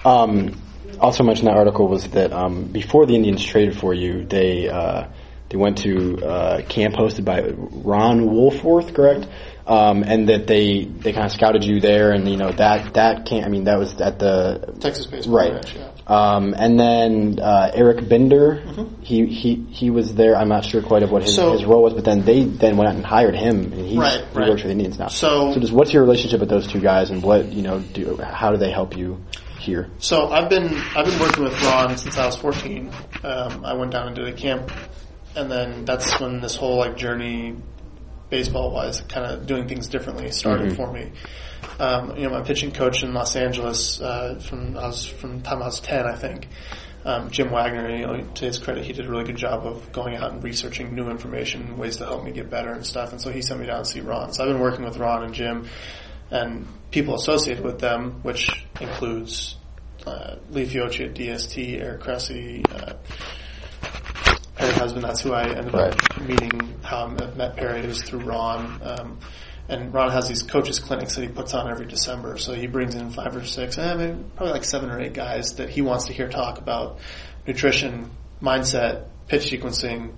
Um, 0.06 0.62
also 1.00 1.24
mentioned 1.24 1.48
in 1.48 1.56
that 1.56 1.60
article 1.60 1.88
was 1.88 2.08
that 2.10 2.32
um, 2.32 2.66
before 2.66 3.08
the 3.08 3.16
Indians 3.16 3.44
traded 3.44 3.78
for 3.78 3.96
you, 3.96 4.26
they 4.26 4.70
uh, 4.70 5.08
they 5.50 5.58
went 5.58 5.78
to 5.80 6.18
uh, 6.26 6.62
camp 6.64 6.96
hosted 6.96 7.26
by 7.26 7.42
Ron 7.42 8.28
Wolforth, 8.30 8.94
correct? 8.94 9.28
Um, 9.66 10.04
and 10.04 10.30
that 10.30 10.48
they 10.48 10.86
they 10.86 11.12
kind 11.12 11.26
of 11.26 11.32
scouted 11.34 11.66
you 11.66 11.82
there, 11.82 12.12
and 12.12 12.26
you 12.30 12.38
know 12.38 12.52
that 12.54 12.94
that 12.94 13.26
camp. 13.26 13.46
I 13.46 13.50
mean, 13.50 13.66
that 13.66 13.78
was 13.78 14.00
at 14.00 14.18
the 14.18 14.76
Texas 14.80 15.08
baseball 15.08 15.36
right. 15.36 15.54
ranch, 15.54 15.76
yeah. 15.76 15.92
Um, 16.08 16.56
and 16.58 16.80
then 16.80 17.38
uh, 17.42 17.70
Eric 17.74 18.08
Bender, 18.08 18.64
he, 19.02 19.26
he 19.26 19.56
he 19.72 19.90
was 19.90 20.16
there. 20.16 20.38
I'm 20.38 20.48
not 20.48 20.64
sure 20.64 20.82
quite 20.82 21.04
of 21.04 21.12
what 21.12 21.24
his, 21.24 21.32
Mm-hmm. 21.38 21.48
So- 21.50 21.52
his 21.52 21.66
role 21.66 21.84
was, 21.84 21.94
but 21.96 22.06
then 22.06 22.24
they 22.24 22.46
then 22.46 22.78
went 22.78 22.88
out 22.90 22.96
and 22.96 23.06
hired 23.06 23.36
him, 23.36 23.74
and 23.74 23.86
he's, 23.86 23.98
Right, 23.98 24.22
he 24.26 24.40
right. 24.40 24.50
works 24.50 24.62
for 24.62 24.68
the 24.68 24.72
Indians 24.74 24.98
now. 24.98 25.10
So- 25.10 25.52
so 25.54 25.60
just 25.60 25.74
what's 25.74 25.92
your 25.92 26.02
relationship 26.04 26.40
with 26.40 26.48
those 26.50 26.66
two 26.68 26.80
guys, 26.80 27.10
and 27.10 27.22
what 27.22 27.52
you 27.52 27.62
know 27.62 27.80
do 27.80 28.16
how 28.16 28.52
do 28.52 28.58
they 28.58 28.72
help 28.72 28.96
you 28.96 29.22
here? 29.60 29.90
So 30.00 30.30
I've 30.30 30.50
been 30.50 30.74
I've 30.96 31.06
been 31.08 31.20
working 31.20 31.44
with 31.44 31.62
Ron 31.62 31.98
since 31.98 32.18
I 32.18 32.26
was 32.26 32.38
14. 32.38 32.90
Um, 33.22 33.66
I 33.66 33.74
went 33.74 33.92
down 33.92 34.08
and 34.08 34.16
did 34.16 34.30
a 34.30 34.34
camp, 34.34 34.72
and 35.38 35.50
then 35.52 35.86
that's 35.86 36.20
when 36.20 36.42
this 36.42 36.56
whole 36.56 36.78
like 36.78 36.98
journey, 36.98 37.56
baseball 38.30 38.72
wise, 38.72 39.02
kind 39.02 39.26
of 39.26 39.46
doing 39.48 39.68
things 39.68 39.88
differently 39.88 40.32
started 40.32 40.76
for 40.76 40.92
me. 40.92 41.12
Um, 41.80 42.18
you 42.18 42.24
know, 42.24 42.32
my 42.32 42.42
pitching 42.42 42.72
coach 42.72 43.04
in 43.04 43.14
Los 43.14 43.36
Angeles 43.36 44.02
uh, 44.02 44.40
from 44.44 44.78
I 44.78 44.88
was 44.88 45.06
from 45.06 45.38
the 45.38 45.44
time 45.44 45.62
I 45.62 45.66
was 45.68 45.80
10, 45.80 46.06
I 46.06 46.16
think. 46.16 46.48
um, 47.06 47.30
Jim 47.32 47.52
Wagner, 47.52 47.90
you 47.96 48.06
know, 48.06 48.22
to 48.36 48.46
his 48.46 48.58
credit, 48.60 48.84
he 48.84 48.92
did 48.94 49.06
a 49.06 49.10
really 49.10 49.24
good 49.24 49.38
job 49.38 49.66
of 49.66 49.92
going 49.94 50.16
out 50.18 50.32
and 50.34 50.44
researching 50.44 50.94
new 50.94 51.10
information, 51.10 51.78
ways 51.78 51.98
to 51.98 52.06
help 52.06 52.24
me 52.24 52.32
get 52.32 52.50
better 52.50 52.72
and 52.72 52.86
stuff. 52.86 53.12
And 53.12 53.22
so 53.22 53.32
he 53.32 53.42
sent 53.42 53.60
me 53.62 53.66
down 53.68 53.84
to 53.84 53.90
see 53.90 54.02
Ron. 54.02 54.34
So 54.34 54.44
I've 54.44 54.50
been 54.50 54.60
working 54.62 54.84
with 54.84 54.98
Ron 54.98 55.24
and 55.24 55.34
Jim 55.34 55.70
and 56.32 56.68
people 56.92 57.16
associated 57.16 57.64
with 57.64 57.80
them, 57.80 58.20
which 58.24 58.50
includes 58.82 59.56
uh, 60.06 60.36
Lee 60.50 60.66
Fiocchi 60.66 61.06
at 61.10 61.16
DST, 61.16 61.80
Eric 61.82 62.02
Cressey, 62.02 62.64
uh, 62.74 62.94
Perry 64.58 64.74
Husband. 64.74 65.04
That's 65.04 65.22
who 65.22 65.34
I 65.34 65.44
ended 65.50 65.74
up 65.76 66.20
meeting. 66.22 66.76
How 66.84 67.06
I 67.06 67.36
met- 67.36 67.56
Perry 67.56 67.86
was 67.86 68.02
through 68.02 68.22
Ron. 68.22 68.82
Um, 68.84 69.20
and 69.70 69.94
Ron 69.94 70.12
has 70.12 70.28
these 70.28 70.44
coaches 70.44 70.80
clinics 70.80 71.16
that 71.16 71.22
he 71.22 71.28
puts 71.28 71.54
on 71.54 71.70
every 71.70 71.86
December. 71.86 72.38
So 72.38 72.54
he 72.54 72.68
brings 72.68 72.96
in 72.96 73.10
five 73.12 73.36
or 73.36 73.44
six, 73.44 73.78
eh, 73.78 73.94
maybe 73.96 74.18
probably 74.36 74.54
like 74.54 74.64
seven 74.64 74.90
or 74.90 75.00
eight 75.00 75.14
guys 75.14 75.56
that 75.56 75.70
he 75.70 75.82
wants 75.82 76.06
to 76.06 76.14
hear 76.14 76.30
talk 76.30 76.58
about 76.58 77.00
nutrition, 77.46 78.10
mindset, 78.42 79.08
pitch 79.28 79.52
sequencing, 79.52 80.14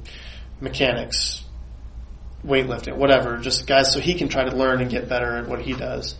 mechanics, 0.61 1.43
weightlifting, 2.45 2.95
whatever. 2.95 3.37
Just 3.37 3.65
guys 3.67 3.91
so 3.91 3.99
he 3.99 4.13
can 4.13 4.29
try 4.29 4.43
to 4.47 4.55
learn 4.55 4.81
and 4.81 4.89
get 4.89 5.09
better 5.09 5.37
at 5.37 5.47
what 5.47 5.61
he 5.61 5.73
does. 5.73 6.15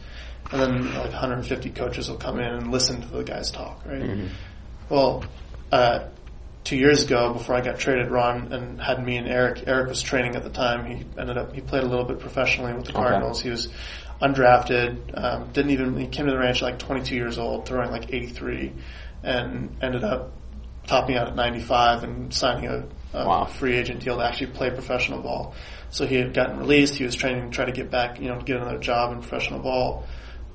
And 0.52 0.60
then 0.60 0.94
like 0.96 1.12
150 1.12 1.70
coaches 1.72 2.10
will 2.10 2.18
come 2.18 2.40
in 2.40 2.48
and 2.48 2.72
listen 2.72 3.02
to 3.02 3.08
the 3.08 3.24
guys 3.24 3.52
talk, 3.52 3.86
right? 3.86 4.02
Well, 4.90 5.24
uh, 5.72 6.08
two 6.64 6.76
years 6.78 7.04
ago, 7.04 7.34
before 7.34 7.56
I 7.56 7.62
got 7.62 7.80
traded, 7.80 8.12
Ron 8.12 8.52
and 8.54 8.82
had 8.82 9.04
me 9.04 9.18
and 9.18 9.28
Eric. 9.28 9.64
Eric 9.68 9.90
was 9.90 10.02
training 10.02 10.36
at 10.36 10.44
the 10.44 10.50
time. 10.50 10.86
He 10.86 11.06
ended 11.20 11.38
up 11.38 11.54
he 11.54 11.62
played 11.62 11.84
a 11.84 11.88
little 11.88 12.06
bit 12.06 12.20
professionally 12.20 12.74
with 12.74 12.86
the 12.86 12.94
Cardinals. 12.94 13.42
He 13.42 13.50
was 13.50 13.70
undrafted. 14.22 15.00
Um, 15.18 15.52
didn't 15.54 15.72
even 15.72 15.98
he 15.98 16.08
came 16.08 16.26
to 16.26 16.32
the 16.32 16.38
ranch 16.38 16.62
at 16.62 16.66
like 16.66 16.80
22 16.80 17.16
years 17.16 17.38
old, 17.38 17.66
throwing 17.68 17.92
like 17.92 18.14
83, 18.14 18.74
and 19.24 19.76
ended 19.82 20.04
up 20.04 20.32
topping 20.88 21.16
out 21.16 21.28
at 21.28 21.36
95 21.36 22.04
and 22.04 22.34
signing 22.34 22.66
a, 22.68 22.84
a 23.14 23.28
Wow. 23.28 23.46
free 23.46 23.76
agent 23.76 24.02
deal 24.04 24.18
to 24.18 24.24
actually 24.24 24.48
play 24.48 24.70
professional 24.70 25.22
ball. 25.22 25.54
So 25.92 26.06
he 26.06 26.16
had 26.16 26.34
gotten 26.34 26.58
released. 26.60 26.96
He 26.96 27.04
was 27.04 27.16
training 27.16 27.50
to 27.50 27.56
try 27.56 27.66
to 27.66 27.72
get 27.72 27.90
back, 27.90 28.20
you 28.20 28.28
know, 28.30 28.40
get 28.42 28.58
another 28.58 28.78
job 28.78 29.12
in 29.14 29.22
professional 29.22 29.60
ball. 29.60 30.08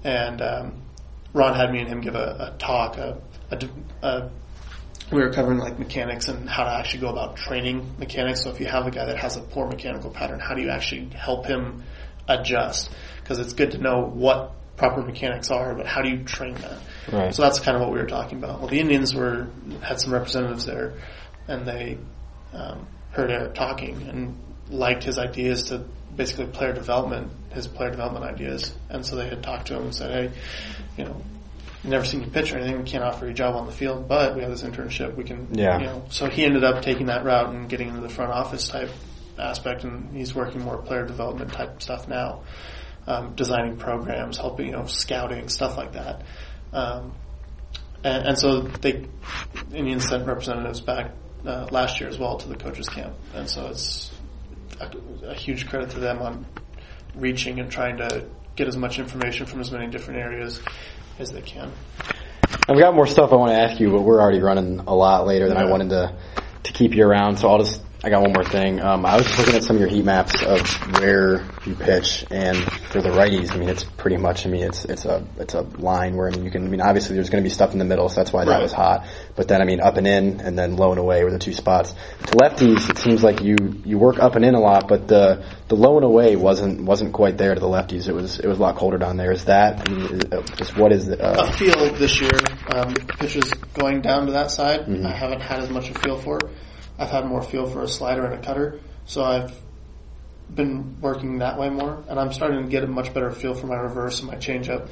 And 0.04 0.40
um, 0.40 0.82
Ron 1.32 1.54
had 1.54 1.72
me 1.72 1.80
and 1.80 1.88
him 1.88 2.00
give 2.00 2.14
a, 2.14 2.52
a 2.54 2.58
talk. 2.58 2.98
A, 2.98 3.20
a, 3.50 3.68
a, 4.02 4.30
we 5.10 5.20
were 5.20 5.30
covering 5.30 5.58
like 5.58 5.78
mechanics 5.78 6.28
and 6.28 6.48
how 6.48 6.64
to 6.64 6.70
actually 6.70 7.00
go 7.00 7.08
about 7.08 7.36
training 7.36 7.96
mechanics. 7.98 8.42
So 8.42 8.50
if 8.50 8.60
you 8.60 8.66
have 8.66 8.86
a 8.86 8.90
guy 8.90 9.06
that 9.06 9.18
has 9.18 9.36
a 9.36 9.40
poor 9.40 9.66
mechanical 9.66 10.10
pattern, 10.10 10.40
how 10.40 10.54
do 10.54 10.62
you 10.62 10.70
actually 10.70 11.08
help 11.10 11.46
him 11.46 11.82
adjust? 12.28 12.90
Because 13.20 13.38
it's 13.38 13.52
good 13.52 13.72
to 13.72 13.78
know 13.78 14.04
what 14.04 14.52
proper 14.76 15.02
mechanics 15.02 15.50
are, 15.50 15.74
but 15.74 15.86
how 15.86 16.02
do 16.02 16.08
you 16.08 16.24
train 16.24 16.54
that? 16.54 16.78
Right. 17.12 17.34
So 17.34 17.42
that's 17.42 17.60
kind 17.60 17.76
of 17.76 17.82
what 17.82 17.92
we 17.92 17.98
were 17.98 18.06
talking 18.06 18.38
about. 18.38 18.60
Well, 18.60 18.68
the 18.68 18.80
Indians 18.80 19.14
were 19.14 19.48
had 19.82 20.00
some 20.00 20.12
representatives 20.12 20.66
there, 20.66 20.94
and 21.46 21.66
they 21.66 21.98
um, 22.52 22.86
heard 23.10 23.30
Eric 23.30 23.54
talking 23.54 24.02
and 24.08 24.38
liked 24.70 25.04
his 25.04 25.18
ideas 25.18 25.64
to 25.64 25.84
basically 26.16 26.46
player 26.46 26.72
development, 26.72 27.30
his 27.50 27.66
player 27.66 27.90
development 27.90 28.24
ideas, 28.24 28.74
and 28.88 29.04
so 29.04 29.16
they 29.16 29.28
had 29.28 29.42
talked 29.42 29.68
to 29.68 29.76
him 29.76 29.82
and 29.84 29.94
said, 29.94 30.10
"Hey, 30.10 30.38
you 30.96 31.04
know, 31.04 31.22
never 31.83 32.05
seen 32.05 32.22
you 32.22 32.31
pitch 32.31 32.53
or 32.53 32.59
anything. 32.59 32.79
We 32.79 32.85
can't 32.90 33.05
offer 33.05 33.27
you 33.27 33.33
a 33.33 33.35
job 33.35 33.55
on 33.55 33.66
the 33.66 33.72
field, 33.72 34.09
but 34.09 34.35
we 34.35 34.42
have 34.42 34.50
this 34.50 34.62
internship. 34.62 35.14
We 35.16 35.24
can, 35.24 35.48
Yeah. 35.53 35.79
you 35.79 35.87
know." 35.87 36.05
So 36.09 36.29
he 36.29 36.44
ended 36.44 36.64
up 36.64 36.83
taking 36.83 37.07
that 37.07 37.24
route 37.24 37.50
and 37.50 37.68
getting 37.68 37.88
into 37.88 38.00
the 38.00 38.09
front 38.09 38.33
office 38.33 38.68
type 38.68 38.90
aspect, 39.38 39.85
and 39.85 40.14
he's 40.16 40.35
working 40.35 40.62
more 40.62 40.79
player 40.79 41.05
development 41.05 41.53
type 41.53 41.83
stuff 41.83 42.09
now, 42.09 42.42
um, 43.07 43.35
designing 43.35 43.77
programs, 43.77 44.37
helping, 44.38 44.66
you 44.66 44.72
know, 44.72 44.87
scouting, 44.87 45.48
stuff 45.48 45.77
like 45.77 45.92
that. 45.92 46.22
Um, 46.72 47.12
and, 48.03 48.29
and 48.29 48.38
so 48.38 48.61
they 48.61 49.07
Indians 49.72 50.09
sent 50.09 50.27
representatives 50.27 50.81
back 50.81 51.12
uh, 51.46 51.66
last 51.70 52.00
year 52.00 52.09
as 52.09 52.18
well 52.18 52.37
to 52.37 52.48
the 52.48 52.57
coaches 52.57 52.88
camp, 52.88 53.14
and 53.35 53.48
so 53.48 53.66
it's 53.66 54.11
a, 54.81 54.90
a 55.29 55.35
huge 55.35 55.68
credit 55.68 55.90
to 55.90 56.00
them 56.00 56.20
on 56.22 56.46
reaching 57.14 57.61
and 57.61 57.70
trying 57.70 57.96
to 57.98 58.24
get 58.57 58.68
as 58.68 58.77
much 58.77 58.98
information 58.98 59.46
from 59.46 59.61
as 59.61 59.70
many 59.72 59.88
different 59.88 60.20
areas 60.20 60.61
as 61.18 61.33
they 61.33 61.42
can. 61.42 61.72
I've 62.68 62.79
got 62.79 62.94
more 62.94 63.07
stuff 63.07 63.33
I 63.33 63.37
want 63.37 63.53
to 63.53 63.57
ask 63.59 63.81
you, 63.81 63.90
but 63.90 64.03
we're 64.03 64.20
already 64.20 64.40
running 64.40 64.81
a 64.81 64.94
lot 64.94 65.27
later 65.27 65.48
than 65.48 65.57
I 65.57 65.64
wanted 65.64 65.90
to 65.90 66.16
to 66.64 66.72
keep 66.72 66.94
you 66.94 67.07
around. 67.07 67.38
So 67.38 67.48
I'll 67.48 67.59
just 67.59 67.83
I 68.04 68.10
got 68.10 68.20
one 68.20 68.34
more 68.34 68.44
thing. 68.44 68.82
Um, 68.82 69.06
I 69.06 69.16
was 69.16 69.24
just 69.24 69.38
looking 69.38 69.54
at 69.54 69.64
some 69.64 69.76
of 69.76 69.80
your 69.80 69.88
heat 69.88 70.04
maps 70.04 70.42
of 70.42 70.60
where 71.00 71.42
you 71.64 71.74
pitch, 71.74 72.26
and 72.30 72.58
for 72.58 73.00
the 73.00 73.08
righties, 73.08 73.50
I 73.50 73.56
mean 73.56 73.70
it's 73.70 73.82
pretty 73.82 74.18
much. 74.18 74.44
I 74.46 74.50
mean 74.50 74.62
it's 74.62 74.84
it's 74.84 75.06
a 75.06 75.26
it's 75.38 75.54
a 75.54 75.62
line 75.62 76.14
where 76.14 76.28
I 76.28 76.32
mean 76.32 76.44
you 76.44 76.50
can. 76.50 76.66
I 76.66 76.68
mean 76.68 76.82
obviously 76.82 77.14
there's 77.14 77.30
going 77.30 77.42
to 77.42 77.48
be 77.48 77.52
stuff 77.52 77.72
in 77.72 77.78
the 77.78 77.86
middle, 77.86 78.10
so 78.10 78.16
that's 78.16 78.30
why 78.30 78.44
that 78.44 78.60
was 78.60 78.74
hot. 78.74 79.06
But 79.36 79.48
then 79.48 79.62
I 79.62 79.64
mean 79.64 79.80
up 79.80 79.96
and 79.96 80.06
in, 80.06 80.42
and 80.42 80.58
then 80.58 80.76
low 80.76 80.90
and 80.90 80.98
away 81.00 81.24
were 81.24 81.30
the 81.30 81.38
two 81.38 81.54
spots. 81.54 81.94
To 82.26 82.32
lefties, 82.36 82.90
it 82.90 82.98
seems 82.98 83.24
like 83.24 83.40
you 83.40 83.56
you 83.86 83.96
work 83.96 84.18
up 84.18 84.36
and 84.36 84.44
in 84.44 84.54
a 84.54 84.60
lot, 84.60 84.86
but 84.86 85.08
the 85.08 85.42
the 85.68 85.74
low 85.76 85.96
and 85.96 86.04
away 86.04 86.36
wasn't 86.36 86.82
wasn't 86.82 87.14
quite 87.14 87.38
there 87.38 87.54
to 87.54 87.60
the 87.60 87.66
lefties. 87.66 88.06
It 88.06 88.12
was 88.14 88.38
it 88.38 88.46
was 88.46 88.58
a 88.58 88.60
lot 88.60 88.76
colder 88.76 88.98
down 88.98 89.16
there. 89.16 89.32
Is 89.32 89.46
that 89.46 89.88
I 89.88 89.90
mean, 89.90 90.04
is, 90.04 90.24
uh, 90.30 90.42
just 90.56 90.76
what 90.76 90.92
is 90.92 91.08
A 91.08 91.24
uh, 91.24 91.52
feel 91.52 91.94
this 91.94 92.20
year, 92.20 92.38
um, 92.68 92.92
pitches 93.18 93.50
going 93.72 94.02
down 94.02 94.26
to 94.26 94.32
that 94.32 94.50
side. 94.50 94.84
Mhm. 94.84 95.06
I 95.06 95.16
haven't 95.16 95.40
had 95.40 95.60
as 95.60 95.70
much 95.70 95.88
a 95.88 95.94
feel 95.94 96.18
for. 96.18 96.38
I've 96.98 97.11
had 97.11 97.26
more 97.26 97.42
feel 97.42 97.66
for 97.66 97.83
a 97.83 97.88
slider 97.88 98.24
and 98.24 98.35
a 98.35 98.46
cutter, 98.46 98.80
so 99.07 99.22
I've 99.22 99.61
been 100.54 101.00
working 101.00 101.38
that 101.38 101.59
way 101.59 101.70
more, 101.70 102.04
and 102.09 102.20
I'm 102.20 102.33
starting 102.33 102.62
to 102.62 102.68
get 102.68 102.85
a 102.85 102.87
much 102.87 103.14
better 103.14 103.30
feel 103.30 103.54
for 103.54 103.66
my 103.66 103.76
reverse 103.76 104.20
and 104.20 104.28
my 104.28 104.37
changeup 104.37 104.88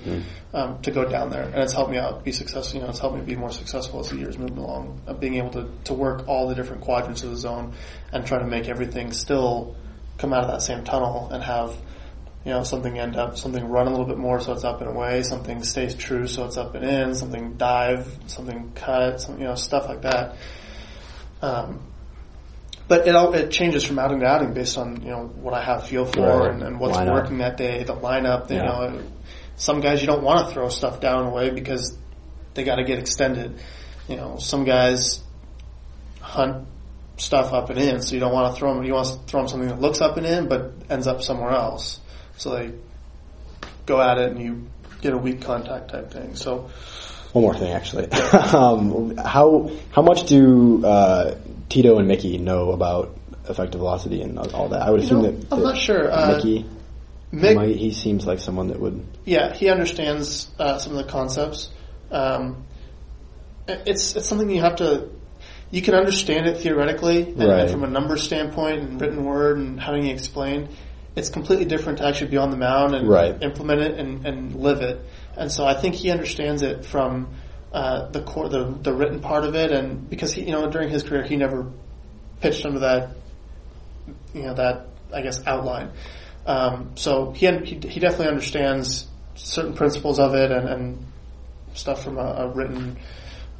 um, 0.54 0.80
to 0.82 0.90
go 0.90 1.04
down 1.04 1.30
there, 1.30 1.44
and 1.44 1.56
it's 1.56 1.72
helped 1.72 1.90
me 1.90 1.98
out 1.98 2.24
be 2.24 2.32
successful. 2.32 2.78
You 2.78 2.84
know, 2.84 2.90
it's 2.90 2.98
helped 2.98 3.16
me 3.16 3.22
be 3.22 3.36
more 3.36 3.52
successful 3.52 4.00
as 4.00 4.10
the 4.10 4.16
years 4.16 4.38
moved 4.38 4.56
along. 4.56 5.02
Of 5.06 5.20
being 5.20 5.34
able 5.34 5.50
to 5.50 5.70
to 5.84 5.94
work 5.94 6.26
all 6.26 6.48
the 6.48 6.54
different 6.54 6.82
quadrants 6.82 7.22
of 7.22 7.30
the 7.30 7.36
zone 7.36 7.74
and 8.12 8.26
try 8.26 8.38
to 8.38 8.46
make 8.46 8.68
everything 8.68 9.12
still 9.12 9.76
come 10.18 10.32
out 10.32 10.44
of 10.44 10.50
that 10.50 10.62
same 10.62 10.84
tunnel 10.84 11.30
and 11.30 11.42
have 11.42 11.76
you 12.44 12.50
know, 12.50 12.64
something 12.64 12.98
end 12.98 13.16
up, 13.16 13.38
something 13.38 13.64
run 13.68 13.86
a 13.86 13.90
little 13.90 14.06
bit 14.06 14.18
more 14.18 14.40
so 14.40 14.52
it's 14.52 14.64
up 14.64 14.80
and 14.80 14.90
away, 14.90 15.22
something 15.22 15.62
stays 15.62 15.94
true 15.94 16.26
so 16.26 16.44
it's 16.44 16.56
up 16.56 16.74
and 16.74 16.84
in, 16.84 17.14
something 17.14 17.54
dive, 17.54 18.18
something 18.26 18.72
cut, 18.74 19.20
some, 19.20 19.38
you 19.38 19.44
know, 19.44 19.54
stuff 19.54 19.86
like 19.88 20.02
that. 20.02 20.36
Um, 21.40 21.80
but 22.92 23.06
it 23.08 23.16
all, 23.16 23.32
it 23.32 23.50
changes 23.50 23.82
from 23.84 23.98
outing 23.98 24.20
to 24.20 24.26
outing 24.26 24.52
based 24.52 24.76
on, 24.76 25.00
you 25.02 25.08
know, 25.10 25.24
what 25.24 25.54
I 25.54 25.64
have 25.64 25.86
feel 25.86 26.04
for 26.04 26.20
Right. 26.20 26.50
and, 26.50 26.62
and 26.62 26.78
what's 26.78 26.98
Lineup. 26.98 27.10
working 27.12 27.38
that 27.38 27.56
day, 27.56 27.82
the 27.84 27.94
lineup, 27.94 28.50
you 28.50 28.56
Yeah. 28.56 28.64
know, 28.64 29.00
some 29.56 29.80
guys 29.80 30.02
you 30.02 30.06
don't 30.06 30.22
want 30.22 30.46
to 30.46 30.52
throw 30.52 30.68
stuff 30.68 31.00
down 31.00 31.24
away 31.24 31.48
because 31.48 31.96
they 32.52 32.64
got 32.64 32.76
to 32.76 32.84
get 32.84 32.98
extended. 32.98 33.58
You 34.08 34.16
know, 34.16 34.36
some 34.38 34.64
guys 34.64 35.22
hunt 36.20 36.66
stuff 37.16 37.54
up 37.54 37.70
and 37.70 37.78
in, 37.78 38.02
so 38.02 38.12
you 38.14 38.20
don't 38.20 38.34
want 38.34 38.52
to 38.54 38.58
throw 38.60 38.74
them. 38.74 38.84
You 38.84 38.92
want 38.92 39.06
to 39.08 39.14
throw 39.26 39.40
them 39.40 39.48
something 39.48 39.68
that 39.70 39.80
looks 39.80 40.02
up 40.02 40.18
and 40.18 40.26
in, 40.26 40.48
but 40.48 40.72
ends 40.90 41.06
up 41.06 41.22
somewhere 41.22 41.52
else. 41.52 41.98
So 42.36 42.50
they 42.56 42.72
go 43.86 44.02
at 44.02 44.18
it, 44.18 44.32
and 44.32 44.42
you 44.42 44.66
get 45.00 45.14
a 45.14 45.18
weak 45.18 45.40
contact 45.40 45.88
type 45.92 46.10
thing. 46.10 46.34
So 46.34 46.68
One 47.32 47.42
more 47.44 47.54
thing, 47.54 47.72
actually. 47.72 48.10
um, 48.52 49.16
how 49.16 49.70
how 49.92 50.02
much 50.02 50.26
do 50.26 50.84
uh, 50.84 51.36
Tito 51.72 51.98
and 51.98 52.06
Mickey 52.06 52.36
know 52.38 52.72
about 52.72 53.16
effective 53.48 53.80
velocity 53.80 54.20
and 54.22 54.38
all 54.38 54.68
that? 54.68 54.82
I 54.82 54.90
would 54.90 55.00
You 55.00 55.06
assume 55.06 55.22
know, 55.22 55.30
that, 55.30 55.52
I'm 55.52 55.62
not 55.62 55.78
sure. 55.78 56.12
Uh, 56.12 56.36
Mickey, 56.36 56.66
Mick, 57.32 57.54
might, 57.56 57.76
he 57.76 57.92
seems 57.92 58.26
like 58.26 58.38
someone 58.40 58.68
that 58.68 58.78
would. 58.78 59.02
yeah, 59.24 59.54
he 59.54 59.70
understands 59.70 60.50
uh, 60.58 60.76
some 60.78 60.92
of 60.96 60.98
the 61.04 61.10
concepts. 61.10 61.70
Um, 62.10 62.66
it's 63.66 64.16
it's 64.16 64.28
something 64.28 64.50
you 64.50 64.60
have 64.60 64.76
to. 64.76 65.08
You 65.70 65.80
can 65.80 65.94
understand 65.94 66.46
it 66.46 66.58
theoretically, 66.58 67.22
and, 67.22 67.38
Right. 67.38 67.60
and 67.60 67.70
from 67.70 67.84
a 67.84 67.86
number 67.88 68.18
standpoint, 68.18 68.80
and 68.82 69.00
written 69.00 69.24
word, 69.24 69.56
and 69.56 69.80
having 69.80 70.06
it 70.06 70.12
explained. 70.12 70.68
It's 71.16 71.30
completely 71.30 71.64
different 71.66 71.98
to 71.98 72.06
actually 72.06 72.30
be 72.30 72.36
on 72.38 72.50
the 72.50 72.56
mound 72.58 72.94
and 72.94 73.08
Right. 73.08 73.42
implement 73.42 73.80
it 73.80 73.98
and, 73.98 74.26
and 74.26 74.54
live 74.56 74.80
it. 74.82 75.00
And 75.36 75.50
so 75.52 75.64
I 75.64 75.74
think 75.74 75.94
he 75.94 76.10
understands 76.10 76.60
it 76.62 76.84
from 76.86 77.28
uh, 77.72 78.10
the 78.10 78.22
core, 78.22 78.48
the 78.48 78.64
the 78.64 78.92
written 78.92 79.20
part 79.20 79.44
of 79.44 79.54
it, 79.54 79.72
and 79.72 80.08
because 80.08 80.32
he, 80.32 80.42
you 80.42 80.52
know, 80.52 80.70
during 80.70 80.90
his 80.90 81.02
career, 81.02 81.22
he 81.22 81.36
never 81.36 81.70
pitched 82.40 82.66
under 82.66 82.80
that, 82.80 83.16
you 84.34 84.42
know, 84.42 84.54
that 84.54 84.88
I 85.12 85.22
guess 85.22 85.44
outline. 85.46 85.90
Um, 86.46 86.92
so 86.96 87.32
he, 87.32 87.46
he 87.46 87.88
he 87.88 88.00
definitely 88.00 88.28
understands 88.28 89.06
certain 89.34 89.74
principles 89.74 90.18
of 90.18 90.34
it 90.34 90.50
and, 90.50 90.68
and 90.68 91.06
stuff 91.74 92.04
from 92.04 92.18
a, 92.18 92.22
a 92.22 92.48
written 92.48 92.98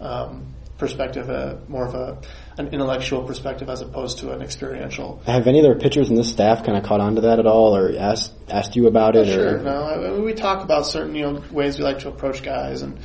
um, 0.00 0.54
perspective, 0.76 1.30
uh, 1.30 1.56
more 1.68 1.86
of 1.86 1.94
a 1.94 2.18
an 2.58 2.68
intellectual 2.68 3.22
perspective 3.22 3.70
as 3.70 3.80
opposed 3.80 4.18
to 4.18 4.32
an 4.32 4.42
experiential. 4.42 5.22
Have 5.24 5.46
any 5.46 5.60
other 5.60 5.74
pitchers 5.74 6.10
in 6.10 6.16
this 6.16 6.28
staff 6.28 6.64
kind 6.66 6.76
of 6.76 6.84
caught 6.84 7.00
on 7.00 7.14
to 7.14 7.22
that 7.22 7.38
at 7.38 7.46
all, 7.46 7.74
or 7.74 7.96
asked 7.96 8.34
asked 8.50 8.76
you 8.76 8.88
about 8.88 9.16
it? 9.16 9.26
Sure. 9.26 9.56
Or, 9.56 9.62
No, 9.62 9.84
I 9.84 9.96
mean, 9.96 10.22
we 10.22 10.34
talk 10.34 10.62
about 10.62 10.86
certain 10.86 11.14
you 11.14 11.22
know 11.22 11.42
ways 11.50 11.78
we 11.78 11.84
like 11.84 12.00
to 12.00 12.08
approach 12.08 12.42
guys 12.42 12.82
and 12.82 12.98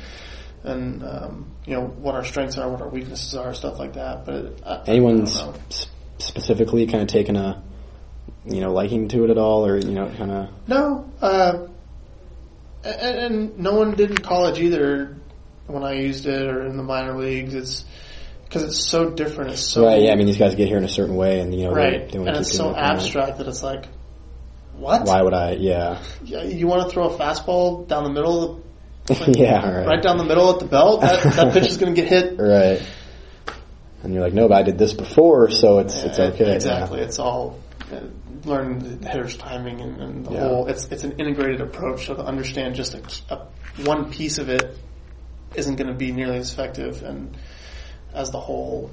and 0.64 1.02
um, 1.04 1.50
you 1.66 1.74
know 1.74 1.86
what 1.86 2.14
our 2.14 2.24
strengths 2.24 2.56
are, 2.58 2.68
what 2.68 2.80
our 2.82 2.88
weaknesses 2.88 3.34
are, 3.34 3.54
stuff 3.54 3.78
like 3.78 3.94
that. 3.94 4.24
But 4.24 4.34
it, 4.34 4.62
I, 4.64 4.82
Anyone's 4.86 5.36
I 5.36 5.44
don't 5.44 5.54
know. 5.54 5.60
s- 5.70 5.86
specifically 6.18 6.86
kind 6.86 7.02
of 7.02 7.08
taken 7.08 7.36
a 7.36 7.62
you 8.44 8.60
know 8.60 8.72
liking 8.72 9.08
to 9.08 9.24
it 9.24 9.30
at 9.30 9.38
all, 9.38 9.66
or 9.66 9.76
you 9.78 9.92
know 9.92 10.08
kind 10.16 10.30
of 10.30 10.48
No, 10.68 11.10
uh, 11.20 11.66
and, 12.84 13.18
and 13.18 13.58
no 13.58 13.74
one 13.74 13.92
did 13.94 14.10
in 14.10 14.18
college 14.18 14.58
either 14.58 15.16
when 15.66 15.84
I 15.84 15.94
used 15.94 16.26
it 16.26 16.48
or 16.48 16.66
in 16.66 16.76
the 16.76 16.82
minor 16.82 17.16
leagues. 17.18 17.54
It's 17.54 17.84
because 18.44 18.62
it's 18.64 18.78
so 18.82 19.10
different. 19.10 19.50
It's 19.52 19.60
so 19.62 19.84
Right. 19.84 20.02
Yeah. 20.02 20.12
I 20.12 20.16
mean, 20.16 20.26
these 20.26 20.38
guys 20.38 20.54
get 20.54 20.68
here 20.68 20.78
in 20.78 20.84
a 20.84 20.88
certain 20.88 21.16
way, 21.16 21.40
and 21.40 21.54
you 21.54 21.64
know, 21.64 21.72
right, 21.72 22.10
they, 22.10 22.18
they 22.18 22.26
and 22.26 22.36
it's 22.36 22.52
so 22.56 22.64
doing 22.64 22.76
it 22.76 22.80
that 22.80 22.92
abstract 22.94 23.38
that 23.38 23.46
it's 23.48 23.62
like, 23.62 23.84
what? 24.74 25.04
Why 25.06 25.20
would 25.22 25.34
I? 25.34 25.52
Yeah. 25.52 26.02
Yeah, 26.24 26.44
You 26.44 26.66
want 26.66 26.84
to 26.84 26.88
throw 26.88 27.10
a 27.10 27.18
fastball 27.18 27.86
down 27.88 28.04
the 28.04 28.10
middle, 28.10 28.62
yeah. 29.28 29.78
Right. 29.78 29.86
right 29.86 30.02
down 30.02 30.18
the 30.18 30.24
middle 30.24 30.50
at 30.52 30.58
the 30.58 30.66
belt? 30.66 31.00
That, 31.00 31.22
that 31.34 31.52
pitch 31.54 31.66
is 31.68 31.76
going 31.78 31.94
to 31.94 32.00
get 32.00 32.08
hit. 32.10 32.38
Right. 32.38 32.82
And 34.02 34.12
you're 34.14 34.22
like, 34.22 34.32
no, 34.34 34.48
but 34.48 34.58
I 34.58 34.62
did 34.62 34.78
this 34.78 34.92
before, 34.94 35.50
so 35.50 35.80
it's 35.80 35.94
it's 36.02 36.18
okay. 36.18 36.54
Exactly. 36.54 37.00
It's 37.00 37.18
all 37.18 37.58
uh, 37.92 38.00
learn 38.44 39.00
the 39.00 39.08
hitter's 39.08 39.36
timing 39.36 39.80
and, 39.80 40.00
and 40.00 40.26
the 40.26 40.32
Yeah. 40.32 40.40
whole. 40.40 40.66
It's 40.68 40.86
it's 40.88 41.04
an 41.04 41.12
integrated 41.18 41.60
approach. 41.60 42.06
So 42.06 42.14
to 42.14 42.22
understand 42.24 42.76
just 42.76 42.94
a, 42.94 43.34
a 43.34 43.46
one 43.84 44.10
piece 44.12 44.38
of 44.38 44.48
it 44.50 44.76
isn't 45.54 45.76
going 45.76 45.88
to 45.88 45.94
be 45.96 46.12
nearly 46.12 46.36
as 46.38 46.52
effective 46.52 47.02
and 47.02 47.36
as 48.14 48.30
the 48.30 48.38
whole 48.40 48.90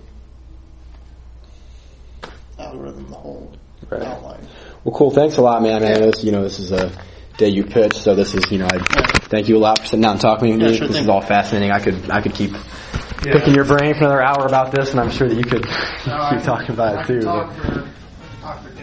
algorithm, 2.58 3.10
the 3.10 3.16
whole 3.16 3.54
Right. 3.90 4.02
outline. 4.02 4.48
Well, 4.84 4.96
cool. 4.96 5.12
Thanks 5.12 5.38
a 5.38 5.42
lot, 5.42 5.62
man. 5.62 5.84
I 5.84 5.94
mean, 5.94 6.02
this, 6.10 6.24
you 6.24 6.32
know, 6.32 6.42
this 6.42 6.60
is 6.60 6.72
a 6.72 6.92
day 7.38 7.50
you 7.50 7.64
pitch, 7.64 7.94
so 7.94 8.16
this 8.16 8.34
is, 8.34 8.50
you 8.52 8.60
know, 8.60 8.68
I 8.68 8.78
thank 9.28 9.50
you 9.50 9.58
a 9.58 9.60
lot 9.60 9.80
for 9.80 9.86
sitting 9.86 10.02
down 10.02 10.14
and 10.14 10.22
talking 10.22 10.60
Yeah, 10.60 10.68
me. 10.68 10.78
sure 10.78 10.88
this 10.88 10.96
thing. 10.98 11.04
is 11.04 11.10
all 11.10 11.22
fascinating. 11.22 11.72
I 11.72 11.80
could, 11.80 12.10
I 12.10 12.22
could 12.22 12.34
keep 12.34 12.52
picking 13.22 13.54
your 13.54 13.66
brain 13.66 13.94
for 13.94 14.06
another 14.06 14.22
hour 14.24 14.46
about 14.48 14.72
this, 14.72 14.92
and 14.92 15.00
I'm 15.00 15.12
sure 15.12 15.28
that 15.28 15.36
you 15.36 15.44
could 15.44 15.64
keep 15.68 16.44
talking 16.44 16.72
about 16.72 17.02
it 17.02 17.08
too. 17.08 17.22
For, 17.22 17.48
for 17.54 17.90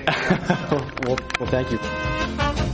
well, 1.06 1.18
well, 1.38 1.48
thank 1.48 1.70
you. 1.70 2.71